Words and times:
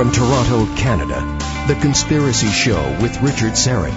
From 0.00 0.12
Toronto, 0.12 0.64
Canada, 0.76 1.20
The 1.68 1.74
Conspiracy 1.74 2.46
Show 2.46 2.80
with 3.02 3.20
Richard 3.20 3.52
Syrett. 3.52 3.92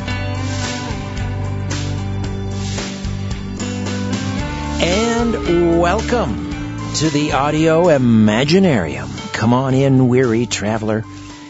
And 4.82 5.80
welcome 5.80 6.94
to 6.96 7.10
the 7.10 7.32
Audio 7.32 7.84
Imaginarium. 7.84 9.32
Come 9.32 9.54
on 9.54 9.74
in, 9.74 10.10
weary 10.10 10.46
traveler. 10.46 11.06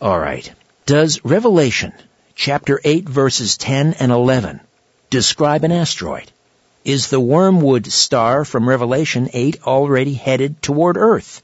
All 0.00 0.18
right. 0.18 0.52
Does 0.86 1.24
Revelation 1.24 1.92
chapter 2.34 2.80
8 2.84 3.08
verses 3.08 3.56
10 3.58 3.94
and 4.00 4.10
11 4.10 4.58
describe 5.08 5.62
an 5.62 5.70
asteroid? 5.70 6.32
Is 6.84 7.10
the 7.10 7.20
Wormwood 7.20 7.86
star 7.92 8.44
from 8.44 8.68
Revelation 8.68 9.30
8 9.32 9.62
already 9.68 10.14
headed 10.14 10.60
toward 10.60 10.96
Earth? 10.96 11.42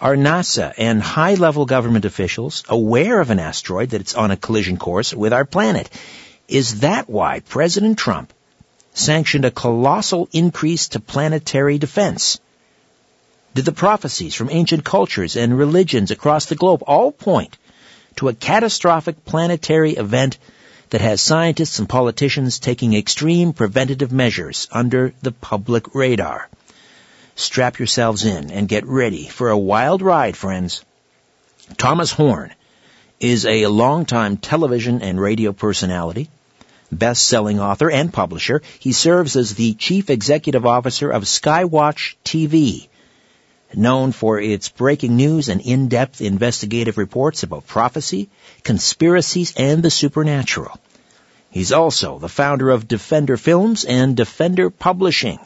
Are 0.00 0.14
NASA 0.14 0.74
and 0.78 1.02
high-level 1.02 1.66
government 1.66 2.04
officials 2.04 2.62
aware 2.68 3.18
of 3.18 3.30
an 3.30 3.40
asteroid 3.40 3.90
that 3.90 4.00
it's 4.00 4.14
on 4.14 4.30
a 4.30 4.36
collision 4.36 4.76
course 4.76 5.12
with 5.12 5.32
our 5.32 5.44
planet? 5.44 5.90
Is 6.46 6.82
that 6.82 7.10
why 7.10 7.40
President 7.40 7.98
Trump 7.98 8.32
sanctioned 8.96 9.44
a 9.44 9.50
colossal 9.50 10.26
increase 10.32 10.88
to 10.88 10.98
planetary 10.98 11.76
defense. 11.78 12.40
Did 13.54 13.66
the 13.66 13.72
prophecies 13.72 14.34
from 14.34 14.50
ancient 14.50 14.84
cultures 14.84 15.36
and 15.36 15.56
religions 15.56 16.10
across 16.10 16.46
the 16.46 16.54
globe 16.54 16.82
all 16.86 17.12
point 17.12 17.58
to 18.16 18.28
a 18.28 18.34
catastrophic 18.34 19.24
planetary 19.26 19.92
event 19.92 20.38
that 20.90 21.02
has 21.02 21.20
scientists 21.20 21.78
and 21.78 21.88
politicians 21.88 22.58
taking 22.58 22.94
extreme 22.94 23.52
preventative 23.52 24.12
measures 24.12 24.66
under 24.72 25.12
the 25.20 25.32
public 25.32 25.94
radar? 25.94 26.48
Strap 27.34 27.78
yourselves 27.78 28.24
in 28.24 28.50
and 28.50 28.66
get 28.66 28.86
ready 28.86 29.26
for 29.26 29.50
a 29.50 29.58
wild 29.58 30.00
ride, 30.00 30.38
friends. 30.38 30.82
Thomas 31.76 32.12
Horn 32.12 32.54
is 33.20 33.44
a 33.44 33.66
longtime 33.66 34.38
television 34.38 35.02
and 35.02 35.20
radio 35.20 35.52
personality 35.52 36.30
best-selling 36.98 37.60
author 37.60 37.90
and 37.90 38.12
publisher. 38.12 38.62
He 38.78 38.92
serves 38.92 39.36
as 39.36 39.54
the 39.54 39.74
chief 39.74 40.10
executive 40.10 40.66
officer 40.66 41.10
of 41.10 41.24
Skywatch 41.24 42.16
TV, 42.24 42.88
known 43.74 44.12
for 44.12 44.40
its 44.40 44.68
breaking 44.68 45.16
news 45.16 45.48
and 45.48 45.60
in-depth 45.60 46.20
investigative 46.20 46.98
reports 46.98 47.42
about 47.42 47.66
prophecy, 47.66 48.28
conspiracies, 48.62 49.52
and 49.56 49.82
the 49.82 49.90
supernatural. 49.90 50.78
He's 51.50 51.72
also 51.72 52.18
the 52.18 52.28
founder 52.28 52.70
of 52.70 52.88
Defender 52.88 53.36
Films 53.36 53.84
and 53.84 54.16
Defender 54.16 54.70
Publishing. 54.70 55.38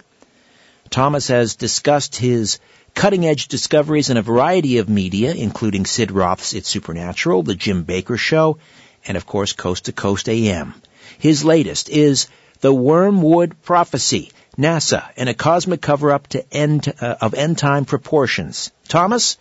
Thomas 0.90 1.28
has 1.28 1.54
discussed 1.54 2.16
his 2.16 2.58
cutting-edge 2.94 3.46
discoveries 3.46 4.10
in 4.10 4.16
a 4.16 4.22
variety 4.22 4.78
of 4.78 4.88
media, 4.88 5.32
including 5.32 5.86
Sid 5.86 6.10
Roth's 6.10 6.52
It's 6.52 6.68
Supernatural, 6.68 7.44
The 7.44 7.54
Jim 7.54 7.84
Bakker 7.84 8.18
Show, 8.18 8.58
and 9.06 9.16
of 9.16 9.24
course 9.24 9.52
Coast 9.52 9.84
to 9.84 9.92
Coast 9.92 10.28
AM. 10.28 10.74
His 11.20 11.44
latest 11.44 11.90
is 11.90 12.28
The 12.60 12.72
Wormwood 12.72 13.62
Prophecy, 13.62 14.32
NASA, 14.56 15.04
and 15.18 15.28
a 15.28 15.34
cosmic 15.34 15.82
cover-up 15.82 16.28
to 16.28 16.42
end, 16.50 16.90
uh, 16.98 17.16
of 17.20 17.34
end-time 17.34 17.84
proportions. 17.84 18.72
Thomas, 18.88 19.36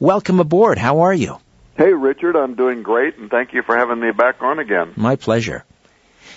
welcome 0.00 0.40
aboard. 0.40 0.76
How 0.76 1.02
are 1.02 1.14
you? 1.14 1.38
Hey, 1.76 1.92
Richard. 1.92 2.34
I'm 2.34 2.56
doing 2.56 2.82
great, 2.82 3.16
and 3.16 3.30
thank 3.30 3.52
you 3.52 3.62
for 3.62 3.76
having 3.76 4.00
me 4.00 4.10
back 4.10 4.42
on 4.42 4.58
again. 4.58 4.92
My 4.96 5.14
pleasure. 5.14 5.64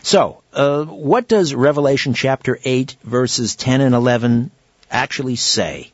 So, 0.04 0.44
uh, 0.54 0.84
what 0.84 1.28
does 1.28 1.56
Revelation 1.56 2.14
chapter 2.14 2.60
8, 2.64 2.96
verses 3.04 3.56
10 3.56 3.82
and 3.82 3.96
11 3.96 4.52
actually 4.92 5.38
say? 5.38 5.92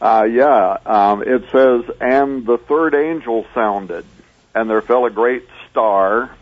Uh, 0.00 0.26
yeah, 0.28 0.78
um, 0.84 1.22
it 1.22 1.44
says, 1.52 1.84
And 2.00 2.44
the 2.44 2.58
third 2.58 2.96
angel 2.96 3.46
sounded, 3.54 4.04
and 4.56 4.68
there 4.68 4.82
fell 4.82 5.06
a 5.06 5.10
great 5.10 5.46
star 5.70 6.35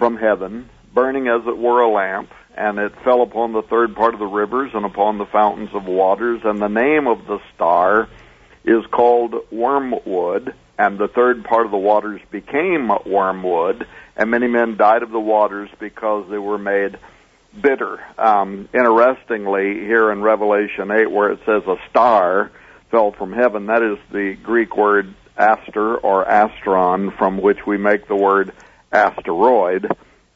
from 0.00 0.16
heaven, 0.16 0.68
burning 0.94 1.28
as 1.28 1.46
it 1.46 1.58
were 1.58 1.82
a 1.82 1.88
lamp, 1.88 2.30
and 2.56 2.78
it 2.78 2.92
fell 3.04 3.22
upon 3.22 3.52
the 3.52 3.62
third 3.62 3.94
part 3.94 4.14
of 4.14 4.18
the 4.18 4.26
rivers 4.26 4.70
and 4.74 4.84
upon 4.84 5.18
the 5.18 5.26
fountains 5.26 5.68
of 5.74 5.84
waters. 5.84 6.40
And 6.42 6.58
the 6.58 6.68
name 6.68 7.06
of 7.06 7.26
the 7.26 7.38
star 7.54 8.08
is 8.64 8.84
called 8.90 9.34
Wormwood, 9.52 10.54
and 10.78 10.98
the 10.98 11.08
third 11.08 11.44
part 11.44 11.66
of 11.66 11.70
the 11.70 11.76
waters 11.76 12.20
became 12.30 12.90
wormwood, 13.04 13.86
and 14.16 14.30
many 14.30 14.48
men 14.48 14.78
died 14.78 15.02
of 15.02 15.10
the 15.10 15.20
waters 15.20 15.68
because 15.78 16.28
they 16.30 16.38
were 16.38 16.58
made 16.58 16.98
bitter. 17.60 18.00
Um, 18.18 18.70
interestingly, 18.72 19.74
here 19.80 20.10
in 20.10 20.22
Revelation 20.22 20.90
8, 20.90 21.10
where 21.10 21.32
it 21.32 21.40
says 21.44 21.62
a 21.66 21.76
star 21.90 22.50
fell 22.90 23.12
from 23.12 23.34
heaven, 23.34 23.66
that 23.66 23.82
is 23.82 23.98
the 24.10 24.36
Greek 24.42 24.76
word 24.78 25.14
aster 25.36 25.96
or 25.98 26.24
astron, 26.24 27.16
from 27.18 27.40
which 27.40 27.66
we 27.66 27.76
make 27.76 28.08
the 28.08 28.16
word 28.16 28.52
asteroid, 28.92 29.86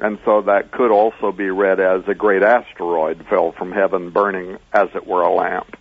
and 0.00 0.18
so 0.24 0.42
that 0.42 0.70
could 0.70 0.90
also 0.90 1.32
be 1.32 1.50
read 1.50 1.80
as 1.80 2.02
a 2.08 2.14
great 2.14 2.42
asteroid 2.42 3.24
fell 3.28 3.52
from 3.52 3.72
heaven, 3.72 4.10
burning 4.10 4.58
as 4.72 4.88
it 4.94 5.06
were 5.06 5.22
a 5.22 5.32
lamp. 5.32 5.76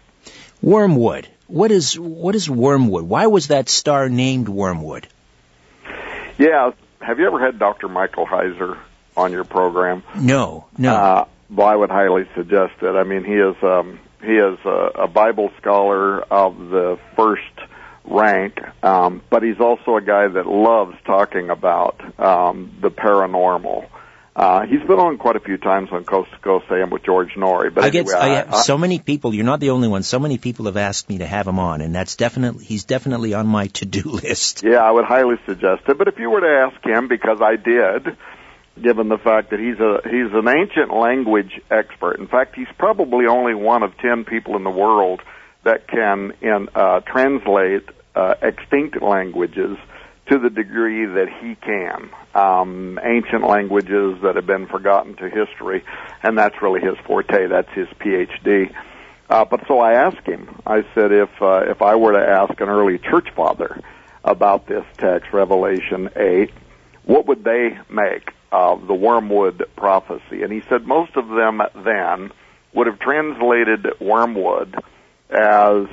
Wormwood. 0.61 1.27
What 1.47 1.71
is 1.71 1.99
what 1.99 2.35
is 2.35 2.49
wormwood? 2.49 3.03
Why 3.03 3.27
was 3.27 3.47
that 3.47 3.69
star 3.69 4.09
named 4.09 4.47
Wormwood? 4.47 5.07
Yeah, 6.37 6.71
have 7.01 7.19
you 7.19 7.27
ever 7.27 7.39
had 7.39 7.59
Dr. 7.59 7.89
Michael 7.89 8.25
Heiser 8.25 8.77
on 9.15 9.31
your 9.31 9.43
program? 9.43 10.03
No, 10.15 10.65
no. 10.77 10.95
Uh, 10.95 11.25
well, 11.51 11.67
I 11.67 11.75
would 11.75 11.91
highly 11.91 12.27
suggest 12.35 12.81
it. 12.81 12.95
I 12.95 13.03
mean, 13.03 13.23
he 13.23 13.33
is 13.33 13.55
um, 13.61 13.99
he 14.23 14.31
is 14.31 14.57
a, 14.65 15.03
a 15.03 15.07
Bible 15.07 15.51
scholar 15.59 16.21
of 16.21 16.57
the 16.57 16.97
first 17.15 17.43
rank, 18.05 18.59
um, 18.83 19.21
but 19.29 19.43
he's 19.43 19.59
also 19.59 19.97
a 19.97 20.01
guy 20.01 20.27
that 20.27 20.45
loves 20.45 20.95
talking 21.05 21.49
about 21.49 21.99
um, 22.19 22.77
the 22.81 22.91
paranormal. 22.91 23.87
Uh, 24.35 24.65
he's 24.65 24.81
been 24.81 24.97
on 24.97 25.17
quite 25.19 25.35
a 25.35 25.39
few 25.39 25.57
times 25.57 25.89
on 25.91 26.03
Coast 26.05 26.31
to 26.31 26.39
Coast 26.39 26.65
AM 26.71 26.89
with 26.89 27.03
George 27.03 27.33
Noory. 27.35 27.71
But 27.71 27.83
I 27.83 27.89
get 27.91 28.07
anyway, 28.07 28.15
I 28.15 28.27
have 28.37 28.55
so 28.55 28.79
many 28.79 28.97
people. 28.97 29.33
You're 29.33 29.45
not 29.45 29.59
the 29.59 29.69
only 29.69 29.87
one. 29.87 30.01
So 30.01 30.17
many 30.17 30.39
people 30.39 30.65
have 30.65 30.77
asked 30.77 31.07
me 31.07 31.19
to 31.19 31.27
have 31.27 31.47
him 31.47 31.59
on, 31.59 31.81
and 31.81 31.93
that's 31.93 32.15
definitely 32.15 32.65
he's 32.65 32.85
definitely 32.85 33.35
on 33.35 33.45
my 33.45 33.67
to-do 33.67 34.01
list. 34.23 34.63
Yeah, 34.63 34.77
I 34.77 34.91
would 34.91 35.05
highly 35.05 35.35
suggest 35.45 35.83
it. 35.87 35.97
But 35.97 36.07
if 36.07 36.17
you 36.17 36.31
were 36.31 36.41
to 36.41 36.71
ask 36.71 36.83
him, 36.83 37.07
because 37.07 37.41
I 37.41 37.57
did, 37.57 38.17
given 38.81 39.07
the 39.07 39.19
fact 39.19 39.51
that 39.51 39.59
he's 39.59 39.79
a 39.79 40.01
he's 40.03 40.33
an 40.33 40.47
ancient 40.47 40.91
language 40.91 41.61
expert. 41.69 42.19
In 42.19 42.27
fact, 42.27 42.55
he's 42.55 42.67
probably 42.79 43.27
only 43.27 43.53
one 43.53 43.83
of 43.83 43.95
ten 43.97 44.25
people 44.25 44.55
in 44.55 44.63
the 44.63 44.71
world 44.71 45.21
that 45.63 45.87
can 45.87 46.33
in, 46.41 46.69
uh, 46.75 47.01
translate 47.01 47.87
uh, 48.15 48.35
extinct 48.41 49.01
languages 49.01 49.77
to 50.27 50.39
the 50.39 50.49
degree 50.49 51.05
that 51.05 51.27
he 51.41 51.55
can. 51.55 52.09
Um, 52.33 52.99
ancient 53.03 53.45
languages 53.45 54.21
that 54.23 54.35
have 54.35 54.47
been 54.47 54.67
forgotten 54.67 55.15
to 55.15 55.29
history, 55.29 55.83
and 56.21 56.37
that's 56.37 56.61
really 56.61 56.81
his 56.81 56.97
forte. 57.05 57.47
That's 57.47 57.71
his 57.73 57.87
PhD. 57.99 58.73
Uh, 59.29 59.45
but 59.45 59.61
so 59.67 59.79
I 59.79 59.93
asked 59.93 60.25
him. 60.25 60.61
I 60.65 60.83
said, 60.93 61.11
if 61.11 61.29
uh, 61.41 61.63
if 61.67 61.81
I 61.81 61.95
were 61.95 62.13
to 62.13 62.25
ask 62.25 62.59
an 62.59 62.69
early 62.69 62.97
church 62.97 63.29
father 63.35 63.79
about 64.23 64.67
this 64.67 64.85
text, 64.97 65.33
Revelation 65.33 66.09
eight, 66.15 66.51
what 67.03 67.27
would 67.27 67.43
they 67.43 67.77
make 67.89 68.31
of 68.51 68.87
the 68.87 68.93
wormwood 68.93 69.65
prophecy? 69.75 70.43
And 70.43 70.51
he 70.51 70.61
said 70.69 70.85
most 70.85 71.15
of 71.15 71.27
them 71.27 71.61
then 71.83 72.31
would 72.73 72.87
have 72.87 72.99
translated 72.99 73.87
wormwood 73.99 74.75
as 75.33 75.87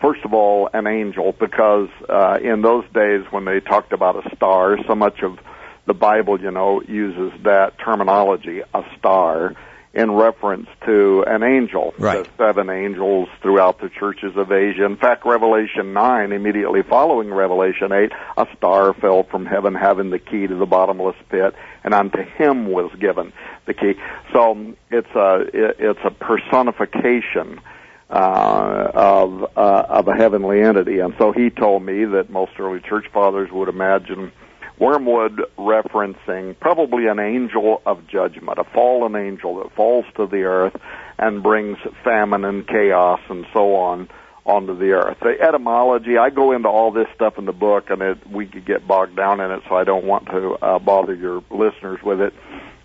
first 0.00 0.24
of 0.24 0.32
all, 0.32 0.68
an 0.72 0.86
angel, 0.86 1.32
because 1.38 1.88
uh, 2.08 2.38
in 2.42 2.62
those 2.62 2.84
days 2.92 3.24
when 3.30 3.44
they 3.44 3.60
talked 3.60 3.92
about 3.92 4.24
a 4.26 4.34
star, 4.34 4.78
so 4.86 4.94
much 4.94 5.20
of 5.22 5.38
the 5.86 5.94
Bible, 5.94 6.40
you 6.40 6.50
know, 6.50 6.82
uses 6.82 7.32
that 7.42 7.78
terminology, 7.78 8.60
a 8.74 8.82
star, 8.98 9.54
in 9.92 10.12
reference 10.12 10.68
to 10.86 11.24
an 11.26 11.42
angel. 11.42 11.92
Right. 11.98 12.24
The 12.24 12.30
seven 12.38 12.70
angels 12.70 13.28
throughout 13.42 13.80
the 13.80 13.88
churches 13.88 14.36
of 14.36 14.52
Asia. 14.52 14.84
In 14.84 14.96
fact, 14.96 15.26
Revelation 15.26 15.92
9, 15.92 16.30
immediately 16.30 16.82
following 16.82 17.32
Revelation 17.32 17.90
8, 17.90 18.12
a 18.36 18.46
star 18.56 18.94
fell 18.94 19.24
from 19.24 19.46
heaven 19.46 19.74
having 19.74 20.10
the 20.10 20.20
key 20.20 20.46
to 20.46 20.54
the 20.54 20.66
bottomless 20.66 21.16
pit, 21.28 21.56
and 21.82 21.92
unto 21.92 22.22
him 22.22 22.66
was 22.66 22.92
given 23.00 23.32
the 23.66 23.74
key. 23.74 23.94
So 24.32 24.74
it's 24.90 25.10
a, 25.16 25.44
it's 25.52 26.00
a 26.04 26.10
personification 26.12 27.60
uh, 28.10 28.90
of 28.92 29.44
uh, 29.56 29.86
of 29.88 30.08
a 30.08 30.14
heavenly 30.14 30.60
entity. 30.62 30.98
And 30.98 31.14
so 31.18 31.32
he 31.32 31.50
told 31.50 31.82
me 31.82 32.04
that 32.04 32.28
most 32.28 32.52
early 32.58 32.80
church 32.80 33.06
fathers 33.12 33.50
would 33.52 33.68
imagine 33.68 34.32
wormwood 34.80 35.42
referencing 35.58 36.58
probably 36.58 37.06
an 37.06 37.20
angel 37.20 37.82
of 37.86 38.06
judgment, 38.08 38.58
a 38.58 38.64
fallen 38.64 39.14
angel 39.14 39.62
that 39.62 39.74
falls 39.76 40.06
to 40.16 40.26
the 40.26 40.42
earth 40.42 40.74
and 41.18 41.42
brings 41.42 41.78
famine 42.02 42.44
and 42.44 42.66
chaos 42.66 43.20
and 43.28 43.46
so 43.52 43.76
on 43.76 44.08
onto 44.44 44.76
the 44.76 44.92
earth. 44.92 45.18
The 45.20 45.36
etymology, 45.40 46.16
I 46.16 46.30
go 46.30 46.52
into 46.52 46.68
all 46.68 46.90
this 46.90 47.06
stuff 47.14 47.38
in 47.38 47.44
the 47.44 47.52
book, 47.52 47.90
and 47.90 48.00
it, 48.00 48.26
we 48.26 48.46
could 48.46 48.64
get 48.64 48.88
bogged 48.88 49.14
down 49.14 49.40
in 49.40 49.50
it, 49.50 49.62
so 49.68 49.76
I 49.76 49.84
don't 49.84 50.06
want 50.06 50.26
to 50.26 50.54
uh, 50.54 50.78
bother 50.78 51.14
your 51.14 51.44
listeners 51.50 52.00
with 52.02 52.20
it. 52.20 52.32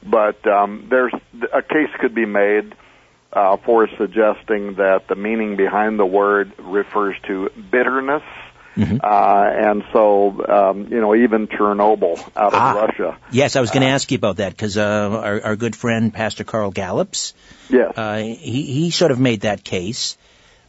But 0.06 0.46
um, 0.46 0.88
there's 0.90 1.14
a 1.54 1.62
case 1.62 1.90
could 2.00 2.14
be 2.14 2.26
made 2.26 2.76
uh, 3.36 3.58
for 3.58 3.88
suggesting 3.98 4.76
that 4.76 5.08
the 5.08 5.16
meaning 5.16 5.56
behind 5.58 6.00
the 6.00 6.06
word 6.06 6.54
refers 6.58 7.16
to 7.28 7.50
bitterness. 7.70 8.24
Mm-hmm. 8.78 8.98
Uh, 9.02 9.70
and 9.70 9.84
so, 9.94 10.46
um, 10.50 10.88
you 10.92 11.00
know, 11.00 11.16
even 11.16 11.48
Chernobyl 11.48 12.20
out 12.36 12.54
of 12.54 12.60
Ah. 12.60 12.74
Russia. 12.74 13.18
Yes, 13.32 13.56
I 13.56 13.62
was 13.62 13.72
going 13.72 13.84
to 13.84 13.88
ask 13.90 14.12
you 14.12 14.18
about 14.18 14.38
that 14.38 14.50
because 14.52 14.78
uh, 14.78 15.22
our, 15.24 15.42
our 15.44 15.56
good 15.56 15.76
friend 15.78 16.14
Pastor 16.14 16.44
Carl 16.44 16.72
Gallups, 16.72 17.34
Yes. 17.70 17.94
uh, 17.98 18.18
he 18.18 18.64
he 18.64 18.92
sort 18.92 19.12
of 19.12 19.20
made 19.20 19.42
that 19.42 19.64
case 19.64 20.18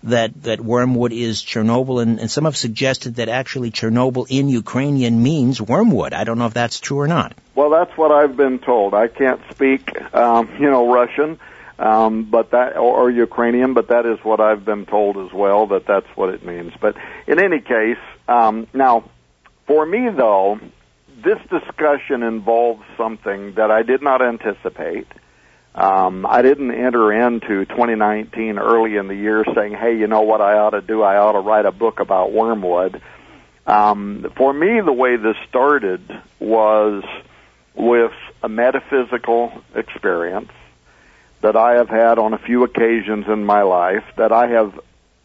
that 0.04 0.40
that 0.44 0.60
wormwood 0.60 1.12
is 1.12 1.42
Chernobyl, 1.42 2.00
and, 2.00 2.20
and 2.20 2.30
some 2.30 2.44
have 2.44 2.56
suggested 2.56 3.16
that 3.16 3.28
actually 3.28 3.72
Chernobyl 3.72 4.26
in 4.28 4.48
Ukrainian 4.48 5.20
means 5.20 5.60
wormwood. 5.60 6.12
I 6.14 6.22
don't 6.22 6.38
know 6.38 6.46
if 6.46 6.54
that's 6.54 6.78
true 6.78 7.00
or 7.00 7.08
not. 7.08 7.32
Well, 7.56 7.70
that's 7.70 7.96
what 7.96 8.12
I've 8.12 8.36
been 8.36 8.60
told. 8.60 8.94
I 8.94 9.08
can't 9.08 9.40
speak, 9.50 9.90
um, 10.14 10.48
you 10.60 10.70
know, 10.70 10.92
Russian, 10.92 11.40
um, 11.78 12.31
but 12.31 12.52
that 12.52 12.76
or, 12.76 13.02
or 13.02 13.11
Ukrainian, 13.11 13.75
but 13.75 13.88
that 13.88 14.06
is 14.06 14.19
what 14.23 14.40
I've 14.40 14.64
been 14.64 14.87
told 14.87 15.17
as 15.19 15.32
well. 15.32 15.67
That 15.69 15.87
that's 15.87 16.06
what 16.14 16.31
it 16.31 16.44
means. 16.44 16.73
But 16.81 16.96
in 17.26 17.38
any 17.38 17.61
case, 17.61 18.02
um, 18.28 18.67
now 18.73 19.11
for 19.67 19.84
me 19.84 20.08
though, 20.17 20.58
this 21.23 21.38
discussion 21.50 22.23
involves 22.23 22.82
something 22.96 23.55
that 23.56 23.70
I 23.70 23.82
did 23.82 24.02
not 24.02 24.25
anticipate. 24.25 25.06
Um, 25.75 26.25
I 26.25 26.40
didn't 26.40 26.70
enter 26.70 27.12
into 27.12 27.67
2019 27.67 28.58
early 28.58 28.96
in 28.96 29.08
the 29.08 29.14
year 29.14 29.44
saying, 29.55 29.75
"Hey, 29.75 29.99
you 29.99 30.06
know 30.06 30.23
what 30.23 30.40
I 30.40 30.56
ought 30.58 30.70
to 30.70 30.81
do? 30.81 31.02
I 31.02 31.19
ought 31.19 31.32
to 31.32 31.40
write 31.40 31.67
a 31.67 31.73
book 31.73 32.00
about 32.00 32.32
wormwood." 32.32 33.02
Um, 33.67 34.32
for 34.37 34.55
me, 34.55 34.81
the 34.81 34.93
way 34.93 35.17
this 35.17 35.37
started 35.49 36.00
was 36.38 37.05
with 37.75 38.12
a 38.43 38.49
metaphysical 38.49 39.52
experience 39.75 40.50
that 41.42 41.56
I 41.56 41.74
have 41.74 41.88
had 41.88 42.18
on 42.18 42.32
a 42.32 42.38
few 42.38 42.64
occasions 42.64 43.26
in 43.28 43.44
my 43.44 43.62
life 43.62 44.04
that 44.16 44.32
I 44.32 44.48
have 44.48 44.78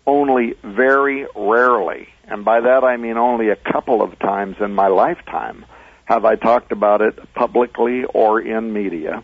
only 0.05 0.55
very 0.63 1.25
rarely, 1.35 2.07
and 2.25 2.43
by 2.43 2.61
that 2.61 2.83
I 2.83 2.97
mean 2.97 3.17
only 3.17 3.49
a 3.49 3.55
couple 3.55 4.01
of 4.01 4.17
times 4.19 4.57
in 4.59 4.73
my 4.73 4.87
lifetime, 4.87 5.65
have 6.05 6.25
I 6.25 6.35
talked 6.35 6.71
about 6.71 7.01
it 7.01 7.33
publicly 7.33 8.03
or 8.03 8.41
in 8.41 8.73
media. 8.73 9.23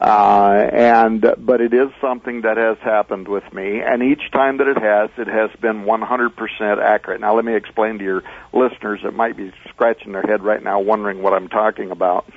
Uh, 0.00 0.68
and 0.72 1.34
but 1.38 1.60
it 1.60 1.74
is 1.74 1.88
something 2.00 2.42
that 2.42 2.56
has 2.56 2.78
happened 2.78 3.26
with 3.26 3.52
me, 3.52 3.80
and 3.80 4.00
each 4.00 4.30
time 4.30 4.58
that 4.58 4.68
it 4.68 4.78
has, 4.78 5.10
it 5.18 5.26
has 5.26 5.50
been 5.60 5.84
100% 5.84 6.82
accurate. 6.82 7.20
Now, 7.20 7.34
let 7.34 7.44
me 7.44 7.56
explain 7.56 7.98
to 7.98 8.04
your 8.04 8.22
listeners 8.52 9.00
that 9.02 9.12
might 9.12 9.36
be 9.36 9.52
scratching 9.70 10.12
their 10.12 10.22
head 10.22 10.44
right 10.44 10.62
now, 10.62 10.78
wondering 10.78 11.20
what 11.20 11.32
I'm 11.32 11.48
talking 11.48 11.90
about. 11.90 12.30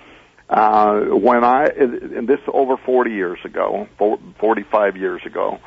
Uh, 0.51 1.05
when 1.05 1.45
I, 1.45 1.63
and 1.63 2.27
this 2.27 2.39
over 2.53 2.75
40 2.75 3.11
years 3.11 3.39
ago, 3.45 3.87
45 3.97 4.97
years 4.97 5.21
ago, 5.25 5.59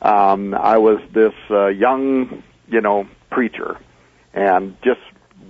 um, 0.00 0.54
I 0.54 0.78
was 0.78 1.00
this 1.12 1.32
uh, 1.50 1.66
young, 1.66 2.44
you 2.68 2.80
know, 2.80 3.08
preacher, 3.32 3.76
and 4.32 4.76
just 4.84 5.00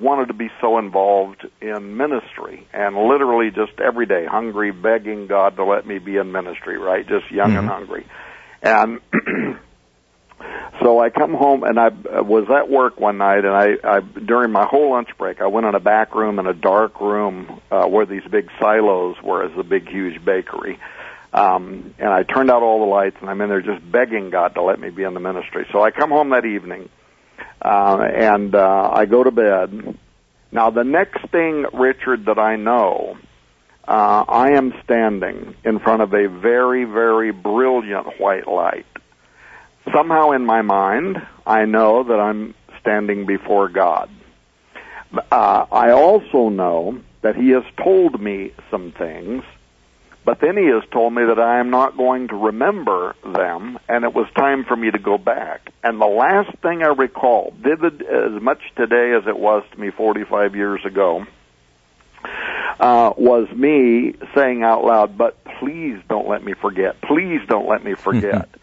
wanted 0.01 0.29
to 0.29 0.35
be 0.35 0.49
so 0.63 0.79
involved 0.79 1.47
in 1.61 1.97
ministry 1.97 2.67
and 2.73 2.97
literally 2.97 3.51
just 3.51 3.79
every 3.81 4.07
day 4.07 4.25
hungry 4.31 4.71
begging 4.71 5.27
god 5.27 5.57
to 5.57 5.65
let 5.65 5.87
me 5.87 5.99
be 5.99 6.17
in 6.17 6.31
ministry 6.31 6.79
right? 6.79 7.07
Just 7.09 7.31
young 7.33 7.57
and 7.57 7.69
hungry. 7.69 8.07
And 8.63 9.01
so 10.81 11.01
i 11.01 11.11
come 11.11 11.35
home 11.35 11.65
and 11.65 11.79
i 11.79 11.89
was 12.21 12.47
at 12.51 12.71
work 12.71 13.01
one 13.01 13.19
night 13.19 13.45
and 13.45 13.55
i 13.55 13.77
i 13.85 14.01
during 14.01 14.53
my 14.53 14.67
whole 14.67 14.91
lunch 14.91 15.09
break 15.19 15.41
i 15.41 15.47
went 15.47 15.67
in 15.67 15.75
a 15.75 15.81
back 15.81 16.15
room 16.15 16.39
in 16.39 16.47
a 16.47 16.55
dark 16.55 17.01
room 17.01 17.61
uh, 17.71 17.87
where 17.87 18.07
these 18.07 18.23
big 18.31 18.49
silos 18.59 19.17
were 19.23 19.45
as 19.45 19.59
a 19.59 19.65
big 19.65 19.89
huge 19.89 20.25
bakery 20.25 20.79
um 21.33 21.95
and 21.99 22.09
i 22.09 22.23
turned 22.23 22.51
out 22.51 22.63
all 22.63 22.81
the 22.81 22.91
lights 22.91 23.17
and 23.21 23.29
i'm 23.29 23.41
in 23.41 23.49
there 23.49 23.63
just 23.63 23.91
begging 23.91 24.31
god 24.31 24.55
to 24.55 24.63
let 24.63 24.79
me 24.81 24.91
be 24.91 25.03
in 25.03 25.15
the 25.15 25.21
ministry 25.21 25.67
so 25.73 25.83
i 25.83 25.91
come 25.91 26.11
home 26.11 26.31
that 26.31 26.45
evening 26.45 26.89
uh, 27.61 27.99
and 28.15 28.55
uh, 28.55 28.91
I 28.93 29.07
go 29.07 29.25
to 29.25 29.31
bed. 29.31 29.99
Now, 30.53 30.71
the 30.71 30.85
next 30.85 31.29
thing, 31.31 31.67
Richard, 31.73 32.27
that 32.27 32.39
I 32.39 32.57
know, 32.57 33.19
uh, 33.87 34.25
I 34.29 34.53
am 34.53 34.75
standing 34.85 35.55
in 35.65 35.79
front 35.81 36.03
of 36.03 36.15
a 36.15 36.29
very, 36.29 36.85
very 36.85 37.33
brilliant 37.33 38.21
white 38.21 38.47
light. 38.47 38.87
Somehow 39.95 40.33
in 40.33 40.45
my 40.45 40.63
mind, 40.63 41.17
I 41.47 41.65
know 41.65 42.05
that 42.05 42.21
I'm 42.21 42.55
standing 42.81 43.27
before 43.27 43.69
God. 43.69 44.11
Uh, 45.13 45.67
I 45.73 45.91
also 45.93 46.49
know 46.49 47.01
that 47.23 47.37
He 47.37 47.51
has 47.51 47.65
told 47.77 48.21
me 48.21 48.53
some 48.71 48.93
things 48.93 49.43
but 50.29 50.41
then 50.43 50.59
he 50.59 50.67
has 50.67 50.83
told 50.91 51.15
me 51.15 51.23
that 51.25 51.39
I 51.39 51.59
am 51.59 51.71
not 51.71 51.97
going 51.97 52.29
to 52.29 52.37
remember 52.37 53.17
them, 53.25 53.79
and 53.89 54.05
it 54.05 54.13
was 54.13 54.27
time 54.37 54.67
for 54.67 54.77
me 54.77 54.91
to 54.91 54.99
go 54.99 55.17
back. 55.17 55.73
And 55.83 55.99
the 55.99 56.05
last 56.05 56.51
thing 56.59 56.83
I 56.83 56.89
recall, 56.89 57.55
vivid 57.59 58.03
as 58.03 58.43
much 58.43 58.61
today 58.77 59.15
as 59.19 59.27
it 59.27 59.39
was 59.39 59.65
to 59.73 59.81
me 59.81 59.91
45 59.91 60.55
years 60.55 60.85
ago, 60.85 61.25
uh, 62.79 63.15
was 63.17 63.49
me 63.57 64.17
saying 64.35 64.63
out 64.63 64.85
loud, 64.85 65.17
but 65.17 65.43
please 65.61 65.97
don't 66.11 66.29
let 66.29 66.45
me 66.45 66.53
forget. 66.53 67.01
Please 67.01 67.41
don't 67.49 67.67
let 67.67 67.83
me 67.83 67.95
forget. 67.95 68.51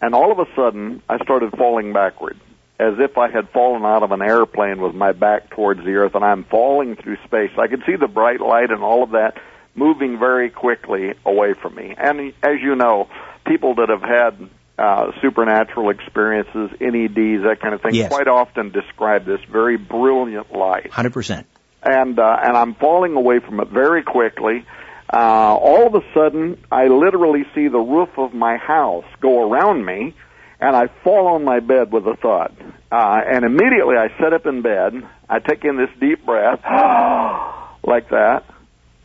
and 0.00 0.14
all 0.14 0.32
of 0.32 0.38
a 0.38 0.46
sudden, 0.54 1.02
I 1.08 1.18
started 1.22 1.52
falling 1.56 1.92
backward. 1.92 2.38
As 2.78 2.94
if 2.98 3.16
I 3.16 3.30
had 3.30 3.48
fallen 3.50 3.84
out 3.84 4.02
of 4.02 4.12
an 4.12 4.20
airplane 4.20 4.82
with 4.82 4.94
my 4.94 5.12
back 5.12 5.48
towards 5.48 5.82
the 5.82 5.94
earth 5.94 6.14
and 6.14 6.22
I'm 6.22 6.44
falling 6.44 6.94
through 6.96 7.16
space. 7.24 7.50
I 7.58 7.68
could 7.68 7.82
see 7.86 7.96
the 7.96 8.06
bright 8.06 8.40
light 8.40 8.70
and 8.70 8.82
all 8.82 9.02
of 9.02 9.12
that 9.12 9.38
moving 9.74 10.18
very 10.18 10.50
quickly 10.50 11.14
away 11.24 11.54
from 11.54 11.74
me. 11.74 11.94
And 11.96 12.34
as 12.42 12.60
you 12.62 12.76
know, 12.76 13.08
people 13.46 13.76
that 13.76 13.88
have 13.88 14.02
had 14.02 14.50
uh, 14.78 15.12
supernatural 15.22 15.88
experiences, 15.88 16.70
NEDs, 16.78 17.44
that 17.44 17.60
kind 17.62 17.72
of 17.74 17.80
thing, 17.80 17.94
Yes. 17.94 18.10
quite 18.12 18.28
often 18.28 18.72
describe 18.72 19.24
this 19.24 19.40
very 19.50 19.78
brilliant 19.78 20.52
light. 20.52 20.90
Hundred 20.90 21.14
percent. 21.14 21.46
And 21.82 22.18
uh, 22.18 22.36
and 22.42 22.58
I'm 22.58 22.74
falling 22.74 23.14
away 23.14 23.38
from 23.38 23.60
it 23.60 23.68
very 23.68 24.02
quickly. 24.02 24.66
Uh, 25.12 25.16
all 25.56 25.86
of 25.86 25.94
a 25.94 26.04
sudden, 26.12 26.58
I 26.70 26.88
literally 26.88 27.44
see 27.54 27.68
the 27.68 27.78
roof 27.78 28.10
of 28.18 28.34
my 28.34 28.56
house 28.56 29.04
go 29.20 29.48
around 29.48 29.84
me, 29.84 30.14
and 30.60 30.74
I 30.74 30.88
fall 31.04 31.28
on 31.28 31.44
my 31.44 31.60
bed 31.60 31.92
with 31.92 32.06
a 32.06 32.16
thud. 32.16 32.56
Uh, 32.90 33.20
and 33.26 33.44
immediately 33.44 33.96
I 33.96 34.08
sit 34.20 34.32
up 34.32 34.46
in 34.46 34.62
bed. 34.62 34.94
I 35.28 35.38
take 35.38 35.64
in 35.64 35.76
this 35.76 35.90
deep 36.00 36.24
breath, 36.24 36.60
like 37.84 38.10
that, 38.10 38.44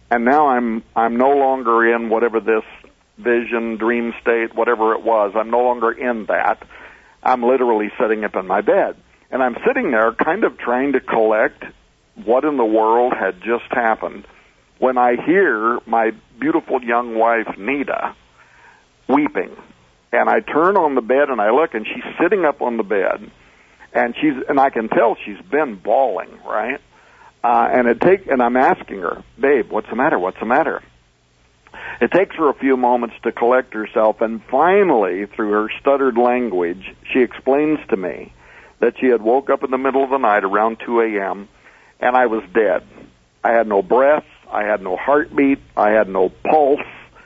and 0.09 0.25
now 0.25 0.47
I'm 0.47 0.83
I'm 0.95 1.17
no 1.17 1.31
longer 1.31 1.93
in 1.93 2.09
whatever 2.09 2.39
this 2.39 2.63
vision, 3.17 3.77
dream 3.77 4.13
state, 4.21 4.55
whatever 4.55 4.93
it 4.93 5.03
was. 5.03 5.33
I'm 5.35 5.51
no 5.51 5.61
longer 5.61 5.91
in 5.91 6.25
that. 6.27 6.63
I'm 7.21 7.43
literally 7.43 7.91
sitting 7.99 8.23
up 8.23 8.35
in 8.35 8.47
my 8.47 8.61
bed, 8.61 8.95
and 9.29 9.43
I'm 9.43 9.55
sitting 9.67 9.91
there, 9.91 10.11
kind 10.13 10.43
of 10.43 10.57
trying 10.57 10.93
to 10.93 10.99
collect 10.99 11.63
what 12.23 12.43
in 12.43 12.57
the 12.57 12.65
world 12.65 13.13
had 13.13 13.41
just 13.41 13.71
happened 13.71 14.25
when 14.81 14.97
I 14.97 15.15
hear 15.15 15.79
my 15.85 16.11
beautiful 16.39 16.83
young 16.83 17.13
wife, 17.13 17.55
Nita, 17.55 18.15
weeping. 19.07 19.55
And 20.11 20.27
I 20.27 20.39
turn 20.39 20.75
on 20.75 20.95
the 20.95 21.01
bed 21.01 21.29
and 21.29 21.39
I 21.39 21.51
look 21.51 21.75
and 21.75 21.85
she's 21.85 22.03
sitting 22.19 22.45
up 22.45 22.63
on 22.63 22.77
the 22.77 22.83
bed 22.83 23.29
and 23.93 24.15
she's, 24.19 24.33
and 24.49 24.59
I 24.59 24.71
can 24.71 24.89
tell 24.89 25.15
she's 25.23 25.39
been 25.51 25.75
bawling, 25.75 26.31
right? 26.43 26.81
Uh, 27.43 27.69
and 27.71 27.87
it 27.87 28.01
take, 28.01 28.25
and 28.25 28.41
I'm 28.41 28.57
asking 28.57 29.01
her, 29.01 29.23
babe, 29.39 29.69
what's 29.69 29.87
the 29.87 29.95
matter? 29.95 30.17
What's 30.17 30.39
the 30.39 30.47
matter? 30.47 30.81
It 32.01 32.11
takes 32.11 32.35
her 32.37 32.49
a 32.49 32.55
few 32.55 32.75
moments 32.75 33.15
to 33.21 33.31
collect 33.31 33.75
herself 33.75 34.19
and 34.21 34.41
finally, 34.49 35.27
through 35.27 35.51
her 35.51 35.69
stuttered 35.79 36.17
language, 36.17 36.95
she 37.13 37.19
explains 37.19 37.77
to 37.89 37.97
me 37.97 38.33
that 38.79 38.95
she 38.99 39.05
had 39.05 39.21
woke 39.21 39.51
up 39.51 39.63
in 39.63 39.69
the 39.69 39.77
middle 39.77 40.03
of 40.03 40.09
the 40.09 40.17
night 40.17 40.43
around 40.43 40.81
2 40.83 41.01
a.m. 41.01 41.47
and 41.99 42.15
I 42.15 42.25
was 42.25 42.41
dead. 42.51 42.81
I 43.43 43.51
had 43.51 43.67
no 43.67 43.83
breath. 43.83 44.25
I 44.51 44.63
had 44.63 44.81
no 44.81 44.97
heartbeat. 44.97 45.59
I 45.75 45.91
had 45.91 46.09
no 46.09 46.29
pulse. 46.29 46.79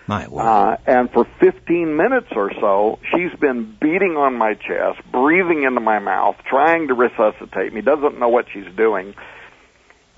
My 0.07 0.27
word. 0.27 0.43
Uh, 0.43 0.77
and 0.85 1.09
for 1.11 1.25
15 1.39 1.97
minutes 1.97 2.27
or 2.35 2.51
so, 2.61 2.99
she's 3.11 3.37
been 3.39 3.75
beating 3.81 4.15
on 4.17 4.37
my 4.37 4.53
chest, 4.53 4.99
breathing 5.11 5.63
into 5.63 5.79
my 5.79 5.97
mouth, 5.99 6.35
trying 6.47 6.89
to 6.89 6.93
resuscitate 6.93 7.73
me, 7.73 7.81
doesn't 7.81 8.19
know 8.19 8.29
what 8.29 8.45
she's 8.53 8.71
doing. 8.77 9.15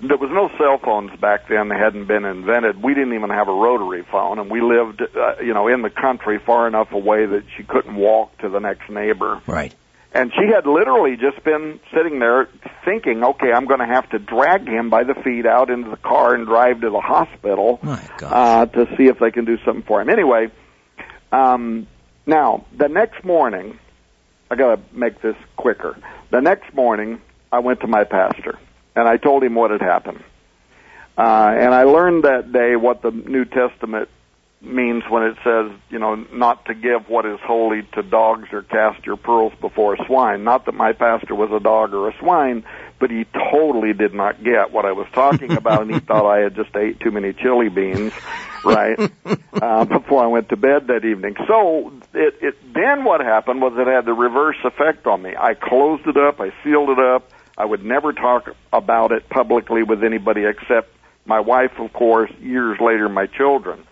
There 0.00 0.16
was 0.16 0.30
no 0.30 0.48
cell 0.58 0.78
phones 0.78 1.18
back 1.18 1.48
then; 1.48 1.68
they 1.68 1.74
hadn't 1.74 2.06
been 2.06 2.24
invented. 2.24 2.80
We 2.80 2.94
didn't 2.94 3.14
even 3.14 3.30
have 3.30 3.48
a 3.48 3.52
rotary 3.52 4.06
phone, 4.12 4.38
and 4.38 4.48
we 4.48 4.60
lived, 4.60 5.02
uh, 5.02 5.40
you 5.42 5.52
know, 5.54 5.66
in 5.66 5.82
the 5.82 5.90
country 5.90 6.38
far 6.38 6.68
enough 6.68 6.92
away 6.92 7.26
that 7.26 7.42
she 7.56 7.64
couldn't 7.64 7.96
walk 7.96 8.38
to 8.38 8.48
the 8.48 8.60
next 8.60 8.88
neighbor. 8.88 9.40
right. 9.46 9.74
And 10.12 10.32
she 10.32 10.46
had 10.52 10.66
literally 10.66 11.16
just 11.16 11.44
been 11.44 11.80
sitting 11.94 12.18
there 12.18 12.48
thinking, 12.84 13.22
okay, 13.22 13.52
I'm 13.52 13.66
going 13.66 13.80
to 13.80 13.86
have 13.86 14.08
to 14.10 14.18
drag 14.18 14.66
him 14.66 14.88
by 14.88 15.04
the 15.04 15.14
feet 15.14 15.44
out 15.44 15.68
into 15.68 15.90
the 15.90 15.98
car 15.98 16.34
and 16.34 16.46
drive 16.46 16.80
to 16.80 16.90
the 16.90 17.00
hospital 17.00 17.78
uh, 18.26 18.66
to 18.66 18.86
see 18.96 19.04
if 19.04 19.18
they 19.18 19.30
can 19.30 19.44
do 19.44 19.58
something 19.66 19.82
for 19.82 20.00
him. 20.00 20.08
Anyway, 20.08 20.50
um, 21.30 21.86
now, 22.26 22.64
the 22.76 22.88
next 22.88 23.22
morning, 23.22 23.78
I 24.50 24.56
got 24.56 24.76
to 24.76 24.96
make 24.96 25.20
this 25.20 25.36
quicker. 25.56 25.96
The 26.30 26.40
next 26.40 26.74
morning, 26.74 27.20
I 27.52 27.58
went 27.58 27.80
to 27.80 27.86
my 27.86 28.04
pastor 28.04 28.58
and 28.96 29.06
I 29.06 29.18
told 29.18 29.44
him 29.44 29.54
what 29.54 29.70
had 29.70 29.82
happened. 29.82 30.24
Uh, 31.18 31.54
and 31.58 31.74
I 31.74 31.82
learned 31.82 32.24
that 32.24 32.52
day 32.52 32.76
what 32.76 33.02
the 33.02 33.10
New 33.10 33.44
Testament 33.44 34.08
means 34.60 35.04
when 35.08 35.22
it 35.22 35.36
says, 35.44 35.70
you 35.88 35.98
know, 35.98 36.16
not 36.32 36.64
to 36.66 36.74
give 36.74 37.08
what 37.08 37.24
is 37.24 37.38
holy 37.40 37.82
to 37.92 38.02
dogs 38.02 38.48
or 38.52 38.62
cast 38.62 39.06
your 39.06 39.16
pearls 39.16 39.52
before 39.60 39.96
swine. 40.06 40.42
Not 40.42 40.66
that 40.66 40.74
my 40.74 40.92
pastor 40.92 41.34
was 41.34 41.50
a 41.52 41.60
dog 41.60 41.94
or 41.94 42.08
a 42.08 42.18
swine, 42.18 42.64
but 42.98 43.10
he 43.10 43.24
totally 43.52 43.92
did 43.92 44.14
not 44.14 44.42
get 44.42 44.72
what 44.72 44.84
I 44.84 44.92
was 44.92 45.06
talking 45.12 45.52
about, 45.56 45.82
and 45.82 45.94
he 45.94 46.00
thought 46.00 46.28
I 46.28 46.40
had 46.40 46.56
just 46.56 46.74
ate 46.74 46.98
too 47.00 47.12
many 47.12 47.32
chili 47.32 47.68
beans, 47.68 48.12
right? 48.64 48.98
uh, 49.54 49.84
before 49.84 50.24
I 50.24 50.26
went 50.26 50.48
to 50.48 50.56
bed 50.56 50.88
that 50.88 51.04
evening. 51.04 51.36
So 51.46 51.92
it, 52.14 52.34
it 52.40 52.74
then 52.74 53.04
what 53.04 53.20
happened 53.20 53.60
was 53.62 53.74
it 53.76 53.86
had 53.86 54.06
the 54.06 54.12
reverse 54.12 54.58
effect 54.64 55.06
on 55.06 55.22
me. 55.22 55.34
I 55.38 55.54
closed 55.54 56.06
it 56.06 56.16
up, 56.16 56.40
I 56.40 56.52
sealed 56.64 56.90
it 56.90 56.98
up. 56.98 57.30
I 57.56 57.64
would 57.64 57.84
never 57.84 58.12
talk 58.12 58.54
about 58.72 59.10
it 59.10 59.28
publicly 59.28 59.82
with 59.82 60.04
anybody 60.04 60.44
except 60.44 60.92
my 61.26 61.40
wife, 61.40 61.72
of 61.78 61.92
course. 61.92 62.30
Years 62.40 62.78
later, 62.80 63.08
my 63.08 63.26
children. 63.26 63.84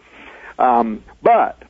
Um, 0.59 1.05
but 1.23 1.63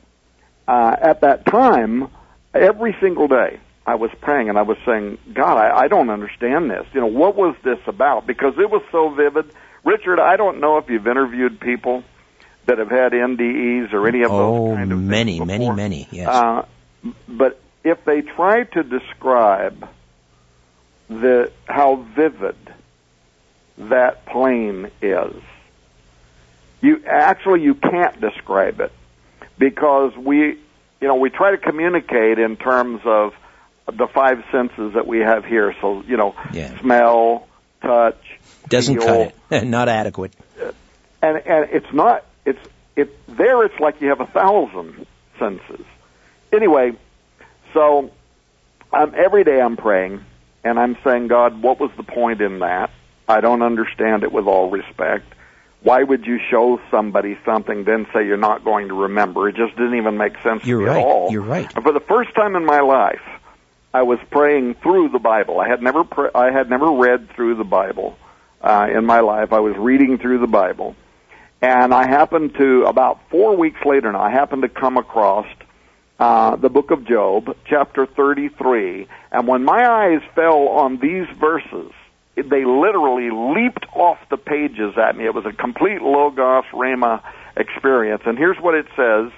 uh, 0.67 0.95
at 1.01 1.21
that 1.21 1.45
time, 1.45 2.09
every 2.53 2.95
single 3.01 3.27
day, 3.27 3.59
I 3.85 3.95
was 3.95 4.11
praying 4.21 4.49
and 4.49 4.57
I 4.57 4.63
was 4.63 4.77
saying, 4.85 5.17
God, 5.33 5.57
I, 5.57 5.83
I 5.83 5.87
don't 5.87 6.09
understand 6.09 6.69
this. 6.69 6.85
You 6.93 7.01
know, 7.01 7.07
what 7.07 7.35
was 7.35 7.55
this 7.63 7.79
about? 7.87 8.27
Because 8.27 8.53
it 8.57 8.69
was 8.69 8.83
so 8.91 9.09
vivid. 9.09 9.51
Richard, 9.85 10.19
I 10.19 10.35
don't 10.35 10.59
know 10.59 10.77
if 10.77 10.89
you've 10.89 11.07
interviewed 11.07 11.59
people 11.59 12.03
that 12.65 12.79
have 12.79 12.89
had 12.89 13.13
NDEs 13.13 13.93
or 13.93 14.07
any 14.07 14.23
of 14.23 14.31
oh, 14.31 14.67
those 14.67 14.75
kind 14.75 14.91
of 14.91 14.99
many, 14.99 15.37
things 15.37 15.47
many, 15.47 15.65
before. 15.65 15.75
many. 15.75 16.07
Yes. 16.11 16.27
Uh, 16.27 16.65
but 17.29 17.61
if 17.85 18.03
they 18.03 18.21
try 18.21 18.63
to 18.63 18.83
describe 18.83 19.87
the 21.07 21.51
how 21.65 22.05
vivid 22.15 22.57
that 23.77 24.25
plane 24.25 24.91
is, 25.01 25.33
you 26.81 27.03
actually 27.05 27.61
you 27.63 27.73
can't 27.75 28.19
describe 28.21 28.79
it 28.79 28.91
because 29.57 30.15
we, 30.15 30.57
you 31.01 31.07
know, 31.07 31.15
we 31.15 31.29
try 31.29 31.51
to 31.51 31.57
communicate 31.57 32.39
in 32.39 32.55
terms 32.57 33.01
of 33.05 33.33
the 33.87 34.07
five 34.13 34.43
senses 34.51 34.93
that 34.95 35.07
we 35.07 35.19
have 35.19 35.45
here. 35.45 35.73
So 35.81 36.03
you 36.07 36.17
know, 36.17 36.35
Yeah. 36.53 36.79
smell, 36.81 37.47
touch, 37.81 38.21
Doesn't 38.69 38.95
feel, 38.95 39.05
cut 39.05 39.33
it. 39.51 39.63
Not 39.65 39.89
adequate. 39.89 40.33
and 41.21 41.37
and 41.45 41.69
it's 41.71 41.91
not 41.93 42.23
it's 42.45 42.59
it 42.95 43.09
there 43.27 43.63
it's 43.65 43.79
like 43.79 44.01
you 44.01 44.09
have 44.09 44.21
a 44.21 44.27
thousand 44.27 45.05
senses 45.39 45.85
anyway 46.53 46.91
so 47.73 48.11
um 48.93 49.13
every 49.15 49.43
day 49.43 49.59
i'm 49.61 49.77
praying 49.77 50.23
and 50.63 50.79
i'm 50.79 50.95
saying 51.03 51.27
god 51.27 51.61
what 51.61 51.79
was 51.79 51.91
the 51.97 52.03
point 52.03 52.41
in 52.41 52.59
that 52.59 52.89
i 53.27 53.39
don't 53.41 53.61
understand 53.61 54.23
it 54.23 54.31
with 54.31 54.45
all 54.45 54.69
respect 54.69 55.25
why 55.83 56.03
would 56.03 56.25
you 56.25 56.39
show 56.49 56.79
somebody 56.89 57.37
something 57.45 57.83
then 57.83 58.07
say 58.13 58.25
you're 58.25 58.37
not 58.37 58.63
going 58.63 58.87
to 58.89 58.93
remember? 58.93 59.47
It 59.47 59.55
just 59.55 59.75
didn't 59.77 59.95
even 59.95 60.17
make 60.17 60.33
sense 60.43 60.65
You're 60.65 60.79
to 60.79 60.85
me 60.85 60.89
right. 60.91 60.99
at 60.99 61.05
all. 61.05 61.31
You're 61.31 61.41
right. 61.43 61.71
and 61.75 61.83
for 61.83 61.93
the 61.93 61.99
first 62.01 62.33
time 62.35 62.55
in 62.55 62.65
my 62.65 62.81
life 62.81 63.21
i 63.93 64.01
was 64.03 64.19
praying 64.31 64.75
through 64.83 65.09
the 65.09 65.19
bible. 65.19 65.59
I 65.59 65.67
had 65.67 65.81
never 65.81 66.03
pr- 66.03 66.35
i 66.35 66.51
had 66.51 66.69
never 66.69 66.91
read 66.91 67.29
through 67.35 67.55
the 67.55 67.63
bible 67.63 68.17
uh, 68.61 68.87
in 68.95 69.05
my 69.05 69.21
life. 69.21 69.53
I 69.53 69.59
was 69.59 69.75
reading 69.77 70.17
through 70.17 70.39
the 70.39 70.47
bible. 70.47 70.95
And 71.61 71.93
I 71.93 72.07
happened 72.07 72.53
to 72.55 72.83
about 72.85 73.19
four 73.29 73.55
weeks 73.55 73.79
later 73.85 74.11
now 74.11 74.21
I 74.21 74.31
happened 74.31 74.63
to 74.63 74.69
come 74.69 74.97
across 74.97 75.47
uh, 76.19 76.55
the 76.55 76.69
book 76.69 76.89
of 76.91 77.05
Job, 77.07 77.55
chapter 77.67 78.07
33, 78.07 79.07
and 79.31 79.47
when 79.47 79.63
my 79.63 79.87
eyes 79.87 80.21
fell 80.33 80.67
on 80.69 80.97
these 80.97 81.27
verses, 81.39 81.91
they 82.43 82.65
literally 82.65 83.29
leaped 83.31 83.85
off 83.93 84.17
the 84.29 84.37
pages 84.37 84.97
at 84.97 85.17
me. 85.17 85.25
It 85.25 85.33
was 85.33 85.45
a 85.45 85.53
complete 85.53 86.01
logos 86.01 86.65
rama 86.73 87.23
experience, 87.55 88.23
and 88.25 88.37
here's 88.37 88.57
what 88.57 88.75
it 88.75 88.85
says 88.95 89.31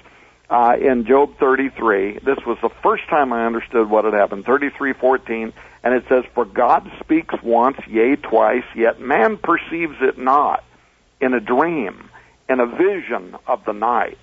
uh, 0.50 0.76
in 0.80 1.06
Job 1.06 1.38
33. 1.38 2.20
This 2.24 2.38
was 2.46 2.58
the 2.62 2.70
first 2.82 3.08
time 3.08 3.32
I 3.32 3.46
understood 3.46 3.88
what 3.88 4.04
had 4.04 4.14
happened. 4.14 4.44
33:14, 4.44 5.52
and 5.82 5.94
it 5.94 6.04
says, 6.08 6.24
"For 6.34 6.44
God 6.44 6.90
speaks 7.00 7.34
once, 7.42 7.78
yea, 7.88 8.16
twice, 8.16 8.64
yet 8.74 9.00
man 9.00 9.38
perceives 9.38 9.96
it 10.00 10.18
not." 10.18 10.64
in 11.20 11.34
a 11.34 11.40
dream, 11.40 12.10
in 12.48 12.60
a 12.60 12.66
vision 12.66 13.36
of 13.46 13.64
the 13.64 13.72
night, 13.72 14.18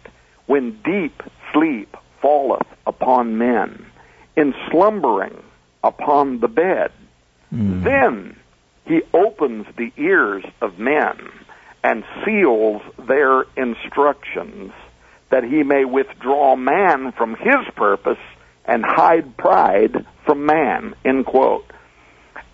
when 0.47 0.79
deep 0.83 1.21
sleep 1.53 1.95
falleth 2.21 2.67
upon 2.85 3.37
men, 3.37 3.85
in 4.35 4.53
slumbering 4.69 5.43
upon 5.83 6.39
the 6.39 6.47
bed. 6.47 6.91
Then 7.51 8.35
he 8.87 9.01
opens 9.13 9.65
the 9.77 9.91
ears 9.97 10.43
of 10.61 10.79
men 10.79 11.29
and 11.83 12.03
seals 12.25 12.81
their 13.07 13.43
instructions, 13.55 14.71
that 15.29 15.43
he 15.43 15.63
may 15.63 15.85
withdraw 15.85 16.55
man 16.55 17.11
from 17.11 17.35
his 17.35 17.67
purpose 17.75 18.17
and 18.65 18.83
hide 18.85 19.37
pride 19.37 20.05
from 20.25 20.45
man. 20.45 20.95
End 21.05 21.25
quote. 21.25 21.65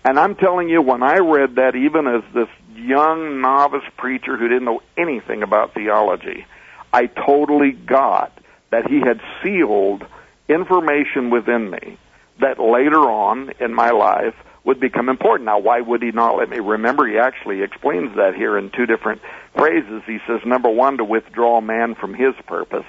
And 0.04 0.18
I'm 0.18 0.34
telling 0.34 0.68
you, 0.68 0.82
when 0.82 1.02
I 1.02 1.18
read 1.18 1.56
that, 1.56 1.74
even 1.74 2.06
as 2.06 2.22
this 2.34 2.48
young 2.76 3.40
novice 3.40 3.88
preacher 3.96 4.36
who 4.36 4.48
didn't 4.48 4.64
know 4.64 4.82
anything 4.98 5.42
about 5.42 5.74
theology, 5.74 6.46
I 6.92 7.06
totally 7.06 7.72
got 7.72 8.36
that 8.70 8.88
he 8.88 9.00
had 9.00 9.20
sealed 9.42 10.04
information 10.48 11.30
within 11.30 11.70
me 11.70 11.98
that 12.40 12.58
later 12.58 13.00
on 13.00 13.52
in 13.60 13.72
my 13.72 13.90
life 13.90 14.34
would 14.64 14.80
become 14.80 15.08
important. 15.08 15.46
Now, 15.46 15.58
why 15.58 15.80
would 15.80 16.02
he 16.02 16.10
not 16.10 16.36
let 16.36 16.48
me 16.48 16.58
remember? 16.58 17.06
He 17.06 17.18
actually 17.18 17.62
explains 17.62 18.16
that 18.16 18.34
here 18.34 18.56
in 18.56 18.70
two 18.70 18.86
different 18.86 19.20
phrases. 19.56 20.02
He 20.06 20.18
says, 20.26 20.40
number 20.46 20.70
one, 20.70 20.96
to 20.98 21.04
withdraw 21.04 21.60
man 21.60 21.94
from 21.94 22.14
his 22.14 22.34
purpose. 22.46 22.86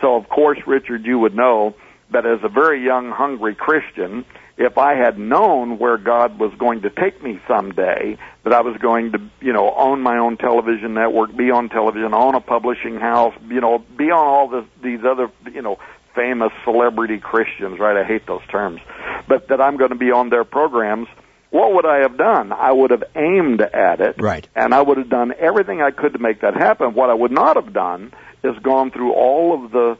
So, 0.00 0.16
of 0.16 0.28
course, 0.28 0.58
Richard, 0.66 1.04
you 1.04 1.18
would 1.20 1.34
know 1.34 1.74
that 2.10 2.26
as 2.26 2.40
a 2.42 2.48
very 2.48 2.84
young, 2.84 3.10
hungry 3.10 3.54
Christian, 3.54 4.24
if 4.58 4.76
I 4.76 4.94
had 4.94 5.18
known 5.18 5.78
where 5.78 5.96
God 5.96 6.38
was 6.38 6.52
going 6.58 6.82
to 6.82 6.90
take 6.90 7.22
me 7.22 7.40
someday, 7.48 8.18
that 8.44 8.52
I 8.52 8.60
was 8.60 8.76
going 8.78 9.12
to, 9.12 9.18
you 9.40 9.52
know, 9.52 9.72
own 9.74 10.00
my 10.00 10.18
own 10.18 10.36
television 10.36 10.94
network, 10.94 11.34
be 11.34 11.50
on 11.50 11.68
television, 11.68 12.12
own 12.12 12.34
a 12.34 12.40
publishing 12.40 12.96
house, 12.96 13.34
you 13.48 13.60
know, 13.60 13.78
be 13.96 14.10
on 14.10 14.26
all 14.26 14.48
this, 14.48 14.64
these 14.82 15.00
other, 15.08 15.30
you 15.50 15.62
know, 15.62 15.78
famous 16.14 16.52
celebrity 16.64 17.18
Christians, 17.18 17.78
right? 17.78 17.96
I 17.96 18.04
hate 18.04 18.26
those 18.26 18.44
terms. 18.50 18.80
But 19.28 19.48
that 19.48 19.60
I'm 19.60 19.76
going 19.76 19.90
to 19.90 19.96
be 19.96 20.10
on 20.10 20.28
their 20.30 20.44
programs, 20.44 21.08
what 21.50 21.74
would 21.74 21.86
I 21.86 21.98
have 21.98 22.16
done? 22.16 22.52
I 22.52 22.72
would 22.72 22.90
have 22.90 23.04
aimed 23.14 23.60
at 23.60 24.00
it. 24.00 24.16
Right. 24.18 24.46
And 24.54 24.74
I 24.74 24.80
would 24.80 24.98
have 24.98 25.08
done 25.08 25.32
everything 25.38 25.82
I 25.82 25.90
could 25.90 26.14
to 26.14 26.18
make 26.18 26.40
that 26.40 26.54
happen. 26.54 26.94
What 26.94 27.10
I 27.10 27.14
would 27.14 27.32
not 27.32 27.56
have 27.56 27.72
done 27.72 28.12
is 28.42 28.56
gone 28.62 28.90
through 28.90 29.12
all 29.12 29.64
of 29.64 29.70
the, 29.70 29.98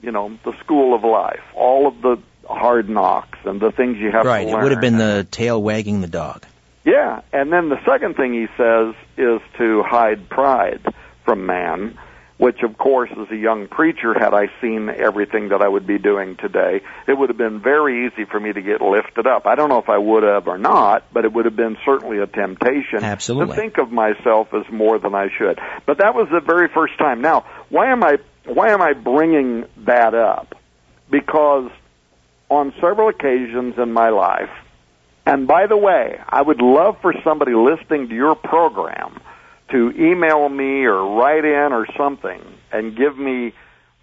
you 0.00 0.12
know, 0.12 0.38
the 0.44 0.52
school 0.60 0.94
of 0.94 1.02
life, 1.02 1.42
all 1.54 1.86
of 1.86 2.02
the 2.02 2.18
hard 2.46 2.88
knocks 2.88 3.38
and 3.44 3.60
the 3.60 3.70
things 3.72 3.98
you 3.98 4.10
have 4.10 4.26
right. 4.26 4.42
to 4.42 4.46
learn. 4.46 4.54
Right. 4.54 4.60
It 4.60 4.62
would 4.64 4.72
have 4.72 4.80
been 4.80 4.98
the 4.98 5.26
tail 5.30 5.62
wagging 5.62 6.00
the 6.00 6.08
dog. 6.08 6.44
Yeah, 6.84 7.20
and 7.32 7.52
then 7.52 7.68
the 7.68 7.78
second 7.86 8.16
thing 8.16 8.32
he 8.32 8.48
says 8.56 8.94
is 9.16 9.40
to 9.58 9.84
hide 9.84 10.28
pride 10.28 10.82
from 11.24 11.46
man, 11.46 11.96
which 12.38 12.62
of 12.62 12.76
course 12.78 13.10
as 13.12 13.30
a 13.30 13.36
young 13.36 13.68
preacher 13.68 14.14
had 14.14 14.34
I 14.34 14.48
seen 14.60 14.88
everything 14.88 15.50
that 15.50 15.62
I 15.62 15.68
would 15.68 15.86
be 15.86 15.98
doing 15.98 16.36
today, 16.36 16.80
it 17.06 17.16
would 17.16 17.28
have 17.28 17.38
been 17.38 17.60
very 17.60 18.06
easy 18.06 18.24
for 18.24 18.40
me 18.40 18.52
to 18.52 18.60
get 18.60 18.80
lifted 18.80 19.26
up. 19.26 19.46
I 19.46 19.54
don't 19.54 19.68
know 19.68 19.78
if 19.78 19.88
I 19.88 19.98
would 19.98 20.22
have 20.22 20.48
or 20.48 20.58
not, 20.58 21.12
but 21.12 21.24
it 21.24 21.32
would 21.32 21.44
have 21.44 21.56
been 21.56 21.76
certainly 21.84 22.18
a 22.18 22.26
temptation 22.26 23.02
Absolutely. 23.02 23.54
to 23.54 23.60
think 23.60 23.78
of 23.78 23.92
myself 23.92 24.48
as 24.54 24.70
more 24.72 24.98
than 24.98 25.14
I 25.14 25.28
should. 25.38 25.60
But 25.86 25.98
that 25.98 26.14
was 26.14 26.28
the 26.32 26.40
very 26.40 26.68
first 26.68 26.98
time. 26.98 27.20
Now, 27.20 27.44
why 27.68 27.92
am 27.92 28.02
I 28.02 28.18
why 28.44 28.70
am 28.70 28.82
I 28.82 28.92
bringing 28.92 29.66
that 29.84 30.14
up? 30.14 30.56
Because 31.10 31.70
on 32.48 32.72
several 32.80 33.08
occasions 33.08 33.74
in 33.78 33.92
my 33.92 34.08
life, 34.08 34.50
and 35.24 35.46
by 35.46 35.66
the 35.66 35.76
way, 35.76 36.18
I 36.28 36.42
would 36.42 36.60
love 36.60 36.96
for 37.00 37.14
somebody 37.22 37.52
listening 37.54 38.08
to 38.08 38.14
your 38.14 38.34
program 38.34 39.20
to 39.72 39.92
email 39.96 40.48
me 40.48 40.84
or 40.84 41.16
write 41.16 41.44
in 41.44 41.72
or 41.72 41.86
something 41.96 42.40
and 42.70 42.96
give 42.96 43.18
me 43.18 43.52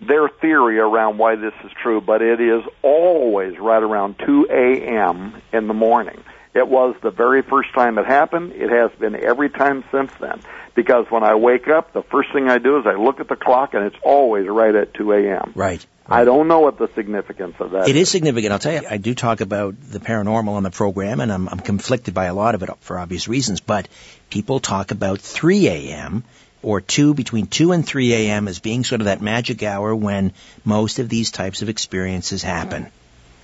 their 0.01 0.29
theory 0.29 0.79
around 0.79 1.17
why 1.17 1.35
this 1.35 1.53
is 1.63 1.71
true, 1.81 2.01
but 2.01 2.21
it 2.21 2.39
is 2.39 2.63
always 2.81 3.57
right 3.57 3.83
around 3.83 4.19
2 4.25 4.47
a.m. 4.49 5.41
in 5.51 5.67
the 5.67 5.73
morning. 5.73 6.21
It 6.53 6.67
was 6.67 6.95
the 7.01 7.11
very 7.11 7.41
first 7.41 7.73
time 7.73 7.97
it 7.97 8.05
happened. 8.05 8.53
It 8.53 8.69
has 8.69 8.91
been 8.99 9.15
every 9.15 9.49
time 9.49 9.83
since 9.91 10.11
then. 10.19 10.41
Because 10.75 11.05
when 11.09 11.23
I 11.23 11.35
wake 11.35 11.67
up, 11.67 11.93
the 11.93 12.03
first 12.03 12.31
thing 12.31 12.49
I 12.49 12.57
do 12.57 12.79
is 12.79 12.85
I 12.87 12.93
look 12.93 13.19
at 13.19 13.27
the 13.27 13.35
clock 13.35 13.73
and 13.73 13.85
it's 13.85 13.97
always 14.03 14.47
right 14.47 14.73
at 14.73 14.93
2 14.93 15.11
a.m. 15.11 15.51
Right. 15.55 15.85
I 16.11 16.25
don't 16.25 16.47
know 16.47 16.61
what 16.61 16.79
the 16.79 16.89
significance 16.95 17.55
of 17.59 17.71
that 17.71 17.87
It 17.87 17.95
is 17.95 18.09
significant. 18.09 18.51
I'll 18.51 18.59
tell 18.59 18.73
you, 18.73 18.87
I 18.89 18.97
do 18.97 19.13
talk 19.13 19.41
about 19.41 19.75
the 19.79 19.99
paranormal 19.99 20.49
on 20.49 20.63
the 20.63 20.71
program, 20.71 21.19
and 21.19 21.31
I'm, 21.31 21.47
I'm 21.47 21.59
conflicted 21.59 22.13
by 22.13 22.25
a 22.25 22.33
lot 22.33 22.55
of 22.55 22.63
it 22.63 22.69
for 22.79 22.97
obvious 22.97 23.27
reasons. 23.27 23.59
But 23.59 23.87
people 24.29 24.59
talk 24.59 24.91
about 24.91 25.19
3 25.19 25.67
a.m. 25.67 26.23
or 26.63 26.81
2 26.81 27.13
between 27.13 27.45
2 27.45 27.73
and 27.73 27.85
3 27.85 28.13
a.m. 28.13 28.47
as 28.47 28.59
being 28.59 28.83
sort 28.83 29.01
of 29.01 29.05
that 29.05 29.21
magic 29.21 29.61
hour 29.61 29.95
when 29.95 30.33
most 30.65 30.97
of 30.97 31.09
these 31.09 31.29
types 31.29 31.61
of 31.61 31.69
experiences 31.69 32.41
happen. 32.41 32.87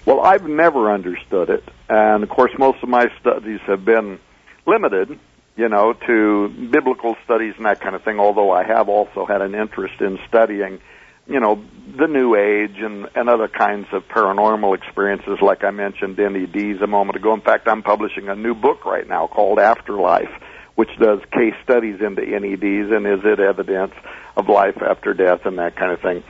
Well, 0.05 0.21
I've 0.21 0.43
never 0.43 0.93
understood 0.93 1.49
it, 1.49 1.63
and 1.89 2.21
of 2.23 2.29
course, 2.29 2.51
most 2.59 2.83
of 2.83 2.89
my 2.89 3.07
studies 3.19 3.59
have 3.65 3.83
been 3.83 4.19
limited, 4.67 5.19
you 5.55 5.67
know, 5.67 5.93
to 5.93 6.47
biblical 6.71 7.15
studies 7.23 7.55
and 7.57 7.65
that 7.65 7.81
kind 7.81 7.95
of 7.95 8.03
thing. 8.03 8.19
Although 8.19 8.51
I 8.51 8.63
have 8.63 8.87
also 8.87 9.25
had 9.25 9.41
an 9.41 9.55
interest 9.55 9.99
in 10.01 10.19
studying, 10.27 10.79
you 11.25 11.39
know, 11.39 11.59
the 11.97 12.05
New 12.05 12.35
Age 12.35 12.77
and 12.77 13.07
and 13.15 13.29
other 13.29 13.47
kinds 13.47 13.87
of 13.93 14.03
paranormal 14.07 14.77
experiences, 14.77 15.39
like 15.41 15.63
I 15.63 15.71
mentioned 15.71 16.17
NEDs 16.17 16.83
a 16.83 16.87
moment 16.87 17.15
ago. 17.15 17.33
In 17.33 17.41
fact, 17.41 17.67
I'm 17.67 17.81
publishing 17.81 18.29
a 18.29 18.35
new 18.35 18.53
book 18.53 18.85
right 18.85 19.07
now 19.07 19.25
called 19.25 19.57
Afterlife, 19.57 20.29
which 20.75 20.89
does 20.99 21.19
case 21.31 21.55
studies 21.63 21.99
into 21.99 22.21
NEDs 22.21 22.95
and 22.95 23.07
is 23.07 23.25
it 23.25 23.39
evidence 23.39 23.93
of 24.37 24.49
life 24.49 24.77
after 24.87 25.15
death 25.15 25.45
and 25.45 25.57
that 25.57 25.75
kind 25.75 25.91
of 25.91 26.01
thing. 26.01 26.23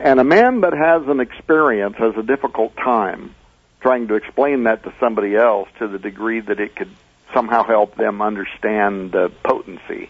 And 0.00 0.18
a 0.18 0.24
man 0.24 0.62
that 0.62 0.72
has 0.72 1.06
an 1.08 1.20
experience 1.20 1.94
has 1.98 2.16
a 2.16 2.22
difficult 2.22 2.74
time 2.74 3.34
trying 3.82 4.08
to 4.08 4.14
explain 4.14 4.64
that 4.64 4.82
to 4.84 4.94
somebody 4.98 5.36
else 5.36 5.68
to 5.78 5.88
the 5.88 5.98
degree 5.98 6.40
that 6.40 6.58
it 6.58 6.74
could 6.74 6.88
somehow 7.34 7.64
help 7.64 7.96
them 7.96 8.22
understand 8.22 9.12
the 9.12 9.30
potency 9.44 10.08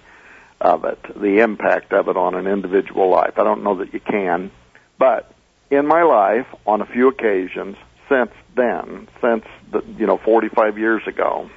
of 0.60 0.84
it, 0.84 0.98
the 1.16 1.40
impact 1.40 1.92
of 1.92 2.08
it 2.08 2.16
on 2.16 2.36
an 2.36 2.46
individual 2.46 3.10
life. 3.10 3.36
I 3.36 3.42
don't 3.42 3.64
know 3.64 3.78
that 3.78 3.92
you 3.92 3.98
can, 3.98 4.52
but 4.96 5.32
in 5.70 5.88
my 5.88 6.04
life, 6.04 6.46
on 6.66 6.80
a 6.80 6.86
few 6.86 7.08
occasions 7.08 7.76
since 8.08 8.30
then, 8.54 9.08
since 9.20 9.44
the, 9.72 9.82
you 9.98 10.06
know 10.06 10.18
45 10.18 10.78
years 10.78 11.02
ago, 11.08 11.50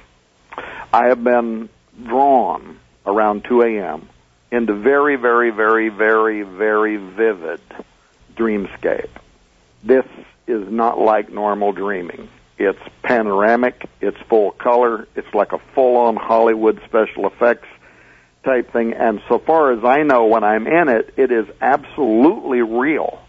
I 0.92 1.06
have 1.06 1.22
been 1.22 1.68
drawn 2.04 2.80
around 3.06 3.44
2 3.44 3.62
a.m. 3.62 4.08
into 4.50 4.74
very, 4.74 5.14
very, 5.14 5.50
very, 5.50 5.88
very, 5.88 6.42
very 6.42 6.96
vivid 6.96 7.60
dreamscape. 8.36 9.10
This 9.82 10.04
is 10.46 10.70
not 10.70 10.98
like 10.98 11.32
normal 11.32 11.72
dreaming. 11.72 12.28
It's 12.58 12.78
panoramic, 13.02 13.88
it's 14.00 14.16
full 14.28 14.52
color, 14.52 15.08
it's 15.16 15.32
like 15.34 15.52
a 15.52 15.58
full 15.74 15.96
on 15.96 16.16
Hollywood 16.16 16.80
special 16.84 17.26
effects 17.26 17.66
type 18.44 18.72
thing, 18.72 18.92
and 18.92 19.20
so 19.28 19.38
far 19.38 19.72
as 19.72 19.84
I 19.84 20.02
know 20.02 20.26
when 20.26 20.44
I'm 20.44 20.66
in 20.66 20.88
it, 20.88 21.14
it 21.16 21.32
is 21.32 21.46
absolutely 21.60 22.60
real. 22.60 23.20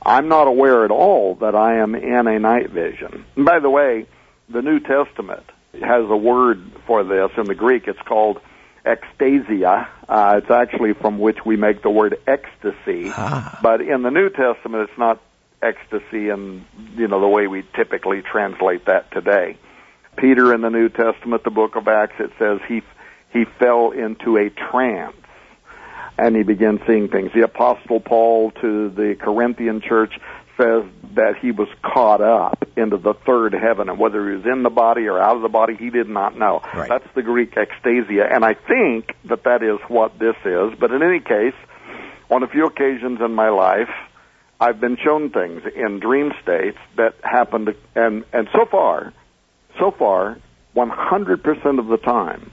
I'm 0.00 0.28
not 0.28 0.46
aware 0.46 0.84
at 0.84 0.90
all 0.90 1.34
that 1.36 1.54
I 1.54 1.78
am 1.78 1.94
in 1.94 2.26
a 2.26 2.38
night 2.38 2.70
vision. 2.70 3.24
And 3.36 3.44
by 3.44 3.58
the 3.58 3.68
way, 3.68 4.06
the 4.48 4.62
New 4.62 4.80
Testament 4.80 5.44
has 5.74 6.08
a 6.08 6.16
word 6.16 6.62
for 6.86 7.04
this 7.04 7.30
in 7.36 7.44
the 7.44 7.54
Greek. 7.54 7.88
It's 7.88 8.00
called 8.00 8.40
ecstasia. 8.84 9.88
Uh, 10.08 10.40
it's 10.42 10.50
actually 10.50 10.94
from 10.94 11.18
which 11.18 11.44
we 11.44 11.56
make 11.56 11.82
the 11.82 11.90
word 11.90 12.18
ecstasy. 12.26 13.10
Ah. 13.10 13.58
But 13.62 13.80
in 13.80 14.02
the 14.02 14.10
New 14.10 14.30
Testament, 14.30 14.88
it's 14.88 14.98
not 14.98 15.20
ecstasy 15.62 16.28
in 16.28 16.64
you 16.94 17.08
know 17.08 17.20
the 17.20 17.28
way 17.28 17.46
we 17.46 17.64
typically 17.74 18.22
translate 18.22 18.86
that 18.86 19.10
today. 19.10 19.56
Peter 20.16 20.54
in 20.54 20.60
the 20.60 20.70
New 20.70 20.88
Testament, 20.88 21.44
the 21.44 21.50
book 21.50 21.76
of 21.76 21.88
Acts, 21.88 22.16
it 22.18 22.30
says 22.38 22.60
he 22.68 22.82
he 23.32 23.44
fell 23.58 23.90
into 23.90 24.36
a 24.36 24.50
trance 24.50 25.16
and 26.18 26.34
he 26.34 26.42
began 26.42 26.80
seeing 26.86 27.08
things. 27.08 27.30
The 27.32 27.44
apostle 27.44 28.00
Paul 28.00 28.50
to 28.60 28.90
the 28.90 29.16
Corinthian 29.18 29.80
church 29.80 30.18
says 30.60 30.84
that 31.14 31.36
he 31.40 31.50
was 31.50 31.68
caught 31.82 32.20
up 32.20 32.68
into 32.76 32.96
the 32.96 33.14
third 33.14 33.54
heaven 33.54 33.88
and 33.88 33.98
whether 33.98 34.28
he 34.28 34.36
was 34.36 34.46
in 34.46 34.62
the 34.62 34.70
body 34.70 35.06
or 35.06 35.18
out 35.18 35.36
of 35.36 35.42
the 35.42 35.48
body 35.48 35.74
he 35.76 35.90
did 35.90 36.08
not 36.08 36.36
know. 36.36 36.60
Right. 36.74 36.88
That's 36.88 37.08
the 37.14 37.22
Greek 37.22 37.56
ecstasia 37.56 38.28
and 38.30 38.44
I 38.44 38.54
think 38.54 39.14
that 39.24 39.44
that 39.44 39.62
is 39.62 39.78
what 39.88 40.18
this 40.18 40.36
is, 40.44 40.72
but 40.78 40.90
in 40.90 41.02
any 41.02 41.20
case, 41.20 41.54
on 42.30 42.42
a 42.42 42.48
few 42.48 42.66
occasions 42.66 43.20
in 43.20 43.34
my 43.34 43.48
life, 43.48 43.88
I've 44.60 44.80
been 44.80 44.96
shown 45.02 45.30
things 45.30 45.62
in 45.74 46.00
dream 46.00 46.32
states 46.42 46.78
that 46.96 47.14
happened 47.22 47.74
and 47.94 48.24
and 48.32 48.48
so 48.52 48.66
far, 48.66 49.12
so 49.78 49.92
far, 49.92 50.38
100% 50.74 51.78
of 51.78 51.86
the 51.86 51.96
time 51.96 52.50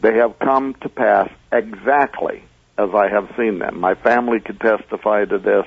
they 0.00 0.14
have 0.16 0.38
come 0.38 0.74
to 0.82 0.88
pass 0.88 1.30
exactly 1.50 2.44
as 2.76 2.90
I 2.94 3.08
have 3.08 3.32
seen 3.38 3.58
them. 3.58 3.80
My 3.80 3.94
family 3.94 4.40
could 4.40 4.60
testify 4.60 5.24
to 5.24 5.38
this. 5.38 5.64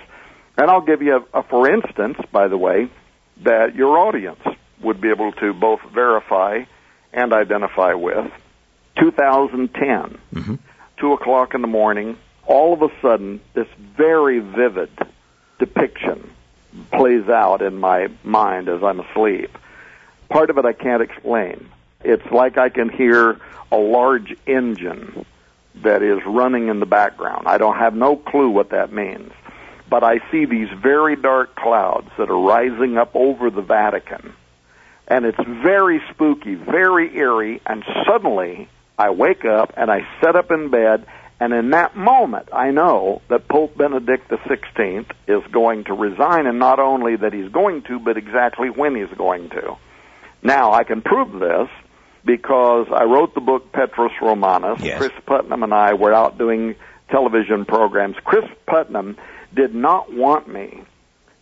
And 0.57 0.69
I'll 0.71 0.81
give 0.81 1.01
you 1.01 1.23
a, 1.33 1.39
a 1.39 1.43
for 1.43 1.69
instance, 1.69 2.17
by 2.31 2.47
the 2.47 2.57
way, 2.57 2.89
that 3.43 3.75
your 3.75 3.97
audience 3.97 4.41
would 4.81 4.99
be 4.99 5.09
able 5.09 5.31
to 5.33 5.53
both 5.53 5.81
verify 5.93 6.63
and 7.13 7.33
identify 7.33 7.93
with. 7.93 8.31
2010, 8.99 10.17
Mm-hmm. 10.33 10.55
two 10.97 11.13
o'clock 11.13 11.53
in 11.53 11.61
the 11.61 11.67
morning, 11.67 12.17
all 12.45 12.73
of 12.73 12.81
a 12.81 12.89
sudden, 13.01 13.39
this 13.53 13.67
very 13.95 14.39
vivid 14.39 14.89
depiction 15.59 16.29
plays 16.91 17.27
out 17.29 17.61
in 17.61 17.77
my 17.77 18.07
mind 18.23 18.69
as 18.69 18.83
I'm 18.83 18.99
asleep. 18.99 19.55
Part 20.29 20.49
of 20.49 20.57
it 20.57 20.65
I 20.65 20.73
can't 20.73 21.01
explain. 21.01 21.69
It's 22.03 22.25
like 22.31 22.57
I 22.57 22.69
can 22.69 22.89
hear 22.89 23.39
a 23.71 23.77
large 23.77 24.35
engine 24.45 25.25
that 25.75 26.01
is 26.01 26.19
running 26.25 26.67
in 26.69 26.79
the 26.79 26.85
background. 26.85 27.47
I 27.47 27.57
don't 27.57 27.77
have 27.77 27.95
no 27.95 28.15
clue 28.15 28.49
what 28.49 28.69
that 28.71 28.91
means. 28.91 29.31
But 29.89 30.03
I 30.03 30.19
see 30.31 30.45
these 30.45 30.69
very 30.81 31.15
dark 31.15 31.55
clouds 31.55 32.09
that 32.17 32.29
are 32.29 32.39
rising 32.39 32.97
up 32.97 33.15
over 33.15 33.49
the 33.49 33.61
Vatican. 33.61 34.33
And 35.07 35.25
it's 35.25 35.37
very 35.37 36.01
spooky, 36.11 36.55
very 36.55 37.15
eerie, 37.15 37.61
and 37.65 37.83
suddenly 38.05 38.67
I 38.97 39.11
wake 39.11 39.45
up 39.45 39.73
and 39.77 39.89
I 39.89 40.01
sit 40.21 40.35
up 40.35 40.51
in 40.51 40.69
bed 40.69 41.05
and 41.39 41.53
in 41.53 41.69
that 41.71 41.95
moment, 41.95 42.49
I 42.51 42.71
know 42.71 43.21
that 43.29 43.47
Pope 43.47 43.77
Benedict 43.77 44.29
XVI 44.29 45.05
is 45.27 45.43
going 45.51 45.83
to 45.85 45.93
resign, 45.93 46.47
and 46.47 46.57
not 46.57 46.79
only 46.79 47.15
that 47.15 47.31
he's 47.31 47.51
going 47.51 47.83
to, 47.83 47.99
but 47.99 48.17
exactly 48.17 48.69
when 48.69 48.95
he's 48.95 49.15
going 49.15 49.49
to. 49.49 49.77
Now, 50.41 50.71
I 50.71 50.83
can 50.83 51.01
prove 51.01 51.39
this 51.39 51.69
because 52.25 52.87
I 52.91 53.03
wrote 53.03 53.35
the 53.35 53.41
book 53.41 53.71
Petrus 53.71 54.13
Romanus. 54.19 54.81
Yes. 54.81 54.97
Chris 54.97 55.11
Putnam 55.25 55.61
and 55.61 55.73
I 55.73 55.93
were 55.93 56.13
out 56.13 56.39
doing 56.39 56.75
television 57.09 57.65
programs. 57.65 58.15
Chris 58.23 58.45
Putnam 58.65 59.15
did 59.53 59.73
not 59.75 60.13
want 60.13 60.47
me 60.47 60.83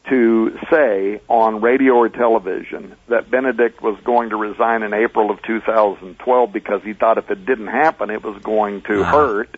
to 0.10 0.58
say 0.72 1.20
on 1.28 1.62
radio 1.62 1.94
or 1.96 2.10
television 2.10 2.96
that 3.08 3.32
Benedict 3.32 3.82
was 3.82 3.98
going 4.04 4.30
to 4.30 4.36
resign 4.36 4.84
in 4.84 4.94
April 4.94 5.32
of 5.32 5.41
2012 5.41 6.54
because 6.54 6.84
he 6.84 6.94
thought 6.94 7.18
if 7.18 7.32
it 7.32 7.46
didn't 7.46 7.68
happen, 7.68 8.10
it 8.12 8.24
was 8.24 8.39
going 8.44 8.82
to 8.84 9.00
Wow. 9.02 9.12
hurt 9.12 9.58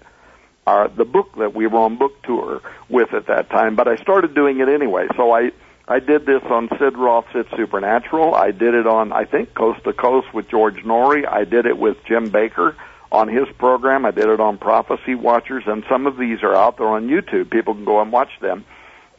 uh, 0.66 0.88
the 0.96 1.06
book 1.06 1.36
that 1.38 1.54
we 1.54 1.68
were 1.68 1.80
on 1.80 1.98
book 1.98 2.22
tour 2.24 2.62
with 2.90 3.14
at 3.14 3.28
that 3.28 3.50
time. 3.50 3.76
But 3.76 3.88
I 3.88 3.96
started 3.98 4.34
doing 4.36 4.60
it 4.60 4.70
anyway. 4.70 5.08
So 5.18 5.32
I 5.32 5.52
I 5.90 6.00
did 6.00 6.26
this 6.26 6.44
on 6.44 6.68
Sid 6.78 6.98
Roth's 6.98 7.30
It's 7.34 7.50
Supernatural. 7.56 8.36
I 8.36 8.52
did 8.52 8.74
it 8.74 8.88
on 8.88 9.12
I 9.14 9.26
think 9.26 9.54
Coast 9.54 9.84
to 9.86 9.94
Coast 9.94 10.34
with 10.34 10.50
George 10.50 10.84
Noory. 10.84 11.26
I 11.28 11.44
did 11.46 11.66
it 11.66 11.78
with 11.78 11.98
Jim 12.06 12.30
Bakker 12.30 12.76
on 13.12 13.28
his 13.28 13.46
program. 13.58 14.06
I 14.06 14.12
did 14.12 14.28
it 14.28 14.40
on 14.40 14.58
Prophecy 14.58 15.16
Watchers, 15.16 15.64
and 15.66 15.84
some 15.90 16.08
of 16.08 16.18
these 16.18 16.44
are 16.44 16.56
out 16.56 16.78
there 16.78 16.88
on 16.88 17.08
YouTube. 17.08 17.50
People 17.50 17.74
can 17.74 17.86
go 17.86 18.02
and 18.02 18.12
watch 18.12 18.32
them. 18.42 18.66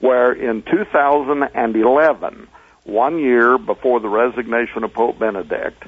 Where 0.00 0.32
in 0.32 0.62
2011, 0.62 2.48
one 2.84 3.18
year 3.18 3.58
before 3.58 4.00
the 4.00 4.08
resignation 4.08 4.84
of 4.84 4.92
Pope 4.92 5.18
Benedict, 5.18 5.82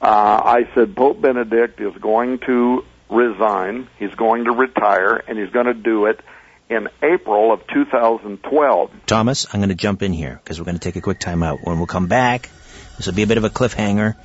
uh, 0.00 0.42
I 0.44 0.68
said 0.74 0.94
Pope 0.94 1.20
Benedict 1.20 1.80
is 1.80 1.94
going 2.00 2.40
to 2.40 2.84
resign. 3.08 3.88
He's 3.98 4.14
going 4.14 4.44
to 4.44 4.52
retire, 4.52 5.22
and 5.26 5.38
he's 5.38 5.50
going 5.50 5.66
to 5.66 5.74
do 5.74 6.06
it 6.06 6.20
in 6.68 6.88
April 7.02 7.52
of 7.52 7.66
2012. 7.72 8.90
Thomas, 9.06 9.46
I'm 9.52 9.60
going 9.60 9.68
to 9.68 9.74
jump 9.74 10.02
in 10.02 10.12
here 10.12 10.40
because 10.42 10.58
we're 10.58 10.64
going 10.64 10.78
to 10.78 10.80
take 10.80 10.96
a 10.96 11.00
quick 11.00 11.20
time 11.20 11.42
out. 11.42 11.60
When 11.62 11.78
we'll 11.78 11.86
come 11.86 12.06
back, 12.06 12.50
this 12.96 13.06
will 13.06 13.14
be 13.14 13.22
a 13.22 13.26
bit 13.26 13.38
of 13.38 13.44
a 13.44 13.50
cliffhanger. 13.50 14.16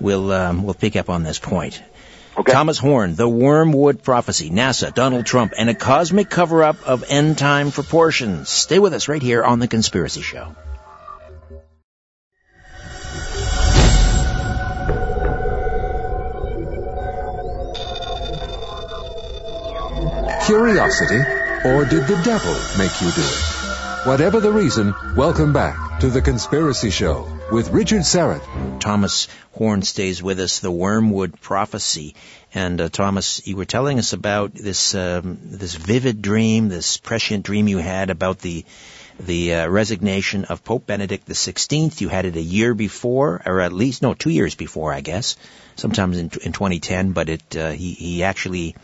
We'll 0.00 0.32
um, 0.32 0.62
we'll 0.62 0.74
pick 0.74 0.96
up 0.96 1.10
on 1.10 1.22
this 1.22 1.38
point. 1.38 1.82
Okay. 2.36 2.52
Thomas 2.52 2.78
Horn, 2.78 3.16
The 3.16 3.28
Wormwood 3.28 4.02
Prophecy, 4.02 4.50
NASA, 4.50 4.94
Donald 4.94 5.26
Trump, 5.26 5.52
and 5.58 5.68
a 5.68 5.74
cosmic 5.74 6.30
cover-up 6.30 6.86
of 6.86 7.04
end 7.08 7.38
time 7.38 7.72
proportions. 7.72 8.48
Stay 8.48 8.78
with 8.78 8.94
us 8.94 9.08
right 9.08 9.20
here 9.20 9.42
on 9.42 9.58
The 9.58 9.68
Conspiracy 9.68 10.22
Show. 10.22 10.54
Curiosity, 20.46 21.20
or 21.64 21.84
did 21.84 22.06
the 22.06 22.20
devil 22.24 22.54
make 22.78 23.00
you 23.00 23.10
do 23.10 23.22
it? 23.22 24.06
Whatever 24.06 24.40
the 24.40 24.50
reason, 24.50 24.94
welcome 25.14 25.52
back 25.52 26.00
to 26.00 26.08
The 26.08 26.22
Conspiracy 26.22 26.90
Show 26.90 27.39
with 27.50 27.70
Richard 27.70 28.02
Syrett. 28.02 28.80
Thomas 28.80 29.26
Horn 29.52 29.82
stays 29.82 30.22
with 30.22 30.38
us, 30.38 30.60
The 30.60 30.70
Wormwood 30.70 31.40
Prophecy. 31.40 32.14
And 32.54 32.80
uh, 32.80 32.88
Thomas, 32.88 33.46
you 33.46 33.56
were 33.56 33.64
telling 33.64 33.98
us 33.98 34.12
about 34.12 34.54
this 34.54 34.94
um, 34.94 35.38
this 35.42 35.74
vivid 35.74 36.22
dream, 36.22 36.68
this 36.68 36.96
prescient 36.96 37.44
dream 37.44 37.66
you 37.66 37.78
had 37.78 38.10
about 38.10 38.38
the 38.38 38.64
the 39.18 39.54
uh, 39.54 39.68
resignation 39.68 40.44
of 40.46 40.64
Pope 40.64 40.86
Benedict 40.86 41.28
XVI. 41.28 42.00
You 42.00 42.08
had 42.08 42.24
it 42.24 42.36
a 42.36 42.40
year 42.40 42.72
before, 42.74 43.42
or 43.44 43.60
at 43.60 43.72
least 43.72 44.02
no, 44.02 44.14
two 44.14 44.30
years 44.30 44.54
before, 44.54 44.92
I 44.92 45.00
guess, 45.00 45.36
sometimes 45.76 46.18
in, 46.18 46.30
in 46.42 46.52
2010. 46.52 47.12
But 47.12 47.28
it 47.28 47.56
uh, 47.56 47.70
he 47.70 47.92
he 47.92 48.22
actually 48.22 48.76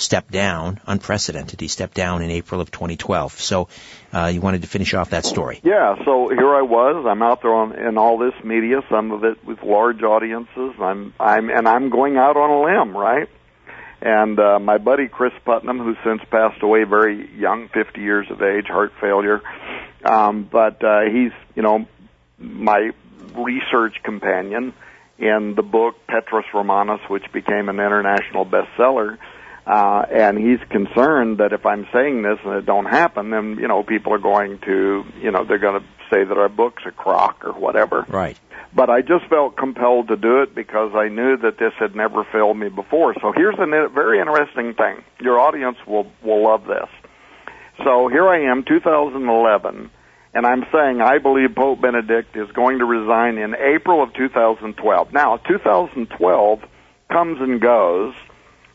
stepped 0.00 0.30
down, 0.30 0.80
unprecedented. 0.86 1.60
He 1.60 1.68
stepped 1.68 1.94
down 1.94 2.22
in 2.22 2.30
April 2.30 2.60
of 2.60 2.70
2012. 2.70 3.40
So 3.40 3.68
uh, 4.12 4.26
you 4.26 4.40
wanted 4.40 4.62
to 4.62 4.68
finish 4.68 4.94
off 4.94 5.10
that 5.10 5.24
story. 5.24 5.60
Yeah, 5.62 5.96
so 6.04 6.28
here 6.28 6.54
I 6.54 6.62
was. 6.62 7.04
I'm 7.06 7.22
out 7.22 7.42
there 7.42 7.54
on 7.54 7.74
in 7.74 7.98
all 7.98 8.18
this 8.18 8.34
media, 8.44 8.82
some 8.88 9.10
of 9.12 9.24
it 9.24 9.44
with 9.44 9.62
large 9.62 10.02
audiences. 10.02 10.74
I'm 10.80 11.12
I'm 11.18 11.50
and 11.50 11.68
I'm 11.68 11.90
going 11.90 12.16
out 12.16 12.36
on 12.36 12.50
a 12.50 12.62
limb, 12.62 12.96
right? 12.96 13.28
And 14.00 14.38
uh, 14.38 14.60
my 14.60 14.78
buddy 14.78 15.08
Chris 15.08 15.32
Putnam, 15.44 15.78
who's 15.78 15.96
since 16.04 16.22
passed 16.30 16.62
away, 16.62 16.84
very 16.84 17.28
young, 17.36 17.68
50 17.68 18.00
years 18.00 18.30
of 18.30 18.40
age, 18.40 18.66
heart 18.66 18.92
failure. 19.00 19.42
Um, 20.04 20.44
but 20.44 20.82
uh, 20.84 21.02
he's 21.12 21.32
you 21.56 21.62
know 21.62 21.86
my 22.38 22.92
research 23.34 23.96
companion 24.04 24.72
in 25.18 25.54
the 25.56 25.62
book 25.62 25.96
Petrus 26.06 26.46
Romanus, 26.54 27.00
which 27.08 27.24
became 27.32 27.68
an 27.68 27.76
international 27.76 28.46
bestseller. 28.46 29.18
Uh, 29.68 30.06
and 30.10 30.38
he's 30.38 30.66
concerned 30.70 31.38
that 31.38 31.52
if 31.52 31.66
I'm 31.66 31.86
saying 31.92 32.22
this 32.22 32.38
and 32.42 32.54
it 32.54 32.64
don't 32.64 32.86
happen, 32.86 33.28
then 33.28 33.58
you 33.60 33.68
know 33.68 33.82
people 33.82 34.14
are 34.14 34.18
going 34.18 34.58
to, 34.60 35.04
you 35.20 35.30
know, 35.30 35.44
they're 35.44 35.58
going 35.58 35.82
to 35.82 35.86
say 36.10 36.24
that 36.24 36.38
our 36.38 36.48
book's 36.48 36.84
a 36.86 36.90
crock 36.90 37.44
or 37.44 37.52
whatever. 37.52 38.06
Right. 38.08 38.38
But 38.74 38.88
I 38.88 39.02
just 39.02 39.26
felt 39.28 39.58
compelled 39.58 40.08
to 40.08 40.16
do 40.16 40.40
it 40.40 40.54
because 40.54 40.92
I 40.94 41.08
knew 41.08 41.36
that 41.36 41.58
this 41.58 41.74
had 41.78 41.94
never 41.94 42.24
failed 42.32 42.56
me 42.56 42.70
before. 42.70 43.14
So 43.20 43.32
here's 43.36 43.56
a 43.58 43.66
very 43.92 44.20
interesting 44.20 44.72
thing. 44.72 45.04
Your 45.20 45.38
audience 45.38 45.76
will 45.86 46.10
will 46.22 46.44
love 46.44 46.64
this. 46.64 46.88
So 47.84 48.08
here 48.08 48.26
I 48.26 48.50
am, 48.50 48.64
2011, 48.64 49.90
and 50.32 50.46
I'm 50.46 50.64
saying 50.72 51.02
I 51.02 51.18
believe 51.18 51.54
Pope 51.54 51.82
Benedict 51.82 52.34
is 52.38 52.50
going 52.52 52.78
to 52.78 52.86
resign 52.86 53.36
in 53.36 53.54
April 53.54 54.02
of 54.02 54.14
2012. 54.14 55.12
Now, 55.12 55.36
2012 55.36 56.60
comes 57.10 57.40
and 57.40 57.60
goes 57.60 58.14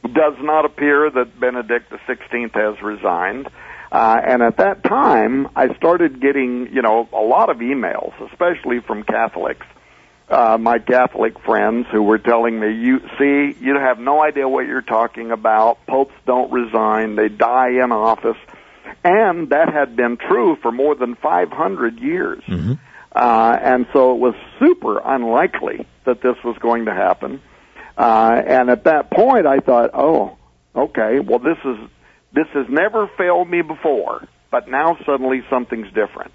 does 0.04 0.36
not 0.40 0.66
appear 0.66 1.10
that 1.10 1.40
Benedict 1.40 1.92
XVI 1.92 2.54
has 2.54 2.82
resigned. 2.82 3.48
Uh, 3.92 4.20
and 4.26 4.42
at 4.42 4.58
that 4.58 4.84
time, 4.84 5.48
I 5.56 5.74
started 5.76 6.20
getting, 6.20 6.74
you 6.74 6.82
know, 6.82 7.08
a 7.14 7.22
lot 7.22 7.50
of 7.50 7.58
emails, 7.58 8.14
especially 8.32 8.80
from 8.80 9.04
Catholics, 9.04 9.66
uh, 10.30 10.58
my 10.60 10.80
Catholic 10.80 11.40
friends 11.40 11.86
who 11.92 12.02
were 12.02 12.18
telling 12.18 12.60
me, 12.60 12.74
you 12.74 13.00
see, 13.20 13.56
you 13.64 13.76
have 13.76 14.00
no 14.00 14.24
idea 14.24 14.50
what 14.50 14.66
you're 14.66 14.82
talking 14.82 15.32
about. 15.32 15.86
Popes 15.86 16.16
don't 16.26 16.52
resign. 16.52 17.16
They 17.16 17.30
die 17.30 17.84
in 17.84 17.92
office. 17.92 18.38
And 19.04 19.50
that 19.50 19.72
had 19.72 19.96
been 19.96 20.18
true 20.18 20.58
for 20.62 20.72
more 20.72 20.96
than 20.96 21.16
500 21.16 22.00
years. 22.00 22.44
Mm-hmm. 22.48 22.74
Uh, 23.12 23.58
and 23.62 23.86
so 23.94 24.16
it 24.16 24.20
was 24.20 24.34
super 24.60 25.00
unlikely 25.04 25.86
that 26.06 26.22
this 26.22 26.36
was 26.44 26.58
going 26.60 26.86
to 26.86 26.94
happen. 26.94 27.42
Uh, 27.98 28.42
and 28.46 28.70
at 28.70 28.86
that 28.86 29.12
point, 29.12 29.46
I 29.46 29.60
thought, 29.60 29.92
oh, 29.94 30.38
okay, 30.76 31.20
well, 31.20 31.40
this 31.40 31.58
is 31.64 31.78
this 32.34 32.48
has 32.54 32.66
never 32.68 33.10
failed 33.18 33.50
me 33.50 33.62
before, 33.62 34.28
but 34.50 34.68
now 34.68 34.98
suddenly 35.06 35.44
something's 35.50 35.92
different. 35.94 36.34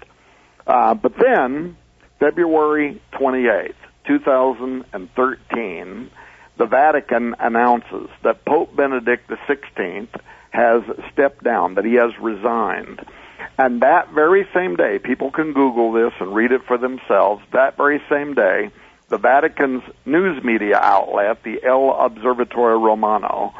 Uh, 0.65 0.93
but 0.93 1.13
then, 1.19 1.75
February 2.19 3.01
28th, 3.13 3.73
2013, 4.07 6.11
the 6.57 6.65
Vatican 6.65 7.35
announces 7.39 8.09
that 8.23 8.45
Pope 8.45 8.75
Benedict 8.75 9.29
XVI 9.29 10.07
has 10.51 10.83
stepped 11.11 11.43
down, 11.43 11.75
that 11.75 11.85
he 11.85 11.95
has 11.95 12.11
resigned. 12.19 13.01
And 13.57 13.81
that 13.81 14.11
very 14.13 14.47
same 14.53 14.75
day, 14.75 14.99
people 14.99 15.31
can 15.31 15.53
Google 15.53 15.91
this 15.91 16.13
and 16.19 16.33
read 16.33 16.51
it 16.51 16.61
for 16.65 16.77
themselves. 16.77 17.43
That 17.51 17.77
very 17.77 18.01
same 18.09 18.33
day, 18.33 18.71
the 19.09 19.17
Vatican's 19.17 19.83
news 20.05 20.43
media 20.43 20.77
outlet, 20.77 21.43
the 21.43 21.63
El 21.63 21.91
Observatorio 21.91 22.79
Romano, 22.79 23.53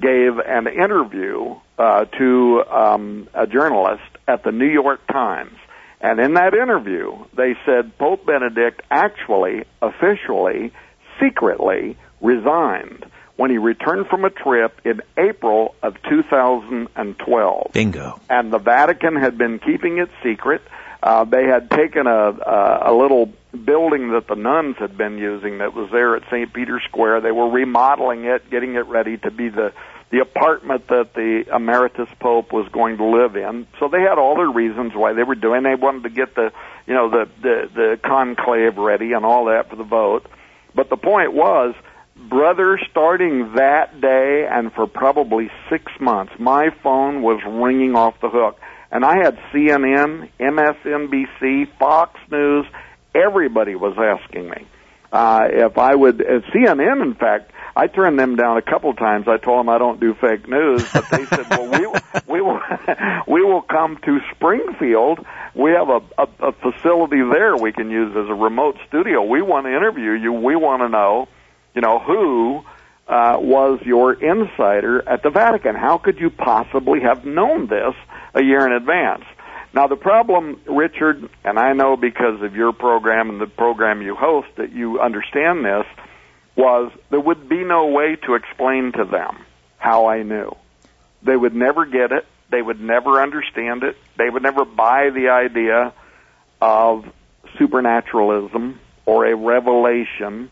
gave 0.00 0.38
an 0.38 0.66
interview 0.66 1.56
uh, 1.78 2.04
to 2.04 2.62
um, 2.70 3.28
a 3.34 3.46
journalist 3.46 4.02
at 4.26 4.42
the 4.44 4.52
New 4.52 4.68
York 4.68 5.06
Times. 5.06 5.56
And 6.00 6.20
in 6.20 6.34
that 6.34 6.54
interview, 6.54 7.24
they 7.36 7.56
said 7.64 7.96
Pope 7.98 8.26
Benedict 8.26 8.82
actually, 8.90 9.64
officially, 9.80 10.72
secretly 11.20 11.96
resigned 12.20 13.06
when 13.36 13.50
he 13.50 13.58
returned 13.58 14.06
from 14.06 14.24
a 14.24 14.30
trip 14.30 14.80
in 14.84 15.00
April 15.16 15.74
of 15.82 15.96
2012 16.08 17.70
Bingo. 17.72 18.20
and 18.30 18.52
the 18.52 18.58
Vatican 18.58 19.16
had 19.16 19.36
been 19.36 19.58
keeping 19.58 19.98
it 19.98 20.08
secret. 20.22 20.62
Uh, 21.04 21.22
they 21.24 21.44
had 21.44 21.70
taken 21.70 22.06
a, 22.06 22.30
a 22.30 22.90
a 22.90 22.92
little 22.94 23.30
building 23.52 24.12
that 24.12 24.26
the 24.26 24.34
nuns 24.34 24.76
had 24.78 24.96
been 24.96 25.18
using 25.18 25.58
that 25.58 25.74
was 25.74 25.90
there 25.90 26.16
at 26.16 26.22
St. 26.30 26.50
Peter's 26.50 26.82
Square. 26.84 27.20
They 27.20 27.30
were 27.30 27.50
remodeling 27.50 28.24
it, 28.24 28.50
getting 28.50 28.74
it 28.76 28.86
ready 28.86 29.18
to 29.18 29.30
be 29.30 29.50
the 29.50 29.74
the 30.10 30.20
apartment 30.20 30.88
that 30.88 31.12
the 31.12 31.44
emeritus 31.54 32.08
pope 32.20 32.54
was 32.54 32.66
going 32.72 32.96
to 32.96 33.04
live 33.04 33.36
in. 33.36 33.66
So 33.78 33.88
they 33.88 34.00
had 34.00 34.16
all 34.16 34.36
their 34.36 34.48
reasons 34.48 34.94
why 34.94 35.12
they 35.12 35.24
were 35.24 35.34
doing. 35.34 35.62
They 35.62 35.74
wanted 35.74 36.04
to 36.04 36.08
get 36.08 36.34
the 36.36 36.52
you 36.86 36.94
know 36.94 37.10
the 37.10 37.28
the, 37.42 37.70
the 37.74 38.00
conclave 38.02 38.78
ready 38.78 39.12
and 39.12 39.26
all 39.26 39.44
that 39.46 39.68
for 39.68 39.76
the 39.76 39.84
vote. 39.84 40.26
But 40.74 40.88
the 40.88 40.96
point 40.96 41.34
was, 41.34 41.74
brother, 42.16 42.80
starting 42.90 43.56
that 43.56 44.00
day 44.00 44.48
and 44.50 44.72
for 44.72 44.86
probably 44.86 45.50
six 45.68 45.92
months, 46.00 46.32
my 46.38 46.70
phone 46.82 47.20
was 47.20 47.42
ringing 47.44 47.94
off 47.94 48.18
the 48.22 48.30
hook. 48.30 48.58
And 48.94 49.04
I 49.04 49.16
had 49.16 49.36
CNN, 49.52 50.30
MSNBC, 50.38 51.76
Fox 51.80 52.16
News, 52.30 52.64
everybody 53.12 53.74
was 53.74 53.96
asking 53.98 54.48
me 54.48 54.68
uh, 55.10 55.48
if 55.50 55.76
I 55.78 55.96
would. 55.96 56.20
Uh, 56.20 56.40
CNN, 56.54 57.02
in 57.02 57.14
fact, 57.14 57.50
I 57.74 57.88
turned 57.88 58.20
them 58.20 58.36
down 58.36 58.56
a 58.56 58.62
couple 58.62 58.94
times. 58.94 59.26
I 59.26 59.38
told 59.38 59.58
them 59.58 59.68
I 59.68 59.78
don't 59.78 59.98
do 59.98 60.14
fake 60.14 60.48
news, 60.48 60.84
but 60.92 61.10
they 61.10 61.26
said, 61.26 61.50
"Well, 61.50 61.66
we 61.72 61.86
we 62.34 62.40
will 62.40 62.60
we 63.26 63.42
will 63.42 63.62
come 63.62 63.98
to 64.04 64.20
Springfield. 64.36 65.26
We 65.56 65.72
have 65.72 65.88
a, 65.88 66.00
a, 66.16 66.48
a 66.50 66.52
facility 66.52 67.20
there 67.32 67.56
we 67.56 67.72
can 67.72 67.90
use 67.90 68.12
as 68.16 68.30
a 68.30 68.34
remote 68.34 68.76
studio. 68.86 69.24
We 69.24 69.42
want 69.42 69.66
to 69.66 69.76
interview 69.76 70.12
you. 70.12 70.32
We 70.32 70.54
want 70.54 70.82
to 70.82 70.88
know, 70.88 71.26
you 71.74 71.80
know, 71.80 71.98
who." 71.98 72.62
Uh, 73.06 73.36
was 73.38 73.82
your 73.84 74.14
insider 74.14 75.06
at 75.06 75.22
the 75.22 75.28
Vatican? 75.28 75.74
How 75.74 75.98
could 75.98 76.18
you 76.18 76.30
possibly 76.30 77.00
have 77.02 77.26
known 77.26 77.66
this 77.66 77.94
a 78.34 78.42
year 78.42 78.66
in 78.66 78.72
advance? 78.72 79.24
Now 79.72 79.88
the 79.88 79.96
problem, 79.96 80.60
Richard, 80.66 81.28
and 81.44 81.58
I 81.58 81.72
know 81.72 81.96
because 81.96 82.42
of 82.42 82.54
your 82.54 82.72
program 82.72 83.30
and 83.30 83.40
the 83.40 83.46
program 83.46 84.02
you 84.02 84.14
host 84.14 84.48
that 84.56 84.72
you 84.72 85.00
understand 85.00 85.64
this, 85.64 85.86
was 86.56 86.92
there 87.10 87.20
would 87.20 87.48
be 87.48 87.64
no 87.64 87.86
way 87.88 88.16
to 88.26 88.34
explain 88.34 88.92
to 88.92 89.04
them 89.04 89.44
how 89.78 90.06
I 90.06 90.22
knew. 90.22 90.54
They 91.22 91.36
would 91.36 91.54
never 91.54 91.86
get 91.86 92.12
it. 92.12 92.24
They 92.50 92.62
would 92.62 92.80
never 92.80 93.20
understand 93.20 93.82
it. 93.82 93.96
They 94.16 94.30
would 94.30 94.42
never 94.42 94.64
buy 94.64 95.10
the 95.10 95.30
idea 95.30 95.92
of 96.60 97.04
supernaturalism 97.58 98.78
or 99.06 99.26
a 99.26 99.34
revelation. 99.34 100.50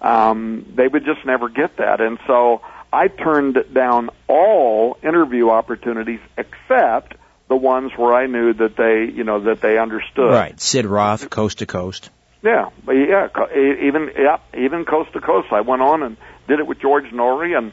Um, 0.00 0.72
they 0.74 0.88
would 0.88 1.04
just 1.04 1.26
never 1.26 1.48
get 1.48 1.76
that. 1.76 2.00
And 2.00 2.18
so 2.26 2.62
I 2.92 3.08
turned 3.08 3.62
down 3.72 4.10
all 4.28 4.96
interview 5.02 5.50
opportunities 5.50 6.20
except 6.38 7.14
the 7.52 7.56
ones 7.56 7.92
where 7.98 8.14
I 8.14 8.26
knew 8.28 8.54
that 8.54 8.76
they, 8.76 9.12
you 9.14 9.24
know, 9.24 9.40
that 9.40 9.60
they 9.60 9.76
understood. 9.76 10.30
Right. 10.30 10.58
Sid 10.58 10.86
Roth, 10.86 11.28
Coast 11.28 11.58
to 11.58 11.66
Coast. 11.66 12.08
Yeah, 12.42 12.70
but 12.82 12.92
yeah, 12.92 13.28
even 13.54 14.10
yeah, 14.18 14.38
even 14.56 14.86
coast 14.86 15.12
to 15.12 15.20
coast. 15.20 15.52
I 15.52 15.60
went 15.60 15.82
on 15.82 16.02
and 16.02 16.16
did 16.48 16.60
it 16.60 16.66
with 16.66 16.80
George 16.80 17.04
Noory, 17.12 17.56
and 17.56 17.72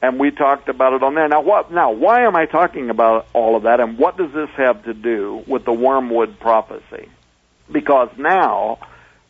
and 0.00 0.18
we 0.18 0.30
talked 0.30 0.70
about 0.70 0.94
it 0.94 1.02
on 1.02 1.14
there. 1.14 1.28
Now, 1.28 1.42
what? 1.42 1.70
Now, 1.70 1.92
why 1.92 2.22
am 2.22 2.34
I 2.34 2.46
talking 2.46 2.88
about 2.88 3.28
all 3.34 3.54
of 3.54 3.64
that, 3.64 3.80
and 3.80 3.98
what 3.98 4.16
does 4.16 4.32
this 4.32 4.48
have 4.56 4.82
to 4.84 4.94
do 4.94 5.44
with 5.46 5.64
the 5.66 5.72
wormwood 5.72 6.40
prophecy? 6.40 7.08
Because 7.70 8.08
now, 8.16 8.78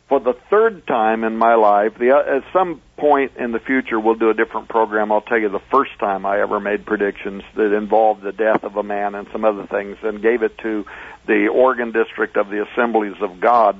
for 0.09 0.19
the 0.19 0.33
third 0.49 0.85
time 0.87 1.23
in 1.23 1.37
my 1.37 1.53
life, 1.53 1.93
the, 1.99 2.09
at 2.09 2.51
some 2.51 2.81
point 2.97 3.33
in 3.37 3.51
the 3.51 3.59
future, 3.59 3.99
we'll 3.99 4.15
do 4.15 4.31
a 4.31 4.33
different 4.33 4.67
program. 4.67 5.11
I'll 5.11 5.21
tell 5.21 5.39
you 5.39 5.49
the 5.49 5.61
first 5.71 5.91
time 5.99 6.25
I 6.25 6.41
ever 6.41 6.59
made 6.59 6.85
predictions 6.85 7.43
that 7.55 7.73
involved 7.77 8.23
the 8.23 8.31
death 8.31 8.63
of 8.63 8.75
a 8.75 8.83
man 8.83 9.13
and 9.13 9.27
some 9.31 9.45
other 9.45 9.67
things, 9.67 9.97
and 10.01 10.21
gave 10.21 10.41
it 10.41 10.57
to 10.59 10.85
the 11.27 11.47
Oregon 11.47 11.91
District 11.91 12.35
of 12.37 12.49
the 12.49 12.65
Assemblies 12.65 13.21
of 13.21 13.39
God 13.39 13.77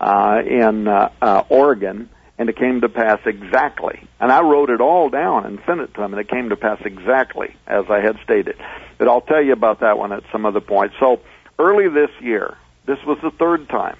uh, 0.00 0.42
in 0.44 0.88
uh, 0.88 1.10
uh, 1.22 1.44
Oregon, 1.48 2.10
and 2.38 2.48
it 2.48 2.56
came 2.56 2.80
to 2.80 2.88
pass 2.88 3.20
exactly. 3.24 4.02
And 4.20 4.32
I 4.32 4.42
wrote 4.42 4.70
it 4.70 4.80
all 4.80 5.10
down 5.10 5.46
and 5.46 5.60
sent 5.64 5.80
it 5.80 5.94
to 5.94 6.02
him, 6.02 6.12
and 6.12 6.20
it 6.20 6.28
came 6.28 6.48
to 6.48 6.56
pass 6.56 6.80
exactly 6.84 7.54
as 7.66 7.84
I 7.88 8.00
had 8.00 8.16
stated. 8.24 8.56
But 8.98 9.08
I'll 9.08 9.20
tell 9.20 9.42
you 9.42 9.52
about 9.52 9.80
that 9.80 9.96
one 9.96 10.12
at 10.12 10.24
some 10.32 10.44
other 10.44 10.60
point. 10.60 10.92
So 10.98 11.20
early 11.58 11.88
this 11.88 12.10
year, 12.20 12.56
this 12.86 12.98
was 13.06 13.18
the 13.22 13.30
third 13.30 13.68
time, 13.68 13.96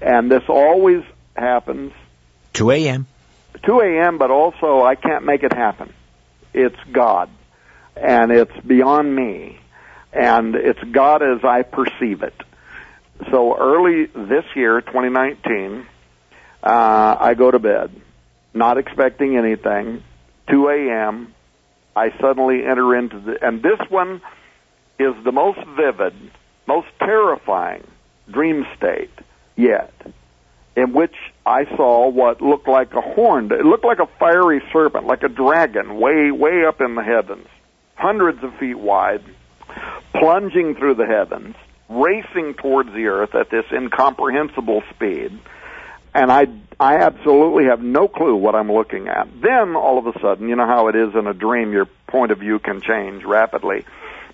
and 0.00 0.30
this 0.30 0.42
always 0.48 1.02
happens. 1.36 1.92
2 2.54 2.70
a.m. 2.70 3.06
2 3.64 3.80
a.m., 3.80 4.18
but 4.18 4.30
also 4.30 4.82
I 4.82 4.94
can't 4.94 5.24
make 5.24 5.42
it 5.42 5.52
happen. 5.52 5.92
It's 6.52 6.78
God, 6.92 7.30
and 7.96 8.32
it's 8.32 8.56
beyond 8.66 9.14
me, 9.14 9.60
and 10.12 10.54
it's 10.54 10.82
God 10.92 11.22
as 11.22 11.44
I 11.44 11.62
perceive 11.62 12.22
it 12.22 12.34
so 13.30 13.56
early 13.56 14.06
this 14.06 14.44
year, 14.54 14.80
2019, 14.80 15.86
uh, 16.62 17.16
I 17.20 17.34
go 17.34 17.50
to 17.50 17.58
bed, 17.58 17.90
not 18.54 18.78
expecting 18.78 19.36
anything. 19.36 20.02
2 20.48 20.68
a.m. 20.68 21.34
I 21.94 22.10
suddenly 22.20 22.64
enter 22.64 22.96
into 22.96 23.18
the, 23.20 23.46
and 23.46 23.62
this 23.62 23.78
one 23.88 24.22
is 24.98 25.14
the 25.24 25.32
most 25.32 25.60
vivid, 25.76 26.14
most 26.66 26.88
terrifying 26.98 27.86
dream 28.30 28.66
state 28.76 29.10
yet, 29.56 29.92
in 30.76 30.92
which 30.92 31.14
I 31.44 31.64
saw 31.76 32.08
what 32.08 32.40
looked 32.40 32.68
like 32.68 32.92
a 32.94 33.00
horn. 33.00 33.50
It 33.52 33.64
looked 33.64 33.84
like 33.84 33.98
a 33.98 34.08
fiery 34.18 34.62
serpent, 34.72 35.06
like 35.06 35.22
a 35.22 35.28
dragon, 35.28 35.98
way, 35.98 36.30
way 36.30 36.64
up 36.66 36.80
in 36.80 36.94
the 36.94 37.02
heavens, 37.02 37.46
hundreds 37.94 38.42
of 38.42 38.54
feet 38.58 38.78
wide, 38.78 39.22
plunging 40.12 40.74
through 40.76 40.94
the 40.94 41.06
heavens 41.06 41.54
racing 41.90 42.54
towards 42.54 42.92
the 42.92 43.06
earth 43.06 43.34
at 43.34 43.50
this 43.50 43.64
incomprehensible 43.72 44.82
speed, 44.94 45.38
and 46.14 46.32
I 46.32 46.46
I 46.78 46.96
absolutely 46.98 47.64
have 47.64 47.82
no 47.82 48.08
clue 48.08 48.36
what 48.36 48.54
I'm 48.54 48.72
looking 48.72 49.08
at. 49.08 49.28
Then 49.42 49.76
all 49.76 49.98
of 49.98 50.06
a 50.06 50.18
sudden, 50.20 50.48
you 50.48 50.56
know 50.56 50.66
how 50.66 50.88
it 50.88 50.96
is 50.96 51.14
in 51.14 51.26
a 51.26 51.34
dream, 51.34 51.72
your 51.72 51.86
point 52.06 52.32
of 52.32 52.38
view 52.38 52.58
can 52.58 52.80
change 52.80 53.24
rapidly. 53.24 53.84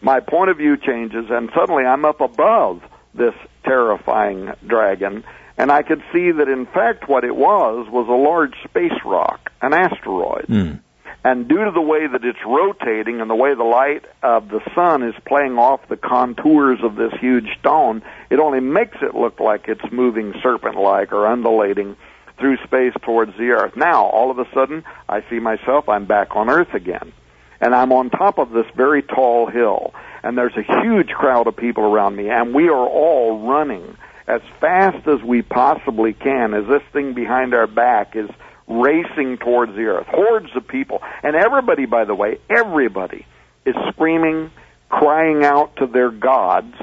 My 0.00 0.20
point 0.20 0.50
of 0.50 0.58
view 0.58 0.76
changes, 0.76 1.26
and 1.30 1.50
suddenly 1.54 1.84
I'm 1.84 2.04
up 2.04 2.20
above 2.20 2.82
this 3.16 3.34
terrifying 3.64 4.52
dragon, 4.66 5.24
and 5.58 5.70
I 5.70 5.82
could 5.82 6.02
see 6.12 6.30
that 6.30 6.48
in 6.48 6.66
fact 6.66 7.08
what 7.08 7.24
it 7.24 7.34
was 7.34 7.88
was 7.90 8.08
a 8.08 8.12
large 8.12 8.54
space 8.64 9.00
rock, 9.04 9.52
an 9.62 9.72
asteroid. 9.72 10.46
Mm. 10.48 10.80
And 11.24 11.48
due 11.48 11.64
to 11.64 11.72
the 11.72 11.80
way 11.80 12.06
that 12.06 12.24
it's 12.24 12.38
rotating 12.46 13.20
and 13.20 13.28
the 13.28 13.34
way 13.34 13.52
the 13.54 13.64
light 13.64 14.04
of 14.22 14.48
the 14.48 14.60
sun 14.76 15.02
is 15.02 15.14
playing 15.26 15.58
off 15.58 15.80
the 15.88 15.96
contours 15.96 16.78
of 16.84 16.94
this 16.94 17.12
huge 17.20 17.48
stone, 17.58 18.02
it 18.30 18.38
only 18.38 18.60
makes 18.60 18.98
it 19.02 19.12
look 19.12 19.40
like 19.40 19.64
it's 19.66 19.90
moving 19.90 20.34
serpent-like 20.40 21.12
or 21.12 21.26
undulating 21.26 21.96
through 22.38 22.58
space 22.58 22.92
towards 23.02 23.36
the 23.38 23.50
earth. 23.50 23.76
Now, 23.76 24.04
all 24.04 24.30
of 24.30 24.38
a 24.38 24.46
sudden, 24.54 24.84
I 25.08 25.24
see 25.28 25.40
myself, 25.40 25.88
I'm 25.88 26.04
back 26.04 26.36
on 26.36 26.48
earth 26.48 26.74
again. 26.74 27.12
And 27.60 27.74
I'm 27.74 27.92
on 27.92 28.10
top 28.10 28.38
of 28.38 28.50
this 28.50 28.66
very 28.76 29.02
tall 29.02 29.48
hill. 29.48 29.94
And 30.22 30.36
there's 30.36 30.56
a 30.56 30.82
huge 30.82 31.08
crowd 31.08 31.46
of 31.46 31.56
people 31.56 31.84
around 31.84 32.16
me. 32.16 32.28
And 32.28 32.54
we 32.54 32.68
are 32.68 32.86
all 32.86 33.46
running 33.46 33.96
as 34.26 34.40
fast 34.60 35.06
as 35.06 35.22
we 35.22 35.42
possibly 35.42 36.12
can 36.12 36.52
as 36.54 36.66
this 36.66 36.82
thing 36.92 37.14
behind 37.14 37.54
our 37.54 37.66
back 37.66 38.16
is 38.16 38.28
racing 38.66 39.38
towards 39.38 39.74
the 39.76 39.84
earth. 39.84 40.06
Hordes 40.08 40.50
of 40.56 40.66
people. 40.66 41.00
And 41.22 41.36
everybody, 41.36 41.86
by 41.86 42.04
the 42.04 42.14
way, 42.14 42.38
everybody 42.50 43.24
is 43.64 43.76
screaming, 43.90 44.50
crying 44.88 45.44
out 45.44 45.76
to 45.76 45.86
their 45.86 46.10
gods 46.10 46.74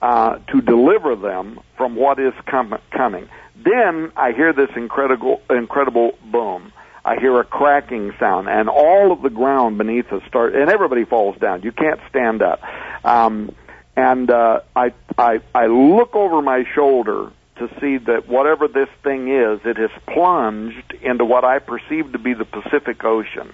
uh, 0.00 0.38
to 0.50 0.60
deliver 0.62 1.16
them 1.16 1.60
from 1.76 1.96
what 1.96 2.18
is 2.18 2.32
com- 2.46 2.78
coming. 2.90 3.28
Then 3.56 4.12
I 4.16 4.32
hear 4.32 4.52
this 4.52 4.70
incredible, 4.74 5.42
incredible 5.50 6.12
boom. 6.24 6.72
I 7.04 7.18
hear 7.18 7.38
a 7.40 7.44
cracking 7.44 8.12
sound, 8.18 8.48
and 8.48 8.68
all 8.68 9.12
of 9.12 9.22
the 9.22 9.30
ground 9.30 9.78
beneath 9.78 10.12
us 10.12 10.22
start, 10.28 10.54
and 10.54 10.68
everybody 10.70 11.04
falls 11.04 11.36
down. 11.38 11.62
You 11.62 11.72
can't 11.72 12.00
stand 12.08 12.42
up. 12.42 12.60
Um, 13.04 13.54
and 13.96 14.30
uh, 14.30 14.60
I, 14.76 14.92
I, 15.18 15.40
I 15.54 15.66
look 15.66 16.14
over 16.14 16.42
my 16.42 16.64
shoulder 16.74 17.32
to 17.56 17.68
see 17.80 17.98
that 17.98 18.28
whatever 18.28 18.68
this 18.68 18.88
thing 19.02 19.28
is, 19.28 19.60
it 19.64 19.76
has 19.76 19.90
plunged 20.06 20.94
into 21.02 21.24
what 21.24 21.44
I 21.44 21.58
perceive 21.58 22.12
to 22.12 22.18
be 22.18 22.34
the 22.34 22.44
Pacific 22.44 23.04
Ocean. 23.04 23.52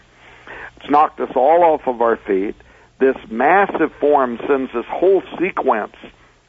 It's 0.76 0.90
knocked 0.90 1.20
us 1.20 1.30
all 1.34 1.64
off 1.64 1.82
of 1.86 2.00
our 2.00 2.16
feet. 2.16 2.54
This 2.98 3.16
massive 3.28 3.92
form 4.00 4.38
sends 4.46 4.72
this 4.72 4.84
whole 4.88 5.22
sequence 5.40 5.96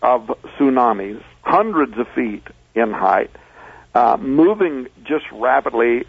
of 0.02 0.28
tsunamis, 0.58 1.22
hundreds 1.42 1.98
of 1.98 2.08
feet 2.16 2.44
in 2.76 2.92
height, 2.92 3.32
uh, 3.98 4.16
moving 4.18 4.88
just 5.06 5.26
rapidly, 5.32 6.06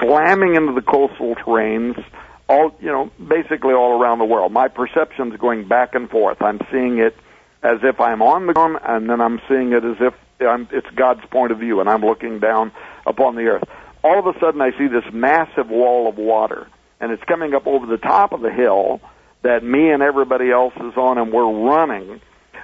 slamming 0.00 0.54
into 0.54 0.72
the 0.72 0.80
coastal 0.80 1.34
terrains, 1.34 2.02
all 2.48 2.74
you 2.80 2.86
know, 2.86 3.10
basically 3.18 3.74
all 3.74 4.00
around 4.00 4.20
the 4.20 4.24
world. 4.24 4.52
My 4.52 4.68
perception's 4.68 5.36
going 5.36 5.68
back 5.68 5.94
and 5.94 6.08
forth. 6.08 6.40
I'm 6.40 6.60
seeing 6.72 6.98
it 6.98 7.14
as 7.62 7.80
if 7.82 8.00
I'm 8.00 8.22
on 8.22 8.46
the 8.46 8.54
ground, 8.54 8.78
and 8.82 9.10
then 9.10 9.20
I'm 9.20 9.38
seeing 9.48 9.72
it 9.72 9.84
as 9.84 9.96
if 10.00 10.14
I'm, 10.40 10.66
it's 10.72 10.86
God's 10.96 11.20
point 11.30 11.52
of 11.52 11.58
view, 11.58 11.80
and 11.80 11.90
I'm 11.90 12.00
looking 12.00 12.40
down 12.40 12.72
upon 13.06 13.36
the 13.36 13.42
earth. 13.42 13.64
All 14.02 14.18
of 14.18 14.34
a 14.34 14.38
sudden, 14.40 14.62
I 14.62 14.70
see 14.78 14.86
this 14.86 15.04
massive 15.12 15.68
wall 15.68 16.08
of 16.08 16.16
water, 16.16 16.68
and 17.00 17.12
it's 17.12 17.22
coming 17.24 17.52
up 17.52 17.66
over 17.66 17.84
the 17.84 17.98
top 17.98 18.32
of 18.32 18.40
the 18.40 18.50
hill 18.50 19.02
that 19.42 19.62
me 19.62 19.90
and 19.90 20.02
everybody 20.02 20.50
else 20.50 20.74
is 20.76 20.96
on, 20.96 21.18
and 21.18 21.30
we're 21.34 21.68
running. 21.68 22.22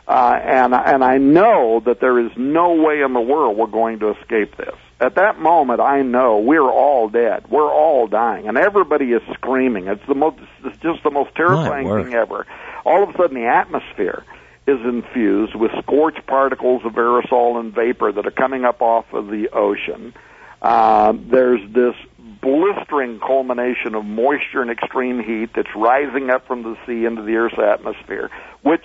Uh, 0.09 0.39
and 0.41 0.73
and 0.73 1.03
I 1.03 1.19
know 1.19 1.83
that 1.85 2.01
there 2.01 2.19
is 2.21 2.31
no 2.37 2.75
way 2.75 3.01
in 3.03 3.13
the 3.13 3.21
world 3.21 3.57
we're 3.57 3.67
going 3.67 3.99
to 4.01 4.11
escape 4.11 4.57
this. 4.57 4.75
At 5.01 5.17
that 5.17 5.39
moment, 5.39 5.81
I 5.81 6.03
know 6.03 6.39
we're 6.39 6.71
all 6.71 7.09
dead. 7.09 7.51
We're 7.51 7.71
all 7.71 8.07
dying, 8.07 8.49
and 8.49 8.57
everybody 8.57 9.13
is 9.13 9.23
screaming. 9.35 9.89
It's 9.89 10.07
the 10.07 10.15
most, 10.15 10.39
it's 10.65 10.79
just 10.79 11.03
the 11.03 11.11
most 11.11 11.35
terrifying 11.35 11.87
thing 11.89 12.15
ever. 12.15 12.47
All 12.85 13.03
of 13.03 13.11
a 13.11 13.13
sudden, 13.19 13.35
the 13.35 13.49
atmosphere 13.49 14.25
is 14.67 14.81
infused 14.85 15.55
with 15.55 15.71
scorched 15.83 16.27
particles 16.27 16.83
of 16.85 16.93
aerosol 16.93 17.61
and 17.61 17.75
vapor 17.75 18.13
that 18.13 18.27
are 18.27 18.33
coming 18.33 18.65
up 18.65 18.81
off 18.83 19.13
of 19.13 19.29
the 19.29 19.49
ocean. 19.53 20.15
Uh, 20.63 21.13
there's 21.15 21.61
this 21.73 21.95
blistering 22.41 23.21
culmination 23.21 23.95
of 23.95 24.05
moisture 24.05 24.63
and 24.63 24.71
extreme 24.71 25.23
heat 25.23 25.51
that's 25.55 25.75
rising 25.77 26.31
up 26.31 26.47
from 26.47 26.63
the 26.63 26.77
sea 26.87 27.05
into 27.05 27.23
the 27.23 27.37
Earth's 27.37 27.59
atmosphere. 27.59 28.31
Which, 28.63 28.85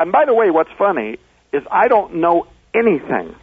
and 0.00 0.10
by 0.10 0.24
the 0.24 0.34
way, 0.34 0.50
what's 0.50 0.72
funny 0.78 1.18
is 1.52 1.62
I 1.70 1.88
don't 1.88 2.16
know 2.16 2.46
anything 2.74 3.36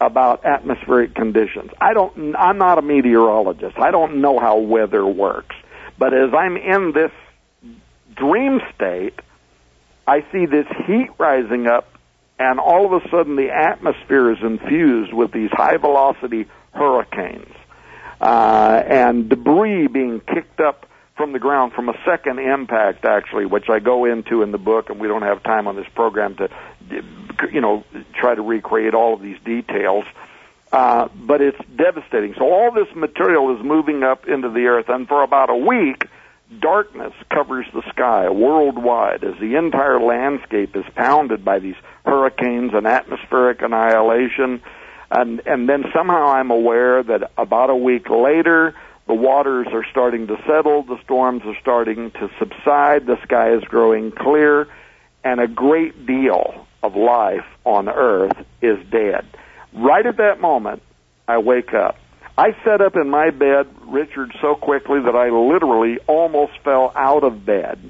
about 0.00 0.44
atmospheric 0.44 1.14
conditions. 1.14 1.70
I 1.80 1.94
don't. 1.94 2.36
I'm 2.36 2.58
not 2.58 2.78
a 2.78 2.82
meteorologist. 2.82 3.78
I 3.78 3.90
don't 3.90 4.20
know 4.20 4.38
how 4.38 4.58
weather 4.58 5.04
works. 5.04 5.56
But 5.98 6.12
as 6.12 6.32
I'm 6.34 6.56
in 6.56 6.92
this 6.92 7.10
dream 8.14 8.60
state, 8.74 9.14
I 10.06 10.20
see 10.30 10.44
this 10.44 10.66
heat 10.86 11.08
rising 11.18 11.66
up, 11.66 11.88
and 12.38 12.60
all 12.60 12.86
of 12.86 13.02
a 13.02 13.08
sudden 13.08 13.36
the 13.36 13.50
atmosphere 13.50 14.30
is 14.32 14.38
infused 14.42 15.14
with 15.14 15.32
these 15.32 15.50
high 15.50 15.78
velocity 15.78 16.46
hurricanes, 16.72 17.54
uh, 18.20 18.82
and 18.86 19.30
debris 19.30 19.86
being 19.88 20.20
kicked 20.20 20.60
up 20.60 20.86
from 21.18 21.32
the 21.32 21.38
ground 21.38 21.74
from 21.74 21.90
a 21.90 21.98
second 22.06 22.38
impact, 22.38 23.04
actually, 23.04 23.44
which 23.44 23.68
I 23.68 23.80
go 23.80 24.06
into 24.06 24.42
in 24.42 24.52
the 24.52 24.58
book, 24.58 24.88
and 24.88 24.98
we 24.98 25.08
don't 25.08 25.22
have 25.22 25.42
time 25.42 25.66
on 25.66 25.76
this 25.76 25.88
program 25.94 26.36
to, 26.36 26.48
you 27.52 27.60
know, 27.60 27.84
try 28.18 28.34
to 28.34 28.40
recreate 28.40 28.94
all 28.94 29.12
of 29.12 29.20
these 29.20 29.36
details. 29.44 30.04
Uh, 30.72 31.08
but 31.14 31.40
it's 31.40 31.58
devastating. 31.76 32.34
So 32.38 32.44
all 32.44 32.70
this 32.72 32.94
material 32.94 33.56
is 33.56 33.64
moving 33.64 34.02
up 34.02 34.26
into 34.26 34.48
the 34.50 34.66
earth, 34.66 34.88
and 34.88 35.08
for 35.08 35.22
about 35.22 35.50
a 35.50 35.56
week, 35.56 36.06
darkness 36.60 37.12
covers 37.30 37.66
the 37.74 37.82
sky 37.90 38.30
worldwide 38.30 39.24
as 39.24 39.34
the 39.40 39.56
entire 39.56 40.00
landscape 40.00 40.76
is 40.76 40.84
pounded 40.94 41.44
by 41.44 41.58
these 41.58 41.76
hurricanes 42.04 42.72
and 42.74 42.86
atmospheric 42.86 43.60
annihilation. 43.62 44.62
And, 45.10 45.40
and 45.46 45.68
then 45.68 45.84
somehow 45.94 46.28
I'm 46.28 46.50
aware 46.50 47.02
that 47.02 47.30
about 47.38 47.70
a 47.70 47.76
week 47.76 48.10
later, 48.10 48.74
the 49.08 49.14
waters 49.14 49.66
are 49.72 49.84
starting 49.90 50.26
to 50.26 50.36
settle, 50.46 50.82
the 50.82 51.00
storms 51.02 51.42
are 51.46 51.56
starting 51.60 52.10
to 52.12 52.30
subside, 52.38 53.06
the 53.06 53.20
sky 53.22 53.54
is 53.54 53.64
growing 53.64 54.12
clear, 54.12 54.68
and 55.24 55.40
a 55.40 55.48
great 55.48 56.06
deal 56.06 56.66
of 56.82 56.94
life 56.94 57.46
on 57.64 57.88
earth 57.88 58.36
is 58.60 58.78
dead. 58.90 59.26
Right 59.72 60.04
at 60.04 60.18
that 60.18 60.40
moment, 60.40 60.82
I 61.26 61.38
wake 61.38 61.72
up. 61.72 61.96
I 62.36 62.54
sat 62.64 62.82
up 62.82 62.96
in 62.96 63.08
my 63.08 63.30
bed, 63.30 63.66
Richard, 63.86 64.32
so 64.40 64.54
quickly 64.54 65.00
that 65.00 65.16
I 65.16 65.30
literally 65.30 65.98
almost 66.06 66.52
fell 66.62 66.92
out 66.94 67.24
of 67.24 67.44
bed. 67.44 67.80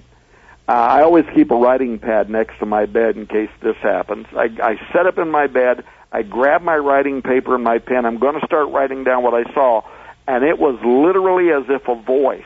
Uh, 0.68 0.72
I 0.72 1.02
always 1.02 1.24
keep 1.35 1.50
a 1.50 1.57
writing 1.57 1.98
pad 1.98 2.31
next 2.31 2.59
to 2.61 2.66
my 2.66 2.87
bed 2.87 3.16
in 3.16 3.26
case 3.26 3.50
this 3.61 3.76
happens. 3.83 4.26
I, 4.33 4.50
I 4.62 4.76
sat 4.92 5.07
up 5.07 5.18
in 5.18 5.31
my 5.31 5.48
bed. 5.48 5.85
I 6.12 6.22
grabbed 6.22 6.64
my 6.64 6.76
writing 6.76 7.22
paper 7.22 7.54
and 7.54 7.64
my 7.64 7.78
pen. 7.78 8.07
I'm 8.07 8.18
going 8.18 8.38
to 8.38 8.46
start 8.46 8.68
writing 8.68 9.02
down 9.04 9.22
what 9.22 9.35
I 9.35 9.52
saw. 9.52 9.83
And 10.28 10.44
it 10.44 10.58
was 10.58 10.78
literally 10.84 11.50
as 11.50 11.64
if 11.70 11.88
a 11.88 11.94
voice 11.94 12.42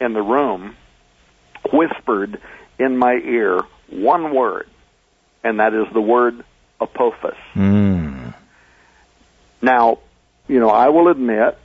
in 0.00 0.14
the 0.14 0.22
room 0.22 0.74
whispered 1.70 2.40
in 2.78 2.96
my 2.96 3.12
ear 3.12 3.60
one 3.90 4.34
word, 4.34 4.66
and 5.44 5.60
that 5.60 5.74
is 5.74 5.92
the 5.92 6.00
word 6.00 6.42
Apophis. 6.80 7.36
Mm. 7.54 8.34
Now, 9.60 9.98
you 10.48 10.58
know, 10.58 10.70
I 10.70 10.88
will 10.88 11.08
admit 11.08 11.58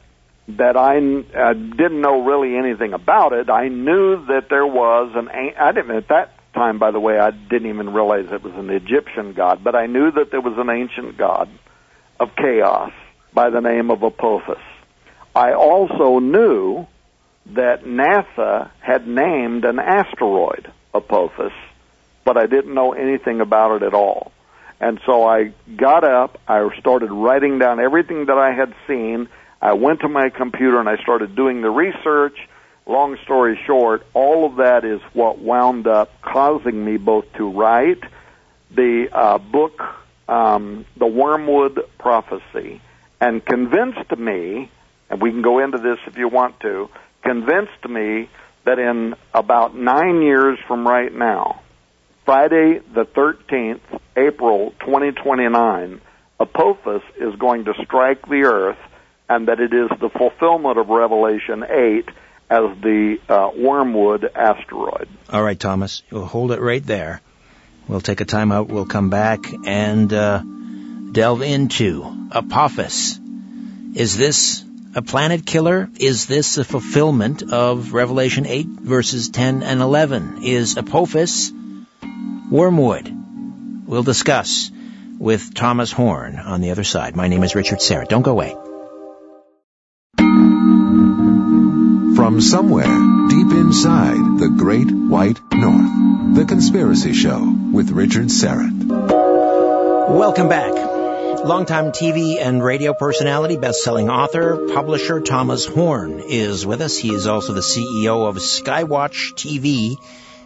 that 0.50 0.76
I 0.76 0.98
uh, 0.98 1.54
didn't 1.54 2.02
know 2.02 2.26
really 2.26 2.58
anything 2.58 2.92
about 2.92 3.32
it. 3.32 3.50
I 3.50 3.70
knew 3.70 4.26
that 4.26 4.50
there 4.50 4.68
was 4.68 5.14
an. 5.16 5.30
I 5.30 5.72
didn't 5.72 5.96
at 5.96 6.10
that 6.10 6.34
time, 6.54 6.78
by 6.78 6.92
the 6.92 7.00
way, 7.00 7.18
I 7.18 7.32
didn't 7.32 7.70
even 7.70 7.94
realize 7.94 8.26
it 8.34 8.44
was 8.44 8.54
an 8.56 8.70
Egyptian 8.70 9.32
god, 9.32 9.64
but 9.64 9.76
I 9.76 9.86
knew 9.86 10.12
that 10.12 10.30
there 10.30 10.42
was 10.42 10.58
an 10.58 10.70
ancient 10.70 11.18
god 11.18 11.50
of 12.20 12.36
chaos 12.36 12.92
by 13.34 13.50
the 13.50 13.62
name 13.62 13.92
of 13.92 14.04
Apophis. 14.04 14.60
I 15.38 15.54
also 15.54 16.18
knew 16.18 16.88
that 17.54 17.84
NASA 17.84 18.72
had 18.80 19.08
named 19.08 19.66
an 19.66 19.78
asteroid 19.78 20.72
Apophis, 20.96 21.54
but 22.26 22.38
I 22.38 22.48
didn't 22.48 22.74
know 22.74 22.94
anything 22.94 23.40
about 23.40 23.76
it 23.76 23.86
at 23.86 23.94
all. 23.94 24.32
And 24.80 25.00
so 25.06 25.28
I 25.28 25.54
got 25.76 26.04
up, 26.04 26.42
I 26.48 26.68
started 26.80 27.12
writing 27.12 27.60
down 27.60 27.80
everything 27.80 28.26
that 28.26 28.38
I 28.40 28.52
had 28.52 28.74
seen. 28.88 29.30
I 29.62 29.74
went 29.74 30.00
to 30.00 30.10
my 30.10 30.30
computer 30.30 30.80
and 30.80 30.90
I 30.90 30.98
started 31.04 31.36
doing 31.36 31.62
the 31.62 31.70
research. 31.70 32.38
Long 32.88 33.16
story 33.24 33.60
short, 33.68 34.08
all 34.16 34.44
of 34.44 34.56
that 34.56 34.86
is 34.86 35.02
what 35.14 35.38
wound 35.38 35.86
up 35.86 36.20
causing 36.24 36.84
me 36.84 36.98
both 36.98 37.32
to 37.34 37.48
write 37.48 38.02
the 38.72 39.08
uh, 39.14 39.38
book, 39.38 39.84
um, 40.28 40.86
The 40.98 41.06
Wormwood 41.06 41.80
Prophecy, 42.00 42.82
and 43.22 43.46
convinced 43.46 44.18
me, 44.18 44.72
and 45.10 45.22
we 45.22 45.32
can 45.32 45.42
go 45.42 45.60
into 45.60 45.78
this 45.78 46.00
if 46.08 46.18
you 46.18 46.28
want 46.28 46.60
to, 46.62 46.90
convinced 47.24 47.88
me 47.88 48.30
that 48.66 48.80
in 48.80 49.16
about 49.34 49.76
nine 49.76 50.22
years 50.22 50.60
from 50.68 50.88
right 50.88 51.14
now, 51.14 51.62
Friday 52.26 52.82
the 52.94 53.06
13th, 53.06 53.80
April 54.16 54.74
2029, 54.82 56.02
Apophis 56.40 57.02
is 57.16 57.36
going 57.36 57.66
to 57.66 57.74
strike 57.86 58.28
the 58.28 58.44
earth 58.44 58.78
and 59.30 59.48
that 59.48 59.60
it 59.60 59.74
is 59.74 59.90
the 60.00 60.10
fulfillment 60.10 60.78
of 60.78 60.90
Revelation 60.90 61.64
8 61.64 62.10
as 62.50 62.64
the 62.82 63.18
uh, 63.28 63.52
Wormwood 63.56 64.30
asteroid. 64.36 65.08
All 65.30 65.44
right, 65.44 65.60
Thomas, 65.60 66.04
you'll 66.10 66.26
hold 66.26 66.52
it 66.52 66.62
right 66.62 66.86
there. 66.86 67.22
We'll 67.88 68.02
take 68.02 68.22
a 68.22 68.26
time 68.26 68.52
out. 68.52 68.68
We'll 68.68 68.86
come 68.86 69.10
back 69.10 69.40
and 69.66 70.12
uh, 70.12 70.44
delve 71.12 71.42
into 71.42 72.30
Apophis. 72.32 73.20
Is 73.96 74.18
this 74.18 74.64
a 74.96 75.02
planet 75.02 75.46
killer? 75.46 75.90
Is 76.00 76.26
this 76.26 76.58
a 76.58 76.64
fulfillment 76.64 77.52
of 77.52 77.94
Revelation 77.94 78.46
8 78.46 78.68
verses 78.68 79.30
10 79.30 79.64
and 79.64 79.82
11? 79.82 80.44
Is 80.44 80.78
Apophis 80.78 81.52
Wormwood. 82.50 83.14
We'll 83.86 84.04
discuss 84.04 84.72
with 85.20 85.54
Thomas 85.54 85.92
Horn 85.92 86.38
on 86.38 86.62
the 86.62 86.72
other 86.72 86.84
side. 86.84 87.16
My 87.16 87.28
name 87.28 87.44
is 87.44 87.56
Richard 87.56 87.80
Syrett. 87.80 88.08
Don't 88.08 88.22
go 88.22 88.32
away. 88.32 88.56
From 92.16 92.42
somewhere 92.42 92.86
deep 93.30 93.52
inside 93.52 94.40
the 94.40 94.54
great 94.58 94.90
white 94.92 95.40
north, 95.52 96.36
The 96.36 96.46
Conspiracy 96.46 97.14
Show 97.14 97.56
with 97.72 97.92
Richard 97.92 98.28
Syrett. 98.28 98.86
Welcome 100.10 100.50
back. 100.50 100.97
Longtime 101.46 101.92
TV 101.92 102.38
and 102.40 102.64
radio 102.64 102.94
personality, 102.94 103.58
best-selling 103.58 104.10
author, 104.10 104.74
publisher 104.74 105.22
Thomas 105.22 105.66
Horn 105.66 106.24
is 106.28 106.66
with 106.66 106.82
us. 106.82 106.98
He 106.98 107.14
is 107.14 107.28
also 107.28 107.54
the 107.54 107.62
CEO 107.62 108.28
of 108.28 108.38
Skywatch 108.38 109.34
TV 109.34 109.96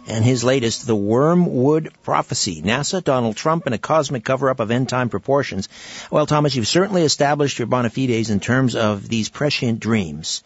and 0.06 0.24
his 0.24 0.44
latest, 0.44 0.86
The 0.86 0.94
Wormwood 0.94 1.92
Prophecy, 2.02 2.62
NASA, 2.62 3.02
Donald 3.02 3.36
Trump, 3.36 3.66
and 3.66 3.74
a 3.74 3.78
cosmic 3.78 4.24
cover-up 4.24 4.60
of 4.60 4.70
end-time 4.70 5.08
proportions. 5.08 5.68
Well, 6.10 6.26
Thomas, 6.26 6.54
you've 6.54 6.68
certainly 6.68 7.02
established 7.02 7.58
your 7.58 7.66
bona 7.66 7.90
fides 7.90 8.30
in 8.30 8.40
terms 8.40 8.76
of 8.76 9.08
these 9.08 9.28
prescient 9.28 9.80
dreams. 9.80 10.44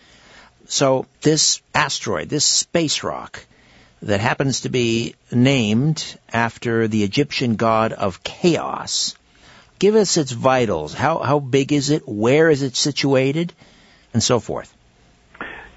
So 0.66 1.06
this 1.22 1.61
asteroid, 1.74 2.28
this 2.28 2.44
space 2.44 3.02
rock, 3.02 3.44
that 4.02 4.20
happens 4.20 4.61
to 4.61 4.68
be 4.68 5.16
named 5.32 6.18
after 6.32 6.87
the 6.87 7.02
Egyptian 7.02 7.56
god 7.56 7.92
of 7.92 8.22
chaos. 8.22 9.16
Give 9.78 9.94
us 9.94 10.16
its 10.16 10.32
vitals. 10.32 10.94
How, 10.94 11.18
how 11.18 11.38
big 11.38 11.72
is 11.72 11.90
it? 11.90 12.08
Where 12.08 12.48
is 12.48 12.62
it 12.62 12.76
situated? 12.76 13.52
And 14.14 14.22
so 14.22 14.40
forth. 14.40 14.74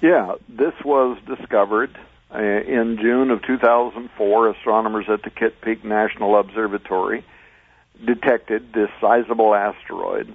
Yeah, 0.00 0.36
this 0.48 0.72
was 0.84 1.18
discovered 1.26 1.96
uh, 2.34 2.38
in 2.38 2.98
June 3.00 3.30
of 3.30 3.42
2004, 3.42 4.50
astronomers 4.50 5.06
at 5.08 5.22
the 5.22 5.30
Kitt 5.30 5.60
Peak 5.60 5.84
National 5.84 6.38
Observatory 6.38 7.24
detected 8.04 8.72
this 8.72 8.88
sizable 9.00 9.54
asteroid 9.54 10.34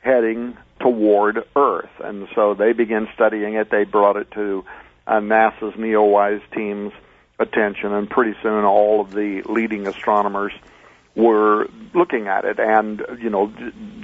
heading 0.00 0.56
toward 0.80 1.44
Earth. 1.56 1.90
And 2.02 2.28
so 2.34 2.54
they 2.54 2.72
began 2.72 3.08
studying 3.14 3.54
it. 3.54 3.70
They 3.70 3.84
brought 3.84 4.16
it 4.16 4.30
to 4.32 4.64
uh, 5.06 5.20
NASA's 5.20 5.76
NEOWISE 5.76 6.42
team's 6.54 6.92
attention, 7.38 7.92
and 7.92 8.08
pretty 8.08 8.36
soon 8.42 8.64
all 8.64 9.00
of 9.00 9.12
the 9.12 9.42
leading 9.42 9.86
astronomers 9.86 10.52
were 11.14 11.68
looking 11.94 12.26
at 12.26 12.44
it 12.44 12.58
and 12.58 13.02
you 13.20 13.30
know 13.30 13.52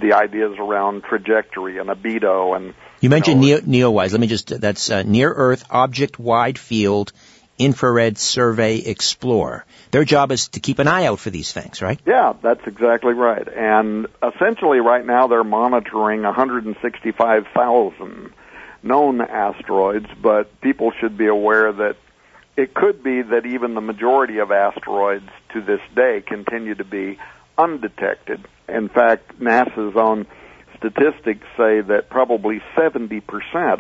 the 0.01 0.13
ideas 0.13 0.57
around 0.59 1.03
trajectory 1.03 1.79
and 1.79 1.89
albedo 1.89 2.57
and 2.57 2.75
you 3.01 3.11
mentioned 3.11 3.45
you 3.45 3.57
know, 3.57 3.63
Neo, 3.65 3.91
NEOWISE. 3.91 4.13
Let 4.13 4.21
me 4.21 4.27
just 4.27 4.61
that's 4.61 4.91
uh, 4.91 5.03
Near 5.03 5.33
Earth 5.33 5.65
Object 5.71 6.19
Wide 6.19 6.59
Field 6.59 7.13
Infrared 7.59 8.19
Survey 8.19 8.79
Explorer. 8.79 9.65
Their 9.91 10.05
job 10.05 10.33
is 10.33 10.49
to 10.49 10.61
keep 10.61 10.79
an 10.79 10.89
eye 10.89 11.07
out 11.07 11.19
for 11.19 11.31
these 11.31 11.53
things, 11.53 11.83
right? 11.83 12.01
Yeah, 12.07 12.33
that's 12.43 12.67
exactly 12.67 13.13
right. 13.13 13.47
And 13.49 14.07
essentially, 14.23 14.81
right 14.81 15.05
now 15.05 15.27
they're 15.27 15.45
monitoring 15.45 16.23
165,000 16.23 18.33
known 18.83 19.21
asteroids, 19.21 20.07
but 20.23 20.59
people 20.63 20.91
should 21.01 21.19
be 21.19 21.27
aware 21.27 21.71
that 21.71 21.97
it 22.61 22.75
could 22.75 23.03
be 23.03 23.23
that 23.23 23.47
even 23.47 23.75
the 23.75 23.81
majority 23.81 24.39
of 24.39 24.53
asteroids 24.53 25.29
to 25.55 25.63
this 25.63 25.81
day 25.97 26.23
continue 26.27 26.75
to 26.75 26.85
be 26.85 27.19
undetected. 27.57 28.47
In 28.69 28.89
fact, 28.91 29.41
NASA's 29.41 29.97
own 29.97 30.27
statistics 30.77 31.47
say 31.57 31.81
that 31.81 32.09
probably 32.11 32.61
70% 32.77 33.23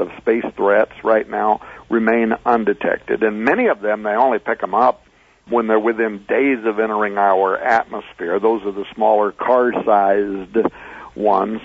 of 0.00 0.08
space 0.18 0.44
threats 0.56 0.92
right 1.04 1.28
now 1.28 1.60
remain 1.90 2.32
undetected. 2.46 3.22
And 3.22 3.44
many 3.44 3.66
of 3.68 3.80
them, 3.80 4.02
they 4.02 4.10
only 4.10 4.38
pick 4.38 4.60
them 4.60 4.74
up 4.74 5.04
when 5.48 5.66
they're 5.66 5.78
within 5.78 6.24
days 6.26 6.64
of 6.64 6.78
entering 6.78 7.18
our 7.18 7.58
atmosphere. 7.58 8.40
Those 8.40 8.62
are 8.64 8.72
the 8.72 8.86
smaller 8.94 9.32
car-sized 9.32 10.56
ones. 11.14 11.60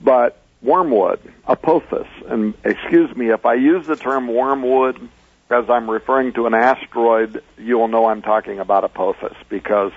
But 0.00 0.42
wormwood, 0.62 1.20
apophis, 1.46 2.08
and 2.26 2.54
excuse 2.64 3.14
me, 3.16 3.30
if 3.30 3.46
I 3.46 3.54
use 3.54 3.86
the 3.86 3.96
term 3.96 4.26
wormwood 4.26 5.08
as 5.50 5.64
I'm 5.68 5.88
referring 5.88 6.32
to 6.34 6.46
an 6.46 6.54
asteroid, 6.54 7.42
you'll 7.56 7.88
know 7.88 8.06
I'm 8.06 8.22
talking 8.22 8.58
about 8.58 8.84
Apophis 8.84 9.36
because 9.48 9.92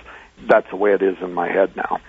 that's 0.47 0.69
the 0.69 0.75
way 0.75 0.93
it 0.93 1.01
is 1.01 1.17
in 1.21 1.33
my 1.33 1.49
head 1.49 1.75
now. 1.75 1.99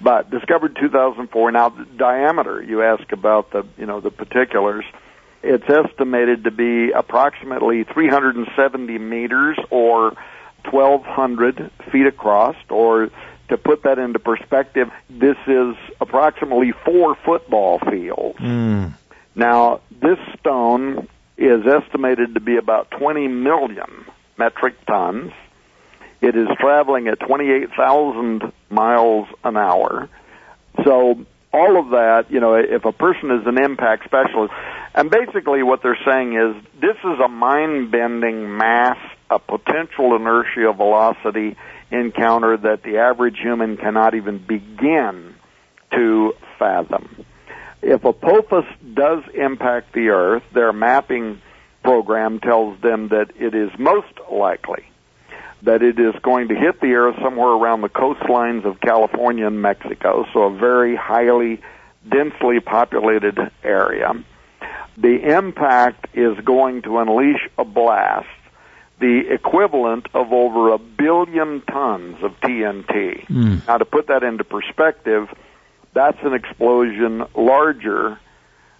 But 0.00 0.30
discovered 0.30 0.76
2004. 0.80 1.52
Now 1.52 1.68
the 1.70 1.84
diameter, 1.84 2.62
you 2.62 2.82
ask 2.82 3.10
about 3.12 3.50
the 3.50 3.66
you 3.76 3.86
know 3.86 4.00
the 4.00 4.10
particulars. 4.10 4.84
it's 5.42 5.68
estimated 5.68 6.44
to 6.44 6.50
be 6.50 6.90
approximately 6.90 7.84
370 7.84 8.98
meters 8.98 9.58
or 9.70 10.16
1,200 10.70 11.70
feet 11.92 12.06
across, 12.06 12.56
or 12.70 13.10
to 13.48 13.58
put 13.58 13.82
that 13.82 13.98
into 13.98 14.18
perspective, 14.18 14.90
this 15.10 15.36
is 15.46 15.76
approximately 16.00 16.72
four 16.84 17.14
football 17.14 17.78
fields. 17.78 18.38
Mm. 18.38 18.94
Now, 19.34 19.80
this 19.90 20.18
stone 20.38 21.08
is 21.36 21.66
estimated 21.66 22.34
to 22.34 22.40
be 22.40 22.56
about 22.56 22.90
20 22.92 23.28
million 23.28 24.06
metric 24.38 24.74
tons. 24.86 25.32
It 26.20 26.36
is 26.36 26.48
traveling 26.58 27.08
at 27.08 27.20
28,000 27.20 28.52
miles 28.70 29.28
an 29.42 29.56
hour. 29.56 30.08
So 30.84 31.24
all 31.52 31.78
of 31.78 31.90
that, 31.90 32.30
you 32.30 32.40
know, 32.40 32.54
if 32.54 32.84
a 32.84 32.92
person 32.92 33.30
is 33.30 33.46
an 33.46 33.62
impact 33.62 34.04
specialist, 34.04 34.52
and 34.94 35.10
basically 35.10 35.62
what 35.62 35.82
they're 35.82 35.98
saying 36.06 36.34
is 36.34 36.80
this 36.80 36.96
is 37.04 37.20
a 37.24 37.28
mind-bending 37.28 38.56
mass, 38.56 38.98
a 39.30 39.38
potential 39.38 40.16
inertia 40.16 40.72
velocity 40.72 41.56
encounter 41.90 42.56
that 42.56 42.82
the 42.82 42.98
average 42.98 43.38
human 43.38 43.76
cannot 43.76 44.14
even 44.14 44.38
begin 44.38 45.34
to 45.92 46.32
fathom. 46.58 47.23
If 47.86 48.02
Apophis 48.04 48.64
does 48.94 49.22
impact 49.34 49.92
the 49.92 50.08
Earth, 50.08 50.42
their 50.54 50.72
mapping 50.72 51.42
program 51.82 52.40
tells 52.40 52.80
them 52.80 53.08
that 53.08 53.32
it 53.38 53.54
is 53.54 53.70
most 53.78 54.08
likely 54.32 54.86
that 55.64 55.82
it 55.82 55.98
is 55.98 56.14
going 56.22 56.48
to 56.48 56.54
hit 56.54 56.80
the 56.80 56.94
Earth 56.94 57.16
somewhere 57.22 57.48
around 57.48 57.80
the 57.80 57.88
coastlines 57.88 58.64
of 58.64 58.80
California 58.80 59.46
and 59.46 59.60
Mexico, 59.60 60.26
so 60.32 60.44
a 60.44 60.56
very 60.56 60.94
highly, 60.94 61.60
densely 62.08 62.60
populated 62.60 63.38
area. 63.62 64.12
The 64.96 65.36
impact 65.36 66.06
is 66.14 66.38
going 66.44 66.82
to 66.82 66.98
unleash 66.98 67.48
a 67.58 67.64
blast, 67.64 68.26
the 69.00 69.22
equivalent 69.30 70.06
of 70.14 70.32
over 70.32 70.72
a 70.72 70.78
billion 70.78 71.62
tons 71.62 72.22
of 72.22 72.32
TNT. 72.40 73.26
Mm. 73.26 73.66
Now, 73.66 73.78
to 73.78 73.84
put 73.84 74.08
that 74.08 74.22
into 74.22 74.44
perspective, 74.44 75.28
that's 75.94 76.18
an 76.22 76.34
explosion 76.34 77.24
larger 77.34 78.18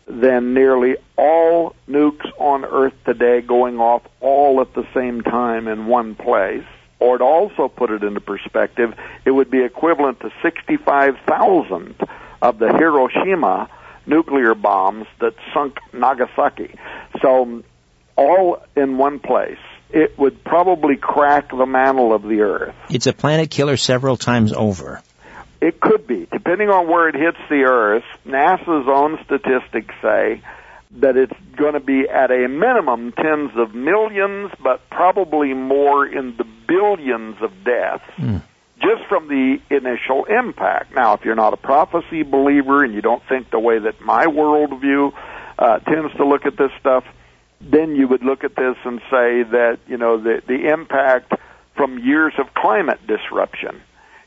than 0.07 0.53
nearly 0.53 0.97
all 1.17 1.75
nukes 1.89 2.27
on 2.39 2.65
Earth 2.65 2.93
today 3.07 3.41
going 3.41 3.79
off 3.79 4.03
all 4.21 4.61
at 4.61 4.75
the 4.75 4.87
same 4.93 5.23
time 5.23 5.69
in 5.69 5.87
one 5.87 6.15
place. 6.15 6.65
Or 6.99 7.19
to 7.19 7.25
also 7.25 7.69
put 7.69 7.91
it 7.91 8.03
into 8.03 8.21
perspective, 8.21 8.95
it 9.25 9.31
would 9.31 9.51
be 9.51 9.63
equivalent 9.63 10.21
to 10.21 10.31
65,000 10.43 11.95
of 12.43 12.59
the 12.59 12.69
Hiroshima 12.69 13.69
nuclear 14.07 14.55
bombs 14.55 15.07
that 15.21 15.35
sunk 15.53 15.79
Nagasaki. 15.93 16.77
So, 17.23 17.63
all 18.17 18.63
in 18.77 18.99
one 18.99 19.19
place. 19.19 19.59
It 19.91 20.19
would 20.19 20.43
probably 20.45 20.97
crack 20.97 21.51
the 21.51 21.67
mantle 21.67 22.13
of 22.13 22.23
the 22.23 22.41
Earth. 22.41 22.75
It's 22.91 23.07
a 23.07 23.13
planet 23.13 23.51
killer 23.51 23.77
several 23.77 24.17
times 24.17 24.53
over. 24.53 25.03
It 25.61 25.81
could 25.81 26.07
be, 26.07 26.27
depending 26.31 26.69
on 26.69 26.89
where 26.89 27.09
it 27.09 27.15
hits 27.15 27.39
the 27.49 27.63
Earth. 27.65 28.05
NASA's 28.27 28.89
own 28.89 29.19
statistics 29.25 29.95
say 30.03 30.43
that 30.97 31.17
it's 31.17 31.33
going 31.57 31.75
to 31.75 31.81
be 31.81 32.09
at 32.09 32.31
a 32.31 32.49
minimum 32.49 33.13
tens 33.13 33.51
of 33.57 33.75
millions, 33.75 34.53
but 34.63 34.89
probably 34.91 35.55
more 35.55 36.07
in 36.07 36.37
the 36.37 36.45
billions 36.69 37.37
of 37.43 37.51
deaths. 37.65 38.05
Mm. 38.17 38.43
Just 38.77 39.09
from 39.09 39.29
the 39.29 39.59
initial 39.71 40.25
impact. 40.27 40.95
Now, 40.95 41.15
if 41.15 41.25
you're 41.25 41.35
not 41.35 41.55
a 41.55 41.57
prophecy 41.57 42.23
believer 42.23 42.85
and 42.85 42.93
you 42.93 43.01
don't 43.01 43.23
think 43.29 43.51
the 43.51 43.59
way 43.59 43.79
that 43.79 44.01
my 44.01 44.27
worldview 44.27 45.13
uh, 45.59 45.79
tends 45.79 46.15
to 46.17 46.27
look 46.27 46.45
at 46.45 46.59
this 46.59 46.71
stuff, 46.81 47.05
then 47.61 47.97
you 47.97 48.07
would 48.09 48.23
look 48.23 48.45
at 48.45 48.55
this 48.57 48.77
and 48.85 49.01
say 49.11 49.43
that 49.43 49.79
you 49.87 49.97
know 49.97 50.21
the 50.21 50.43
the 50.47 50.69
impact 50.71 51.33
from 51.77 51.99
years 51.99 52.35
of 52.39 52.53
climate 52.53 53.01
disruption 53.07 53.81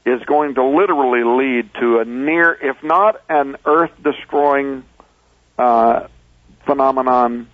is 0.08 0.24
going 0.26 0.55
to 0.55 0.64
literally 0.64 1.24
lead 1.24 1.70
to 1.82 1.99
a 1.99 2.05
near, 2.05 2.53
if 2.53 2.82
not 2.82 3.22
an 3.28 3.58
earth 3.66 3.91
destroying 4.01 4.86
uh, 5.58 6.08
phenomenon, 6.66 7.47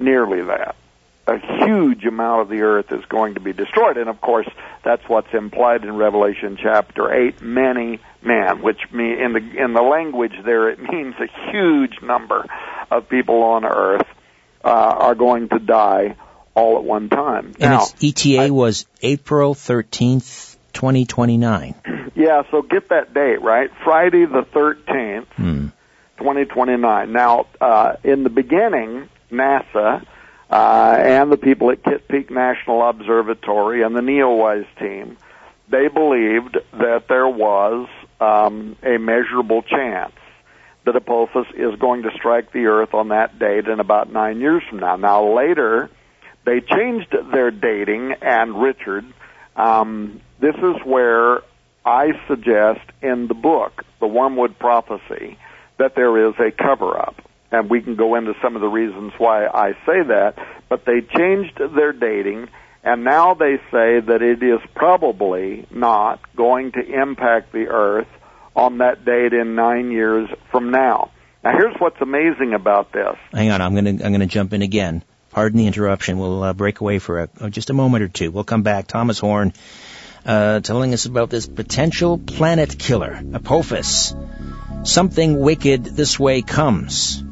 nearly 0.00 0.42
that. 0.42 0.74
A 1.28 1.38
huge 1.64 2.04
amount 2.04 2.42
of 2.42 2.48
the 2.48 2.62
earth 2.62 2.90
is 2.90 3.04
going 3.04 3.34
to 3.34 3.40
be 3.40 3.52
destroyed, 3.52 3.96
and 3.96 4.08
of 4.10 4.20
course, 4.20 4.48
that's 4.84 5.08
what's 5.08 5.32
implied 5.32 5.84
in 5.84 5.94
Revelation 5.94 6.58
chapter 6.60 7.14
eight. 7.14 7.40
Many 7.40 8.00
men, 8.20 8.60
which 8.60 8.80
me 8.92 9.22
in 9.22 9.32
the 9.32 9.62
in 9.62 9.72
the 9.72 9.82
language 9.82 10.34
there, 10.44 10.70
it 10.70 10.80
means 10.92 11.14
a 11.20 11.50
huge 11.52 12.02
number 12.02 12.44
of 12.90 13.08
people 13.08 13.44
on 13.44 13.64
earth 13.64 14.06
uh, 14.64 14.68
are 14.68 15.14
going 15.14 15.48
to 15.50 15.60
die 15.60 16.16
all 16.54 16.76
at 16.78 16.84
one 16.84 17.08
time. 17.08 17.54
And 17.60 17.70
now, 17.70 17.82
its 17.82 17.94
ETA 18.02 18.40
I- 18.40 18.50
was 18.50 18.86
April 19.00 19.54
13th, 19.54 20.51
2029. 20.72 21.74
Yeah, 22.14 22.42
so 22.50 22.62
get 22.62 22.88
that 22.90 23.14
date, 23.14 23.40
right? 23.42 23.70
Friday 23.84 24.26
the 24.26 24.42
13th, 24.54 25.26
Hmm. 25.36 25.66
2029. 26.18 27.12
Now, 27.12 27.46
uh, 27.60 27.94
in 28.04 28.22
the 28.22 28.30
beginning, 28.30 29.08
NASA 29.30 30.04
uh, 30.50 30.96
and 30.98 31.32
the 31.32 31.36
people 31.36 31.70
at 31.70 31.82
Kitt 31.82 32.06
Peak 32.08 32.30
National 32.30 32.86
Observatory 32.88 33.82
and 33.82 33.96
the 33.96 34.02
NEOWISE 34.02 34.66
team, 34.78 35.16
they 35.68 35.88
believed 35.88 36.58
that 36.72 37.04
there 37.08 37.26
was 37.28 37.88
um, 38.20 38.76
a 38.82 38.98
measurable 38.98 39.62
chance 39.62 40.12
that 40.84 40.94
Apophis 40.94 41.46
is 41.56 41.74
going 41.80 42.02
to 42.02 42.10
strike 42.16 42.52
the 42.52 42.66
Earth 42.66 42.92
on 42.92 43.08
that 43.08 43.38
date 43.38 43.66
in 43.66 43.80
about 43.80 44.12
nine 44.12 44.40
years 44.40 44.62
from 44.68 44.80
now. 44.80 44.96
Now, 44.96 45.34
later, 45.34 45.90
they 46.44 46.60
changed 46.60 47.14
their 47.32 47.50
dating, 47.50 48.12
and 48.20 48.60
Richard, 48.60 49.04
um, 49.56 50.20
this 50.42 50.56
is 50.56 50.84
where 50.84 51.40
I 51.86 52.08
suggest 52.26 52.80
in 53.00 53.28
the 53.28 53.34
book, 53.34 53.84
The 54.00 54.08
Wormwood 54.08 54.58
Prophecy, 54.58 55.38
that 55.78 55.94
there 55.94 56.28
is 56.28 56.34
a 56.38 56.50
cover 56.50 56.98
up. 56.98 57.22
And 57.52 57.70
we 57.70 57.80
can 57.80 57.94
go 57.94 58.16
into 58.16 58.34
some 58.42 58.56
of 58.56 58.60
the 58.60 58.68
reasons 58.68 59.12
why 59.18 59.46
I 59.46 59.72
say 59.86 60.02
that, 60.08 60.34
but 60.68 60.84
they 60.84 61.00
changed 61.00 61.58
their 61.76 61.92
dating, 61.92 62.48
and 62.82 63.04
now 63.04 63.34
they 63.34 63.58
say 63.70 64.00
that 64.00 64.20
it 64.20 64.42
is 64.42 64.58
probably 64.74 65.66
not 65.70 66.20
going 66.34 66.72
to 66.72 66.80
impact 66.80 67.52
the 67.52 67.68
Earth 67.68 68.08
on 68.56 68.78
that 68.78 69.04
date 69.04 69.32
in 69.32 69.54
nine 69.54 69.92
years 69.92 70.28
from 70.50 70.70
now. 70.70 71.10
Now, 71.44 71.52
here's 71.52 71.76
what's 71.78 72.00
amazing 72.00 72.54
about 72.54 72.92
this. 72.92 73.16
Hang 73.32 73.50
on, 73.50 73.60
I'm 73.60 73.74
to 73.74 74.04
I'm 74.04 74.18
to 74.18 74.26
jump 74.26 74.52
in 74.52 74.62
again. 74.62 75.04
Pardon 75.30 75.58
the 75.58 75.66
interruption. 75.66 76.18
We'll 76.18 76.42
uh, 76.42 76.52
break 76.52 76.80
away 76.80 76.98
for 76.98 77.20
a, 77.20 77.28
oh, 77.40 77.48
just 77.48 77.70
a 77.70 77.74
moment 77.74 78.02
or 78.02 78.08
two. 78.08 78.30
We'll 78.30 78.44
come 78.44 78.62
back. 78.62 78.86
Thomas 78.86 79.18
Horn 79.18 79.52
uh, 80.24 80.60
telling 80.60 80.94
us 80.94 81.06
about 81.06 81.30
this 81.30 81.46
potential 81.46 82.18
planet 82.18 82.78
killer, 82.78 83.20
Apophis. 83.34 84.14
Something 84.84 85.38
wicked 85.38 85.84
this 85.84 86.18
way 86.18 86.42
comes. 86.42 87.22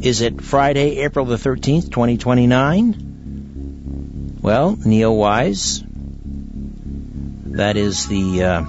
Is 0.00 0.20
it 0.20 0.40
Friday, 0.40 0.98
April 0.98 1.26
the 1.26 1.36
13th, 1.36 1.90
2029? 1.90 4.38
Well, 4.40 4.76
NeoWise, 4.76 5.84
that 7.56 7.76
is 7.76 8.06
the 8.06 8.44
uh, 8.44 8.64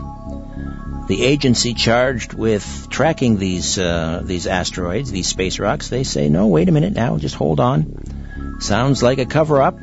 the 1.08 1.24
agency 1.24 1.76
charged 1.76 2.34
with 2.34 2.88
tracking 2.90 3.38
these 3.38 3.78
uh, 3.78 4.22
these 4.24 4.48
asteroids, 4.48 5.12
these 5.12 5.28
space 5.28 5.60
rocks. 5.60 5.90
They 5.90 6.04
say, 6.04 6.30
no, 6.30 6.48
wait 6.48 6.70
a 6.70 6.72
minute 6.72 6.94
now, 6.94 7.18
just 7.18 7.36
hold 7.36 7.60
on. 7.60 8.58
Sounds 8.60 9.04
like 9.04 9.20
a 9.20 9.28
cover 9.28 9.62
up. 9.62 9.78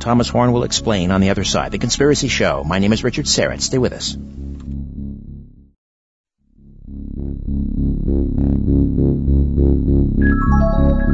Thomas 0.00 0.28
Horn 0.28 0.52
will 0.52 0.64
explain 0.64 1.10
on 1.10 1.20
the 1.20 1.30
other 1.30 1.44
side. 1.44 1.72
The 1.72 1.78
Conspiracy 1.78 2.28
Show. 2.28 2.64
My 2.64 2.78
name 2.78 2.92
is 2.92 3.04
Richard 3.04 3.26
Syrett. 3.26 3.60
Stay 3.60 3.78
with 3.78 3.92
us. 3.92 4.16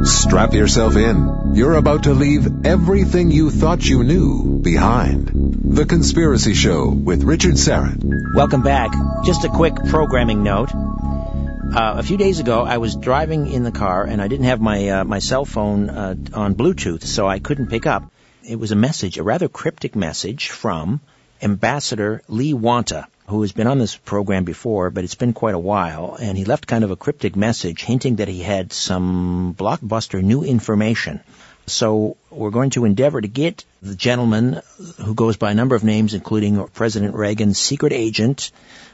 Strap 0.03 0.53
yourself 0.53 0.95
in. 0.95 1.55
You're 1.55 1.75
about 1.75 2.03
to 2.03 2.13
leave 2.13 2.65
everything 2.65 3.29
you 3.29 3.49
thought 3.51 3.83
you 3.83 4.03
knew 4.03 4.59
behind. 4.59 5.31
The 5.65 5.85
Conspiracy 5.85 6.53
Show 6.53 6.89
with 6.89 7.23
Richard 7.23 7.55
Syrett. 7.55 8.01
Welcome 8.33 8.63
back. 8.63 8.91
Just 9.25 9.43
a 9.43 9.49
quick 9.49 9.75
programming 9.89 10.43
note. 10.43 10.73
Uh, 10.73 11.95
a 11.97 12.03
few 12.03 12.15
days 12.15 12.39
ago, 12.39 12.63
I 12.63 12.77
was 12.77 12.95
driving 12.95 13.51
in 13.51 13.63
the 13.63 13.71
car 13.71 14.05
and 14.05 14.21
I 14.21 14.29
didn't 14.29 14.45
have 14.45 14.61
my 14.61 14.89
uh, 14.89 15.03
my 15.03 15.19
cell 15.19 15.43
phone 15.43 15.89
uh, 15.89 16.15
on 16.33 16.55
Bluetooth, 16.55 17.03
so 17.03 17.27
I 17.27 17.39
couldn't 17.39 17.67
pick 17.67 17.85
up. 17.85 18.11
It 18.47 18.57
was 18.57 18.71
a 18.71 18.75
message, 18.77 19.17
a 19.17 19.23
rather 19.23 19.49
cryptic 19.49 19.93
message 19.93 20.51
from 20.51 21.01
Ambassador 21.41 22.21
Lee 22.29 22.53
Wanta, 22.53 23.07
who 23.27 23.41
has 23.41 23.51
been 23.51 23.67
on 23.67 23.77
this 23.77 23.97
program 23.97 24.45
before, 24.45 24.89
but 24.89 25.03
it's 25.03 25.15
been 25.15 25.33
quite 25.33 25.53
a 25.53 25.59
while, 25.59 26.15
and 26.17 26.37
he 26.37 26.45
left 26.45 26.65
kind 26.65 26.85
of 26.85 26.91
a 26.91 26.95
cryptic 26.95 27.35
message 27.35 27.83
hinting 27.83 28.15
that 28.17 28.29
he 28.29 28.41
had 28.41 28.71
some 28.71 29.53
blockbuster 29.53 30.23
new 30.23 30.43
information. 30.43 31.19
So 31.65 32.15
we're 32.31 32.51
going 32.51 32.69
to 32.71 32.85
endeavor 32.85 33.19
to 33.19 33.27
get 33.27 33.65
the 33.81 33.95
gentleman 33.95 34.61
who 35.03 35.13
goes 35.13 35.35
by 35.35 35.51
a 35.51 35.55
number 35.55 35.75
of 35.75 35.83
names, 35.83 36.13
including 36.13 36.65
President 36.69 37.15
Reagan's 37.15 37.57
secret 37.57 37.91
agent, 37.91 38.51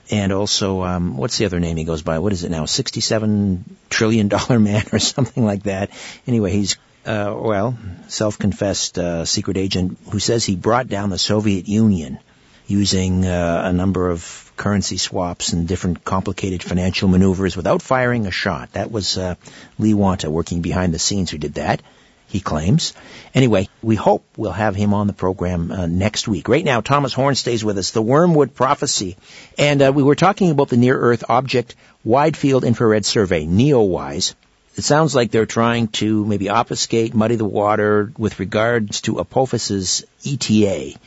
and 0.10 0.34
also 0.34 0.82
um, 0.82 1.16
what's 1.16 1.38
the 1.38 1.45
other 1.45 1.60
name 1.60 1.78
he 1.78 1.84
goes 1.84 2.01
by? 2.01 2.18
What 2.18 2.34
is 2.34 2.43
it 2.43 2.49
now? 2.49 2.66
Sixty-seven 2.66 3.78
trillion 3.91 4.30
dollar 4.30 4.58
man 4.60 4.86
or 4.91 4.97
something 5.14 5.45
like 5.45 5.64
that. 5.64 5.91
Anyway, 6.26 6.51
he's 6.51 6.78
uh, 7.06 7.36
well, 7.38 7.78
self-confessed 8.08 8.97
uh, 8.97 9.26
secret 9.26 9.58
agent 9.58 9.97
who 10.12 10.20
says 10.20 10.45
he 10.45 10.56
brought 10.56 10.88
down 10.88 11.10
the 11.10 11.18
Soviet 11.18 11.68
Union 11.68 12.20
using 12.68 13.26
uh, 13.26 13.64
a 13.66 13.74
number 13.74 14.10
of 14.10 14.51
currency 14.56 14.97
swaps 14.97 15.54
and 15.54 15.68
different 15.68 16.06
complicated 16.06 16.64
financial 16.64 17.10
maneuvers 17.10 17.58
without 17.58 17.82
firing 17.82 18.26
a 18.26 18.32
shot. 18.32 18.72
That 18.74 18.91
was 18.91 19.18
uh, 19.18 19.36
Lee 19.78 19.93
Wanta 19.93 20.30
working 20.30 20.62
behind 20.62 20.93
the 20.93 20.99
scenes 20.99 21.32
who 21.32 21.38
did 21.38 21.56
that. 21.56 21.82
He 22.28 22.39
claims. 22.39 22.93
Anyway, 23.36 23.68
we 23.84 23.95
hope 23.95 24.26
we'll 24.38 24.54
have 24.54 24.76
him 24.76 24.93
on 24.93 25.06
the 25.06 25.14
program 25.14 25.72
uh, 25.72 25.86
next 25.86 26.28
week. 26.28 26.47
Right 26.47 26.66
now, 26.66 26.82
Thomas 26.82 27.14
Horn 27.14 27.36
stays 27.36 27.64
with 27.64 27.78
us. 27.78 27.91
The 27.91 28.01
Wormwood 28.01 28.56
Prophecy, 28.56 29.18
and 29.58 29.82
uh, 29.82 29.91
we 29.93 30.01
were 30.01 30.16
talking 30.16 30.49
about 30.49 30.70
the 30.70 30.78
Near 30.78 30.97
Earth 30.97 31.26
Object 31.30 31.76
Wide 32.04 32.36
Field 32.36 32.64
Infrared 32.64 33.06
Survey, 33.06 33.45
NEOWISE. 33.45 34.34
It 34.76 34.84
sounds 34.84 35.13
like 35.13 35.30
they're 35.30 35.45
trying 35.45 35.88
to 35.99 36.26
maybe 36.26 36.49
obfuscate, 36.49 37.13
muddy 37.13 37.36
the 37.36 37.45
water 37.45 38.11
with 38.17 38.39
regards 38.39 39.01
to 39.01 39.19
Apophis's 39.19 40.03
ETA. 40.26 40.97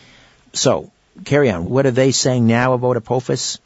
So, 0.52 0.92
carry 1.24 1.50
on. 1.50 1.68
What 1.68 1.86
are 1.86 1.90
they 1.90 2.12
saying 2.12 2.46
now 2.46 2.74
about 2.74 2.96
Apophis? 2.96 3.58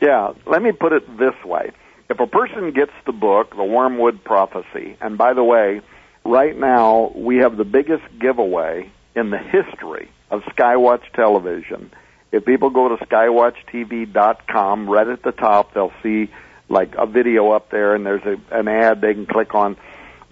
Yeah, 0.00 0.32
let 0.46 0.62
me 0.62 0.72
put 0.72 0.92
it 0.92 1.18
this 1.18 1.34
way. 1.44 1.72
If 2.08 2.20
a 2.20 2.26
person 2.26 2.72
gets 2.72 2.92
the 3.06 3.12
book, 3.12 3.56
The 3.56 3.64
Wormwood 3.64 4.22
Prophecy, 4.22 4.96
and 5.00 5.16
by 5.18 5.32
the 5.32 5.42
way, 5.42 5.80
right 6.24 6.56
now 6.56 7.12
we 7.14 7.38
have 7.38 7.56
the 7.56 7.64
biggest 7.64 8.04
giveaway 8.20 8.90
in 9.16 9.30
the 9.30 9.38
history 9.38 10.10
of 10.30 10.42
Skywatch 10.42 11.02
television. 11.14 11.90
If 12.30 12.44
people 12.44 12.70
go 12.70 12.96
to 12.96 13.04
skywatchtv.com, 13.04 14.88
right 14.88 15.08
at 15.08 15.22
the 15.22 15.32
top, 15.32 15.74
they'll 15.74 15.92
see 16.02 16.30
like 16.72 16.94
a 16.96 17.06
video 17.06 17.50
up 17.50 17.70
there 17.70 17.94
and 17.94 18.04
there's 18.04 18.24
a, 18.24 18.58
an 18.58 18.66
ad 18.66 19.00
they 19.00 19.14
can 19.14 19.26
click 19.26 19.54
on. 19.54 19.76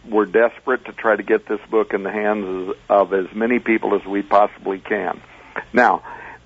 We're 0.09 0.26
desperate 0.26 0.86
to 0.86 0.93
try 0.93 1.14
to 1.14 1.22
get 1.22 1.47
this 1.47 1.61
book 1.70 1.93
in 1.93 2.03
the 2.03 2.11
hands 2.11 2.74
of 2.88 3.12
as 3.12 3.26
many 3.34 3.59
people 3.59 3.95
as 3.95 4.05
we 4.07 4.22
possibly 4.22 4.78
can. 4.78 5.20
Now, 5.72 6.03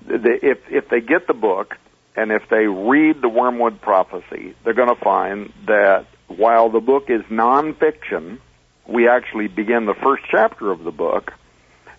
if 0.07 0.59
if 0.69 0.89
they 0.89 0.99
get 0.99 1.25
the 1.27 1.33
book 1.33 1.75
and 2.15 2.31
if 2.31 2.43
they 2.49 2.67
read 2.67 3.21
the 3.21 3.29
Wormwood 3.29 3.81
Prophecy, 3.81 4.55
they're 4.63 4.73
going 4.73 4.93
to 4.93 5.01
find 5.01 5.53
that 5.67 6.05
while 6.27 6.69
the 6.69 6.79
book 6.79 7.05
is 7.09 7.21
nonfiction, 7.23 8.39
we 8.87 9.07
actually 9.07 9.47
begin 9.47 9.85
the 9.85 9.95
first 9.95 10.23
chapter 10.29 10.71
of 10.71 10.83
the 10.83 10.91
book 10.91 11.31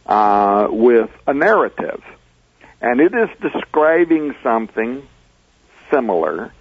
uh, 0.05 0.69
with 0.71 1.11
a 1.27 1.35
narrative, 1.35 2.03
and 2.81 3.01
it 3.01 3.13
is 3.15 3.29
describing 3.41 4.35
something 4.43 5.07
similar 5.91 6.53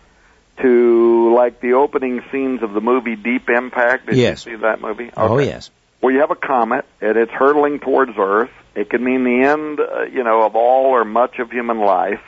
to 0.62 1.34
like 1.36 1.60
the 1.60 1.74
opening 1.74 2.22
scenes 2.32 2.64
of 2.64 2.74
the 2.74 2.82
movie 2.82 3.16
Deep 3.16 3.50
Impact. 3.50 4.08
Did 4.08 4.18
yes. 4.18 4.46
you 4.46 4.54
see 4.54 4.62
that 4.62 4.82
movie? 4.82 5.06
Okay. 5.06 5.14
Oh 5.18 5.40
yes. 5.40 5.70
Well, 6.02 6.14
you 6.14 6.20
have 6.22 6.32
a 6.32 6.36
comet 6.36 6.86
and 7.02 7.18
it's 7.18 7.32
hurtling 7.32 7.80
towards 7.80 8.12
Earth. 8.18 8.52
It 8.76 8.90
could 8.90 9.02
mean 9.02 9.24
the 9.24 9.48
end, 9.48 9.80
uh, 9.80 10.04
you 10.04 10.24
know, 10.24 10.44
of 10.44 10.56
all 10.56 10.86
or 10.88 11.06
much 11.06 11.40
of 11.40 11.52
human 11.52 11.80
life. 11.80 12.22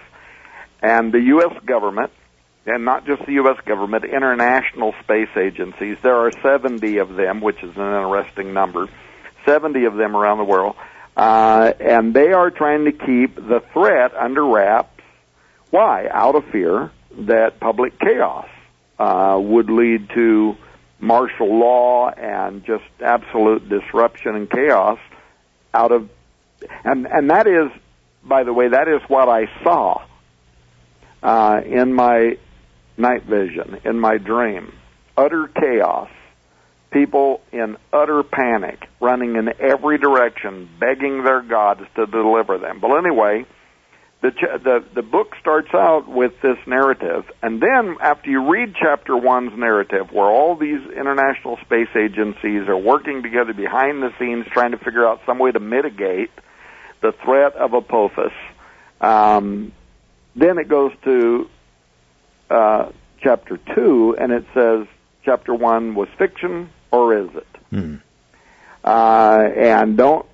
And 0.81 1.11
the 1.11 1.19
U.S. 1.19 1.53
government, 1.65 2.11
and 2.65 2.85
not 2.85 3.05
just 3.05 3.25
the 3.25 3.33
U.S. 3.33 3.57
government, 3.65 4.05
international 4.05 4.93
space 5.03 5.29
agencies, 5.35 5.97
there 6.01 6.15
are 6.15 6.31
70 6.31 6.97
of 6.97 7.15
them, 7.15 7.41
which 7.41 7.57
is 7.63 7.75
an 7.75 7.81
interesting 7.81 8.53
number, 8.53 8.87
70 9.45 9.85
of 9.85 9.95
them 9.95 10.15
around 10.15 10.37
the 10.37 10.43
world, 10.43 10.75
uh, 11.15 11.73
and 11.79 12.13
they 12.13 12.31
are 12.31 12.51
trying 12.51 12.85
to 12.85 12.91
keep 12.91 13.35
the 13.35 13.61
threat 13.73 14.13
under 14.15 14.45
wraps. 14.45 15.01
Why? 15.71 16.07
Out 16.11 16.35
of 16.35 16.45
fear 16.51 16.91
that 17.17 17.59
public 17.59 17.99
chaos 17.99 18.47
uh, 18.99 19.37
would 19.41 19.69
lead 19.69 20.09
to 20.15 20.55
martial 20.99 21.59
law 21.59 22.09
and 22.09 22.65
just 22.65 22.83
absolute 23.03 23.67
disruption 23.69 24.35
and 24.35 24.49
chaos 24.49 24.99
out 25.73 25.91
of 25.91 26.09
and 26.83 27.05
and 27.05 27.29
that 27.29 27.45
is 27.45 27.69
by 28.23 28.43
the 28.43 28.53
way 28.53 28.69
that 28.69 28.87
is 28.87 29.01
what 29.07 29.29
I 29.29 29.45
saw 29.63 30.03
uh, 31.21 31.61
in 31.65 31.93
my 31.93 32.37
night 32.97 33.23
vision 33.23 33.79
in 33.85 33.99
my 33.99 34.17
dream. 34.17 34.73
Utter 35.15 35.47
chaos. 35.47 36.09
People 36.89 37.41
in 37.51 37.77
utter 37.91 38.23
panic 38.23 38.87
running 38.99 39.35
in 39.35 39.49
every 39.59 39.97
direction 39.97 40.69
begging 40.79 41.23
their 41.23 41.41
gods 41.41 41.81
to 41.95 42.05
deliver 42.07 42.57
them. 42.57 42.79
But 42.79 42.97
anyway 42.97 43.45
the, 44.21 44.31
the 44.63 44.83
the 44.95 45.01
book 45.03 45.35
starts 45.39 45.69
out 45.73 46.07
with 46.07 46.33
this 46.41 46.57
narrative, 46.65 47.25
and 47.43 47.61
then 47.61 47.97
after 48.01 48.31
you 48.31 48.51
read 48.51 48.73
chapter 48.79 49.15
one's 49.15 49.57
narrative, 49.57 50.11
where 50.11 50.25
all 50.25 50.55
these 50.55 50.81
international 50.89 51.57
space 51.57 51.89
agencies 51.95 52.67
are 52.67 52.77
working 52.77 53.21
together 53.21 53.53
behind 53.53 54.01
the 54.01 54.11
scenes, 54.17 54.45
trying 54.51 54.71
to 54.71 54.77
figure 54.79 55.05
out 55.05 55.21
some 55.25 55.37
way 55.37 55.51
to 55.51 55.59
mitigate 55.59 56.31
the 57.01 57.11
threat 57.23 57.55
of 57.55 57.73
Apophis, 57.73 58.33
um, 59.01 59.71
then 60.35 60.57
it 60.57 60.67
goes 60.67 60.91
to 61.03 61.47
uh, 62.49 62.91
chapter 63.21 63.59
two, 63.75 64.15
and 64.19 64.31
it 64.31 64.45
says 64.55 64.87
chapter 65.23 65.53
one 65.53 65.93
was 65.93 66.07
fiction 66.17 66.71
or 66.91 67.15
is 67.15 67.29
it? 67.35 67.47
Hmm. 67.69 67.95
Uh, 68.83 69.47
and 69.55 69.95
don't 69.95 70.25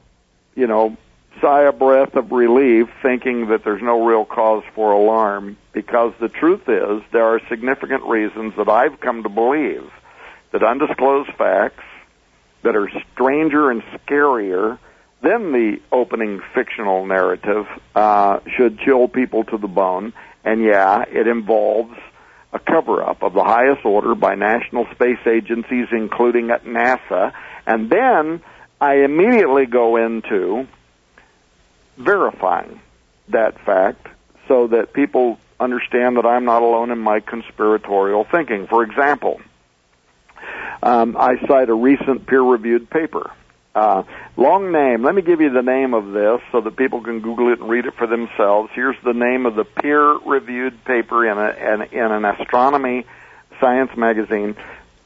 you 0.55 0.67
know 0.67 0.95
sigh 1.43 1.63
a 1.63 1.73
breath 1.73 2.15
of 2.15 2.31
relief 2.31 2.87
thinking 3.01 3.49
that 3.49 3.65
there's 3.65 3.81
no 3.81 4.05
real 4.05 4.23
cause 4.23 4.63
for 4.73 4.93
alarm 4.93 5.57
because 5.73 6.13
the 6.21 6.29
truth 6.29 6.69
is 6.69 7.03
there 7.11 7.25
are 7.25 7.41
significant 7.49 8.03
reasons 8.05 8.53
that 8.55 8.69
I've 8.69 8.99
come 9.01 9.23
to 9.23 9.29
believe 9.29 9.91
that 10.53 10.63
undisclosed 10.63 11.31
facts 11.37 11.83
that 12.63 12.77
are 12.77 12.89
stranger 13.11 13.69
and 13.69 13.83
scarier 13.83 14.79
than 15.21 15.51
the 15.51 15.81
opening 15.91 16.41
fictional 16.53 17.05
narrative 17.05 17.65
uh, 17.93 18.39
should 18.55 18.79
chill 18.79 19.09
people 19.09 19.43
to 19.45 19.57
the 19.57 19.67
bone. 19.67 20.13
And 20.45 20.63
yeah, 20.63 21.03
it 21.09 21.27
involves 21.27 21.97
a 22.53 22.59
cover-up 22.59 23.21
of 23.21 23.33
the 23.33 23.43
highest 23.43 23.83
order 23.83 24.15
by 24.15 24.35
national 24.35 24.85
space 24.93 25.25
agencies, 25.27 25.87
including 25.91 26.51
at 26.51 26.63
NASA. 26.63 27.33
And 27.65 27.89
then 27.89 28.41
I 28.79 29.03
immediately 29.03 29.65
go 29.65 29.97
into 29.97 30.67
verifying 31.97 32.79
that 33.29 33.59
fact 33.65 34.07
so 34.47 34.67
that 34.67 34.93
people 34.93 35.39
understand 35.59 36.17
that 36.17 36.25
I'm 36.25 36.45
not 36.45 36.61
alone 36.61 36.91
in 36.91 36.99
my 36.99 37.19
conspiratorial 37.19 38.25
thinking. 38.25 38.67
For 38.67 38.83
example, 38.83 39.41
um, 40.81 41.15
I 41.17 41.37
cite 41.47 41.69
a 41.69 41.73
recent 41.73 42.27
peer-reviewed 42.27 42.89
paper. 42.89 43.31
Uh, 43.73 44.03
long 44.37 44.71
name. 44.71 45.01
Let 45.01 45.15
me 45.15 45.21
give 45.21 45.41
you 45.41 45.49
the 45.49 45.63
name 45.63 45.93
of 45.93 46.11
this 46.11 46.41
so 46.51 46.61
that 46.61 46.75
people 46.75 47.01
can 47.01 47.21
Google 47.21 47.51
it 47.51 47.59
and 47.59 47.69
read 47.69 47.85
it 47.85 47.95
for 47.95 48.05
themselves. 48.05 48.69
Here's 48.73 48.97
the 49.03 49.13
name 49.13 49.45
of 49.45 49.55
the 49.55 49.63
peer-reviewed 49.63 50.83
paper 50.85 51.25
in, 51.25 51.37
a, 51.37 51.73
in, 51.73 51.81
in 51.97 52.11
an 52.11 52.25
astronomy 52.25 53.05
science 53.59 53.95
magazine. 53.95 54.55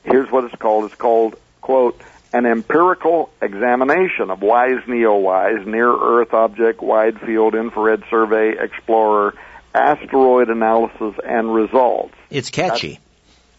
Here's 0.04 0.30
what 0.32 0.44
it's 0.46 0.56
called. 0.56 0.86
It's 0.86 0.96
called, 0.96 1.36
quote, 1.62 2.02
an 2.38 2.46
empirical 2.46 3.32
examination 3.42 4.30
of 4.30 4.42
WISE 4.42 4.86
NEOWISE, 4.88 5.66
Near 5.66 5.92
Earth 5.92 6.34
Object 6.34 6.82
Wide 6.82 7.20
Field 7.22 7.56
Infrared 7.56 8.04
Survey 8.12 8.54
Explorer, 8.60 9.34
asteroid 9.74 10.50
analysis 10.50 11.16
and 11.26 11.54
results. 11.54 12.14
It's 12.30 12.52
catchy. 12.52 13.00
That's, 13.00 13.02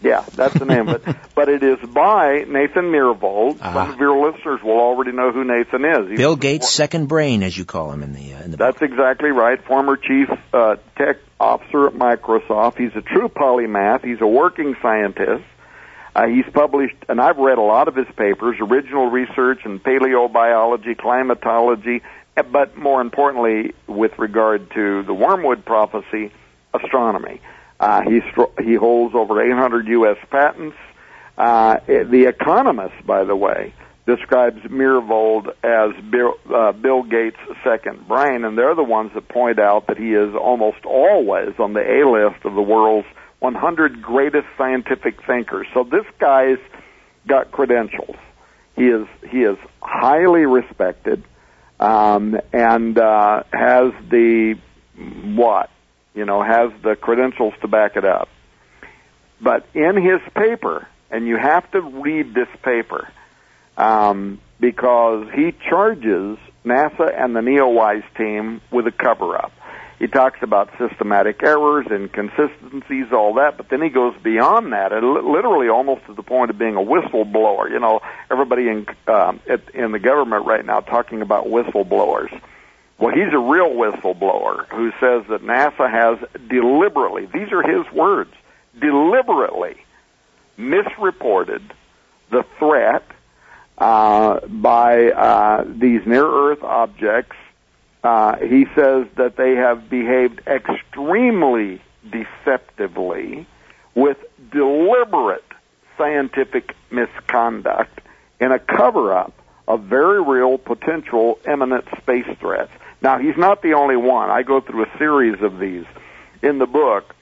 yeah, 0.00 0.24
that's 0.36 0.54
the 0.54 0.64
name 0.64 0.88
of 0.88 1.06
it. 1.06 1.16
But 1.34 1.48
it 1.48 1.62
is 1.62 1.78
by 1.90 2.44
Nathan 2.48 2.86
Myhrvold. 2.86 3.60
Uh-huh. 3.60 3.72
Some 3.72 3.90
of 3.92 3.98
your 3.98 4.30
listeners 4.30 4.60
will 4.62 4.78
already 4.78 5.12
know 5.12 5.30
who 5.32 5.44
Nathan 5.44 5.84
is. 5.84 6.08
He's 6.10 6.18
Bill 6.18 6.36
Gates' 6.36 6.68
second 6.68 7.06
brain, 7.06 7.42
as 7.44 7.56
you 7.56 7.64
call 7.64 7.92
him 7.92 8.02
in 8.02 8.12
the 8.12 8.34
uh, 8.34 8.42
in 8.42 8.50
the. 8.50 8.56
That's 8.56 8.80
book. 8.80 8.90
exactly 8.90 9.30
right. 9.30 9.62
Former 9.64 9.96
chief 9.96 10.28
uh, 10.52 10.76
tech 10.96 11.18
officer 11.38 11.86
at 11.86 11.94
Microsoft. 11.94 12.76
He's 12.76 12.94
a 12.96 13.02
true 13.02 13.28
polymath. 13.28 14.04
He's 14.04 14.20
a 14.20 14.26
working 14.26 14.74
scientist. 14.82 15.44
Uh, 16.18 16.26
he's 16.26 16.52
published, 16.52 16.96
and 17.08 17.20
I've 17.20 17.36
read 17.36 17.58
a 17.58 17.62
lot 17.62 17.86
of 17.86 17.94
his 17.94 18.08
papers, 18.16 18.56
original 18.60 19.08
research 19.08 19.60
in 19.64 19.78
paleobiology, 19.78 20.98
climatology, 20.98 22.02
eh, 22.36 22.42
but 22.42 22.76
more 22.76 23.00
importantly, 23.00 23.72
with 23.86 24.18
regard 24.18 24.68
to 24.72 25.04
the 25.04 25.14
Wormwood 25.14 25.64
prophecy, 25.64 26.32
astronomy. 26.74 27.40
Uh, 27.78 28.02
he 28.02 28.20
he 28.64 28.74
holds 28.74 29.14
over 29.14 29.40
800 29.40 29.86
U.S. 29.86 30.16
patents. 30.28 30.76
Uh, 31.36 31.76
eh, 31.86 32.02
the 32.02 32.24
Economist, 32.26 33.06
by 33.06 33.22
the 33.22 33.36
way, 33.36 33.72
describes 34.04 34.58
Myhrvold 34.62 35.46
as 35.62 36.04
Bill, 36.10 36.34
uh, 36.52 36.72
Bill 36.72 37.04
Gates' 37.04 37.36
second 37.62 38.08
brain, 38.08 38.44
and 38.44 38.58
they're 38.58 38.74
the 38.74 38.82
ones 38.82 39.12
that 39.14 39.28
point 39.28 39.60
out 39.60 39.86
that 39.86 39.96
he 39.96 40.14
is 40.14 40.34
almost 40.34 40.84
always 40.84 41.54
on 41.60 41.74
the 41.74 41.80
A 41.80 42.02
list 42.10 42.44
of 42.44 42.56
the 42.56 42.62
world's 42.62 43.06
100 43.40 44.02
greatest 44.02 44.46
scientific 44.56 45.24
thinkers. 45.26 45.66
So 45.74 45.84
this 45.84 46.04
guy's 46.18 46.58
got 47.26 47.52
credentials. 47.52 48.16
He 48.76 48.84
is 48.84 49.06
he 49.28 49.42
is 49.42 49.58
highly 49.82 50.46
respected 50.46 51.24
um, 51.80 52.38
and 52.52 52.98
uh, 52.98 53.42
has 53.52 53.92
the 54.08 54.58
what 54.96 55.70
you 56.14 56.24
know 56.24 56.42
has 56.42 56.70
the 56.82 56.96
credentials 56.96 57.54
to 57.62 57.68
back 57.68 57.96
it 57.96 58.04
up. 58.04 58.28
But 59.40 59.66
in 59.74 59.96
his 59.96 60.20
paper, 60.34 60.88
and 61.10 61.26
you 61.26 61.36
have 61.36 61.70
to 61.72 61.80
read 61.80 62.34
this 62.34 62.48
paper. 62.62 63.08
Um, 63.76 64.40
because 64.60 65.28
he 65.34 65.52
charges 65.68 66.38
NASA 66.64 67.14
and 67.16 67.34
the 67.34 67.40
NeoWise 67.40 68.04
team 68.16 68.60
with 68.70 68.86
a 68.86 68.92
cover 68.92 69.36
up. 69.36 69.52
He 69.98 70.06
talks 70.06 70.38
about 70.42 70.70
systematic 70.78 71.42
errors, 71.42 71.86
inconsistencies, 71.90 73.06
all 73.12 73.34
that, 73.34 73.56
but 73.56 73.68
then 73.68 73.82
he 73.82 73.88
goes 73.88 74.14
beyond 74.22 74.72
that, 74.72 74.92
and 74.92 75.04
literally 75.04 75.68
almost 75.68 76.06
to 76.06 76.14
the 76.14 76.22
point 76.22 76.50
of 76.50 76.58
being 76.58 76.76
a 76.76 76.80
whistleblower. 76.80 77.68
You 77.68 77.80
know, 77.80 78.00
everybody 78.30 78.68
in 78.68 78.86
um, 79.08 79.40
in 79.74 79.90
the 79.90 79.98
government 79.98 80.46
right 80.46 80.64
now 80.64 80.80
talking 80.80 81.20
about 81.20 81.46
whistleblowers. 81.46 82.30
Well, 82.98 83.14
he's 83.14 83.32
a 83.32 83.38
real 83.38 83.70
whistleblower 83.70 84.66
who 84.68 84.90
says 85.00 85.24
that 85.28 85.42
NASA 85.42 85.88
has 85.88 86.18
deliberately, 86.48 87.26
these 87.26 87.52
are 87.52 87.62
his 87.62 87.90
words, 87.92 88.32
deliberately 88.78 89.76
misreported 90.56 91.62
the 92.30 92.44
threat 92.58 93.04
uh, 93.78 94.40
by 94.48 95.10
uh, 95.10 95.64
these 95.66 96.04
near 96.06 96.26
Earth 96.26 96.62
objects. 96.62 97.36
Uh, 98.02 98.36
he 98.36 98.64
says 98.76 99.06
that 99.16 99.34
they 99.36 99.56
have 99.56 99.90
behaved 99.90 100.40
extremely 100.46 101.82
deceptively 102.08 103.46
with 103.94 104.16
deliberate 104.52 105.44
scientific 105.96 106.74
misconduct 106.90 108.00
in 108.40 108.52
a 108.52 108.58
cover 108.58 109.12
up 109.12 109.32
of 109.66 109.82
very 109.84 110.22
real 110.22 110.58
potential 110.58 111.38
imminent 111.46 111.84
space 112.00 112.26
threats. 112.38 112.70
Now, 113.02 113.18
he's 113.18 113.36
not 113.36 113.62
the 113.62 113.74
only 113.74 113.96
one. 113.96 114.30
I 114.30 114.42
go 114.42 114.60
through 114.60 114.84
a 114.84 114.98
series 114.98 115.42
of 115.42 115.58
these 115.58 115.84
in 116.42 116.58
the 116.58 116.66
book 116.66 117.14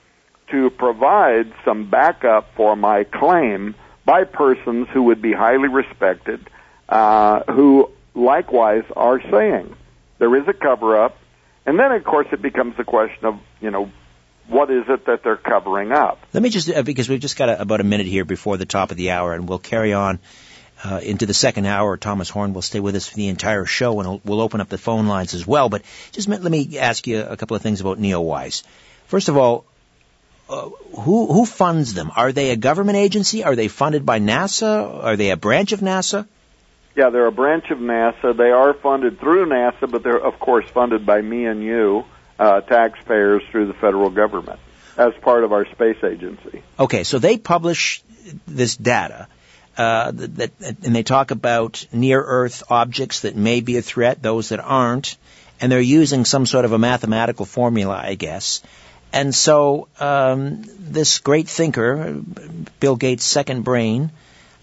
to 0.50 0.70
provide 0.70 1.52
some 1.64 1.90
backup 1.90 2.54
for 2.54 2.76
my 2.76 3.04
claim 3.04 3.74
by 4.04 4.24
persons 4.24 4.88
who 4.92 5.04
would 5.04 5.20
be 5.20 5.32
highly 5.32 5.68
respected, 5.68 6.48
uh, 6.88 7.40
who 7.52 7.90
likewise 8.14 8.84
are 8.94 9.20
saying 9.30 9.74
there 10.18 10.34
is 10.36 10.48
a 10.48 10.52
cover 10.52 11.02
up. 11.02 11.16
And 11.64 11.78
then, 11.78 11.92
of 11.92 12.04
course, 12.04 12.28
it 12.32 12.40
becomes 12.40 12.76
the 12.76 12.84
question 12.84 13.24
of, 13.24 13.40
you 13.60 13.70
know, 13.70 13.90
what 14.48 14.70
is 14.70 14.84
it 14.88 15.06
that 15.06 15.24
they're 15.24 15.36
covering 15.36 15.90
up? 15.90 16.20
Let 16.32 16.42
me 16.42 16.50
just, 16.50 16.70
uh, 16.70 16.82
because 16.82 17.08
we've 17.08 17.20
just 17.20 17.36
got 17.36 17.48
a, 17.48 17.60
about 17.60 17.80
a 17.80 17.84
minute 17.84 18.06
here 18.06 18.24
before 18.24 18.56
the 18.56 18.66
top 18.66 18.92
of 18.92 18.96
the 18.96 19.10
hour, 19.10 19.32
and 19.32 19.48
we'll 19.48 19.58
carry 19.58 19.92
on 19.92 20.20
uh, 20.84 21.00
into 21.02 21.26
the 21.26 21.34
second 21.34 21.66
hour. 21.66 21.96
Thomas 21.96 22.28
Horn 22.28 22.52
will 22.52 22.62
stay 22.62 22.78
with 22.78 22.94
us 22.94 23.08
for 23.08 23.16
the 23.16 23.28
entire 23.28 23.64
show, 23.64 23.98
and 24.00 24.20
we'll 24.24 24.40
open 24.40 24.60
up 24.60 24.68
the 24.68 24.78
phone 24.78 25.06
lines 25.06 25.34
as 25.34 25.46
well. 25.46 25.68
But 25.68 25.82
just 26.12 26.28
let 26.28 26.42
me 26.42 26.78
ask 26.78 27.06
you 27.06 27.22
a 27.22 27.36
couple 27.36 27.56
of 27.56 27.62
things 27.62 27.80
about 27.80 27.98
NeoWise. 27.98 28.62
First 29.06 29.28
of 29.28 29.36
all, 29.36 29.64
uh, 30.48 30.68
who 30.68 31.26
who 31.26 31.44
funds 31.44 31.94
them? 31.94 32.12
Are 32.14 32.30
they 32.30 32.50
a 32.50 32.56
government 32.56 32.98
agency? 32.98 33.42
Are 33.42 33.56
they 33.56 33.66
funded 33.66 34.06
by 34.06 34.20
NASA? 34.20 35.02
Are 35.04 35.16
they 35.16 35.30
a 35.30 35.36
branch 35.36 35.72
of 35.72 35.80
NASA? 35.80 36.26
Yeah, 36.96 37.10
they're 37.10 37.26
a 37.26 37.32
branch 37.32 37.70
of 37.70 37.78
NASA. 37.78 38.34
They 38.34 38.50
are 38.50 38.72
funded 38.72 39.20
through 39.20 39.46
NASA, 39.46 39.90
but 39.90 40.02
they're 40.02 40.18
of 40.18 40.40
course 40.40 40.68
funded 40.70 41.04
by 41.04 41.20
me 41.20 41.44
and 41.44 41.62
you, 41.62 42.04
uh, 42.38 42.62
taxpayers, 42.62 43.42
through 43.50 43.66
the 43.66 43.74
federal 43.74 44.08
government 44.08 44.58
as 44.96 45.12
part 45.20 45.44
of 45.44 45.52
our 45.52 45.66
space 45.66 46.02
agency. 46.02 46.62
Okay, 46.78 47.04
so 47.04 47.18
they 47.18 47.36
publish 47.36 48.02
this 48.46 48.76
data. 48.76 49.28
Uh, 49.76 50.10
that, 50.14 50.52
and 50.58 50.96
they 50.96 51.02
talk 51.02 51.32
about 51.32 51.86
near 51.92 52.22
Earth 52.22 52.62
objects 52.70 53.20
that 53.20 53.36
may 53.36 53.60
be 53.60 53.76
a 53.76 53.82
threat, 53.82 54.22
those 54.22 54.48
that 54.48 54.58
aren't, 54.58 55.18
and 55.60 55.70
they're 55.70 55.80
using 55.80 56.24
some 56.24 56.46
sort 56.46 56.64
of 56.64 56.72
a 56.72 56.78
mathematical 56.78 57.44
formula, 57.44 58.00
I 58.02 58.14
guess. 58.14 58.62
And 59.12 59.34
so 59.34 59.88
um, 60.00 60.62
this 60.78 61.18
great 61.18 61.46
thinker, 61.46 62.22
Bill 62.80 62.96
Gates' 62.96 63.26
second 63.26 63.64
brain, 63.64 64.12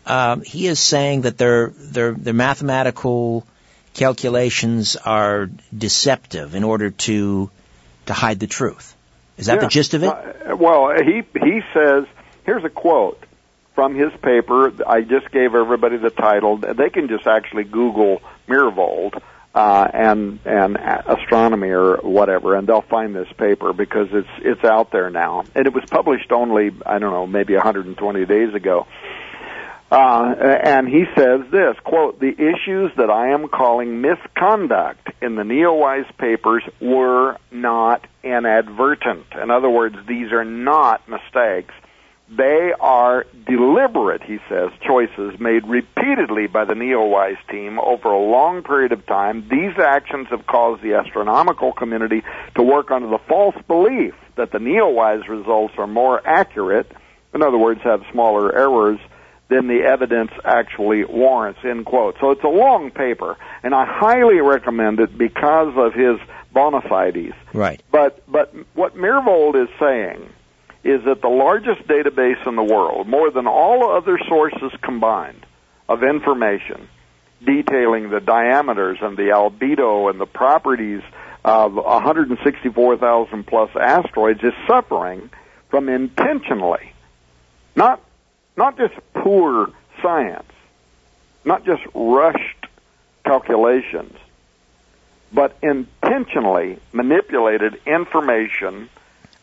um, 0.05 0.41
he 0.41 0.67
is 0.67 0.79
saying 0.79 1.21
that 1.21 1.37
their 1.37 1.69
their 1.69 2.11
their 2.11 2.33
mathematical 2.33 3.45
calculations 3.93 4.95
are 4.95 5.49
deceptive 5.75 6.55
in 6.55 6.63
order 6.63 6.89
to 6.89 7.49
to 8.07 8.13
hide 8.13 8.39
the 8.39 8.47
truth. 8.47 8.95
Is 9.37 9.47
that 9.47 9.55
yeah. 9.55 9.61
the 9.61 9.67
gist 9.67 9.93
of 9.93 10.03
it? 10.03 10.09
Uh, 10.09 10.55
well, 10.55 10.93
he 11.01 11.23
he 11.39 11.61
says 11.73 12.05
here's 12.45 12.63
a 12.63 12.69
quote 12.69 13.23
from 13.75 13.95
his 13.95 14.11
paper. 14.21 14.71
I 14.87 15.01
just 15.01 15.31
gave 15.31 15.55
everybody 15.55 15.97
the 15.97 16.09
title. 16.09 16.57
They 16.57 16.89
can 16.89 17.07
just 17.07 17.25
actually 17.25 17.63
Google 17.63 18.21
Myhrvold 18.47 19.21
uh, 19.55 19.87
and 19.93 20.39
and 20.45 20.77
astronomy 20.77 21.69
or 21.69 21.97
whatever, 21.97 22.55
and 22.55 22.67
they'll 22.67 22.81
find 22.81 23.15
this 23.15 23.31
paper 23.37 23.73
because 23.73 24.07
it's 24.11 24.29
it's 24.39 24.63
out 24.63 24.91
there 24.91 25.09
now, 25.09 25.45
and 25.55 25.67
it 25.67 25.73
was 25.73 25.83
published 25.89 26.31
only 26.31 26.71
I 26.85 26.99
don't 26.99 27.11
know 27.11 27.27
maybe 27.27 27.53
120 27.53 28.25
days 28.25 28.53
ago. 28.53 28.87
Uh, 29.93 30.33
and 30.63 30.87
he 30.87 31.03
says 31.15 31.41
this 31.51 31.75
quote: 31.83 32.19
"The 32.19 32.33
issues 32.33 32.91
that 32.97 33.11
I 33.11 33.29
am 33.29 33.47
calling 33.47 34.01
misconduct 34.01 35.07
in 35.21 35.35
the 35.35 35.43
NeoWise 35.43 36.17
papers 36.17 36.63
were 36.81 37.37
not 37.51 38.03
inadvertent. 38.23 39.27
In 39.39 39.51
other 39.51 39.69
words, 39.69 39.95
these 40.07 40.31
are 40.31 40.45
not 40.45 41.07
mistakes." 41.07 41.75
They 42.35 42.71
are 42.79 43.27
deliberate, 43.45 44.23
he 44.23 44.39
says, 44.49 44.71
choices 44.81 45.39
made 45.39 45.67
repeatedly 45.67 46.47
by 46.47 46.65
the 46.65 46.73
NeoWise 46.73 47.37
team 47.51 47.77
over 47.77 48.07
a 48.07 48.17
long 48.17 48.63
period 48.63 48.91
of 48.91 49.05
time. 49.05 49.47
These 49.51 49.77
actions 49.77 50.29
have 50.31 50.47
caused 50.47 50.81
the 50.81 50.95
astronomical 50.95 51.73
community 51.73 52.23
to 52.55 52.63
work 52.63 52.89
under 52.89 53.09
the 53.09 53.19
false 53.27 53.57
belief 53.67 54.15
that 54.37 54.51
the 54.51 54.57
NeoWise 54.57 55.27
results 55.27 55.75
are 55.77 55.85
more 55.85 56.25
accurate, 56.25 56.91
in 57.35 57.43
other 57.43 57.57
words, 57.57 57.81
have 57.83 58.01
smaller 58.11 58.57
errors 58.57 58.99
than 59.53 59.67
the 59.67 59.83
evidence 59.83 60.31
actually 60.43 61.05
warrants, 61.05 61.59
end 61.63 61.85
quote. 61.85 62.15
So 62.19 62.31
it's 62.31 62.43
a 62.43 62.47
long 62.47 62.91
paper, 62.91 63.37
and 63.61 63.73
I 63.73 63.85
highly 63.85 64.41
recommend 64.41 64.99
it 64.99 65.17
because 65.17 65.73
of 65.77 65.93
his 65.93 66.17
bona 66.51 66.81
fides. 66.81 67.35
Right. 67.53 67.81
But, 67.91 68.23
but 68.31 68.53
what 68.73 68.95
Myhrvold 68.95 69.61
is 69.61 69.69
saying 69.79 70.29
is 70.83 71.05
that 71.05 71.21
the 71.21 71.29
largest 71.29 71.87
database 71.87 72.45
in 72.47 72.55
the 72.55 72.63
world, 72.63 73.07
more 73.07 73.31
than 73.31 73.47
all 73.47 73.95
other 73.95 74.19
sources 74.27 74.71
combined 74.81 75.45
of 75.87 76.03
information 76.03 76.87
detailing 77.45 78.09
the 78.09 78.19
diameters 78.19 78.97
and 79.01 79.17
the 79.17 79.31
albedo 79.33 80.09
and 80.09 80.19
the 80.19 80.25
properties 80.25 81.01
of 81.43 81.73
164,000 81.73 83.45
plus 83.45 83.69
asteroids 83.75 84.39
is 84.43 84.53
suffering 84.67 85.29
from 85.69 85.89
intentionally, 85.89 86.93
not, 87.75 88.01
not 88.55 88.77
just 88.77 88.93
poor 89.13 89.69
science, 90.01 90.51
not 91.45 91.65
just 91.65 91.81
rushed 91.93 92.67
calculations, 93.25 94.15
but 95.31 95.57
intentionally 95.61 96.79
manipulated 96.91 97.79
information 97.85 98.89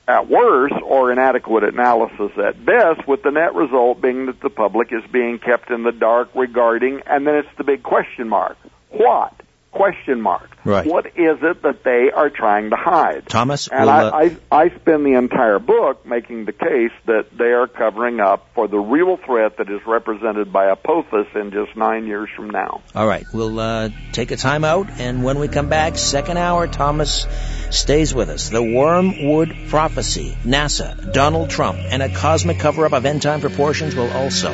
at 0.06 0.28
worst 0.28 0.74
or 0.82 1.12
inadequate 1.12 1.64
analysis 1.64 2.32
at 2.38 2.64
best, 2.64 3.06
with 3.06 3.22
the 3.22 3.30
net 3.30 3.54
result 3.54 4.00
being 4.00 4.26
that 4.26 4.40
the 4.40 4.50
public 4.50 4.92
is 4.92 5.04
being 5.10 5.38
kept 5.38 5.70
in 5.70 5.82
the 5.82 5.92
dark 5.92 6.28
regarding, 6.34 7.00
and 7.06 7.26
then 7.26 7.36
it's 7.36 7.56
the 7.56 7.64
big 7.64 7.82
question 7.82 8.28
mark. 8.28 8.56
What? 8.88 9.32
Question 9.72 10.20
mark. 10.20 10.50
Right. 10.64 10.84
What 10.84 11.06
is 11.06 11.38
it 11.42 11.62
that 11.62 11.84
they 11.84 12.10
are 12.14 12.28
trying 12.28 12.70
to 12.70 12.76
hide? 12.76 13.28
Thomas, 13.28 13.68
and 13.68 13.86
we'll, 13.86 13.90
I, 13.90 14.10
I, 14.10 14.36
I 14.50 14.68
spend 14.70 15.06
the 15.06 15.14
entire 15.14 15.60
book 15.60 16.04
making 16.04 16.44
the 16.44 16.52
case 16.52 16.90
that 17.06 17.26
they 17.38 17.52
are 17.52 17.68
covering 17.68 18.18
up 18.18 18.48
for 18.54 18.66
the 18.66 18.78
real 18.78 19.16
threat 19.16 19.58
that 19.58 19.70
is 19.70 19.80
represented 19.86 20.52
by 20.52 20.70
Apophis 20.70 21.28
in 21.36 21.52
just 21.52 21.76
nine 21.76 22.06
years 22.06 22.28
from 22.34 22.50
now. 22.50 22.82
All 22.96 23.06
right, 23.06 23.24
we'll 23.32 23.58
uh, 23.60 23.90
take 24.12 24.32
a 24.32 24.36
time 24.36 24.64
out, 24.64 24.90
and 24.98 25.22
when 25.22 25.38
we 25.38 25.46
come 25.46 25.68
back, 25.68 25.96
second 25.96 26.36
hour, 26.36 26.66
Thomas 26.66 27.26
stays 27.70 28.12
with 28.12 28.28
us. 28.28 28.48
The 28.48 28.62
Wormwood 28.62 29.68
Prophecy, 29.68 30.36
NASA, 30.42 31.12
Donald 31.12 31.48
Trump, 31.48 31.78
and 31.78 32.02
a 32.02 32.12
cosmic 32.12 32.58
cover-up 32.58 32.92
of 32.92 33.06
end-time 33.06 33.40
proportions 33.40 33.94
will 33.94 34.10
also 34.10 34.52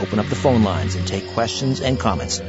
open 0.00 0.18
up 0.18 0.26
the 0.26 0.34
phone 0.34 0.64
lines 0.64 0.96
and 0.96 1.06
take 1.06 1.28
questions 1.28 1.80
and 1.80 1.98
comments 1.98 2.42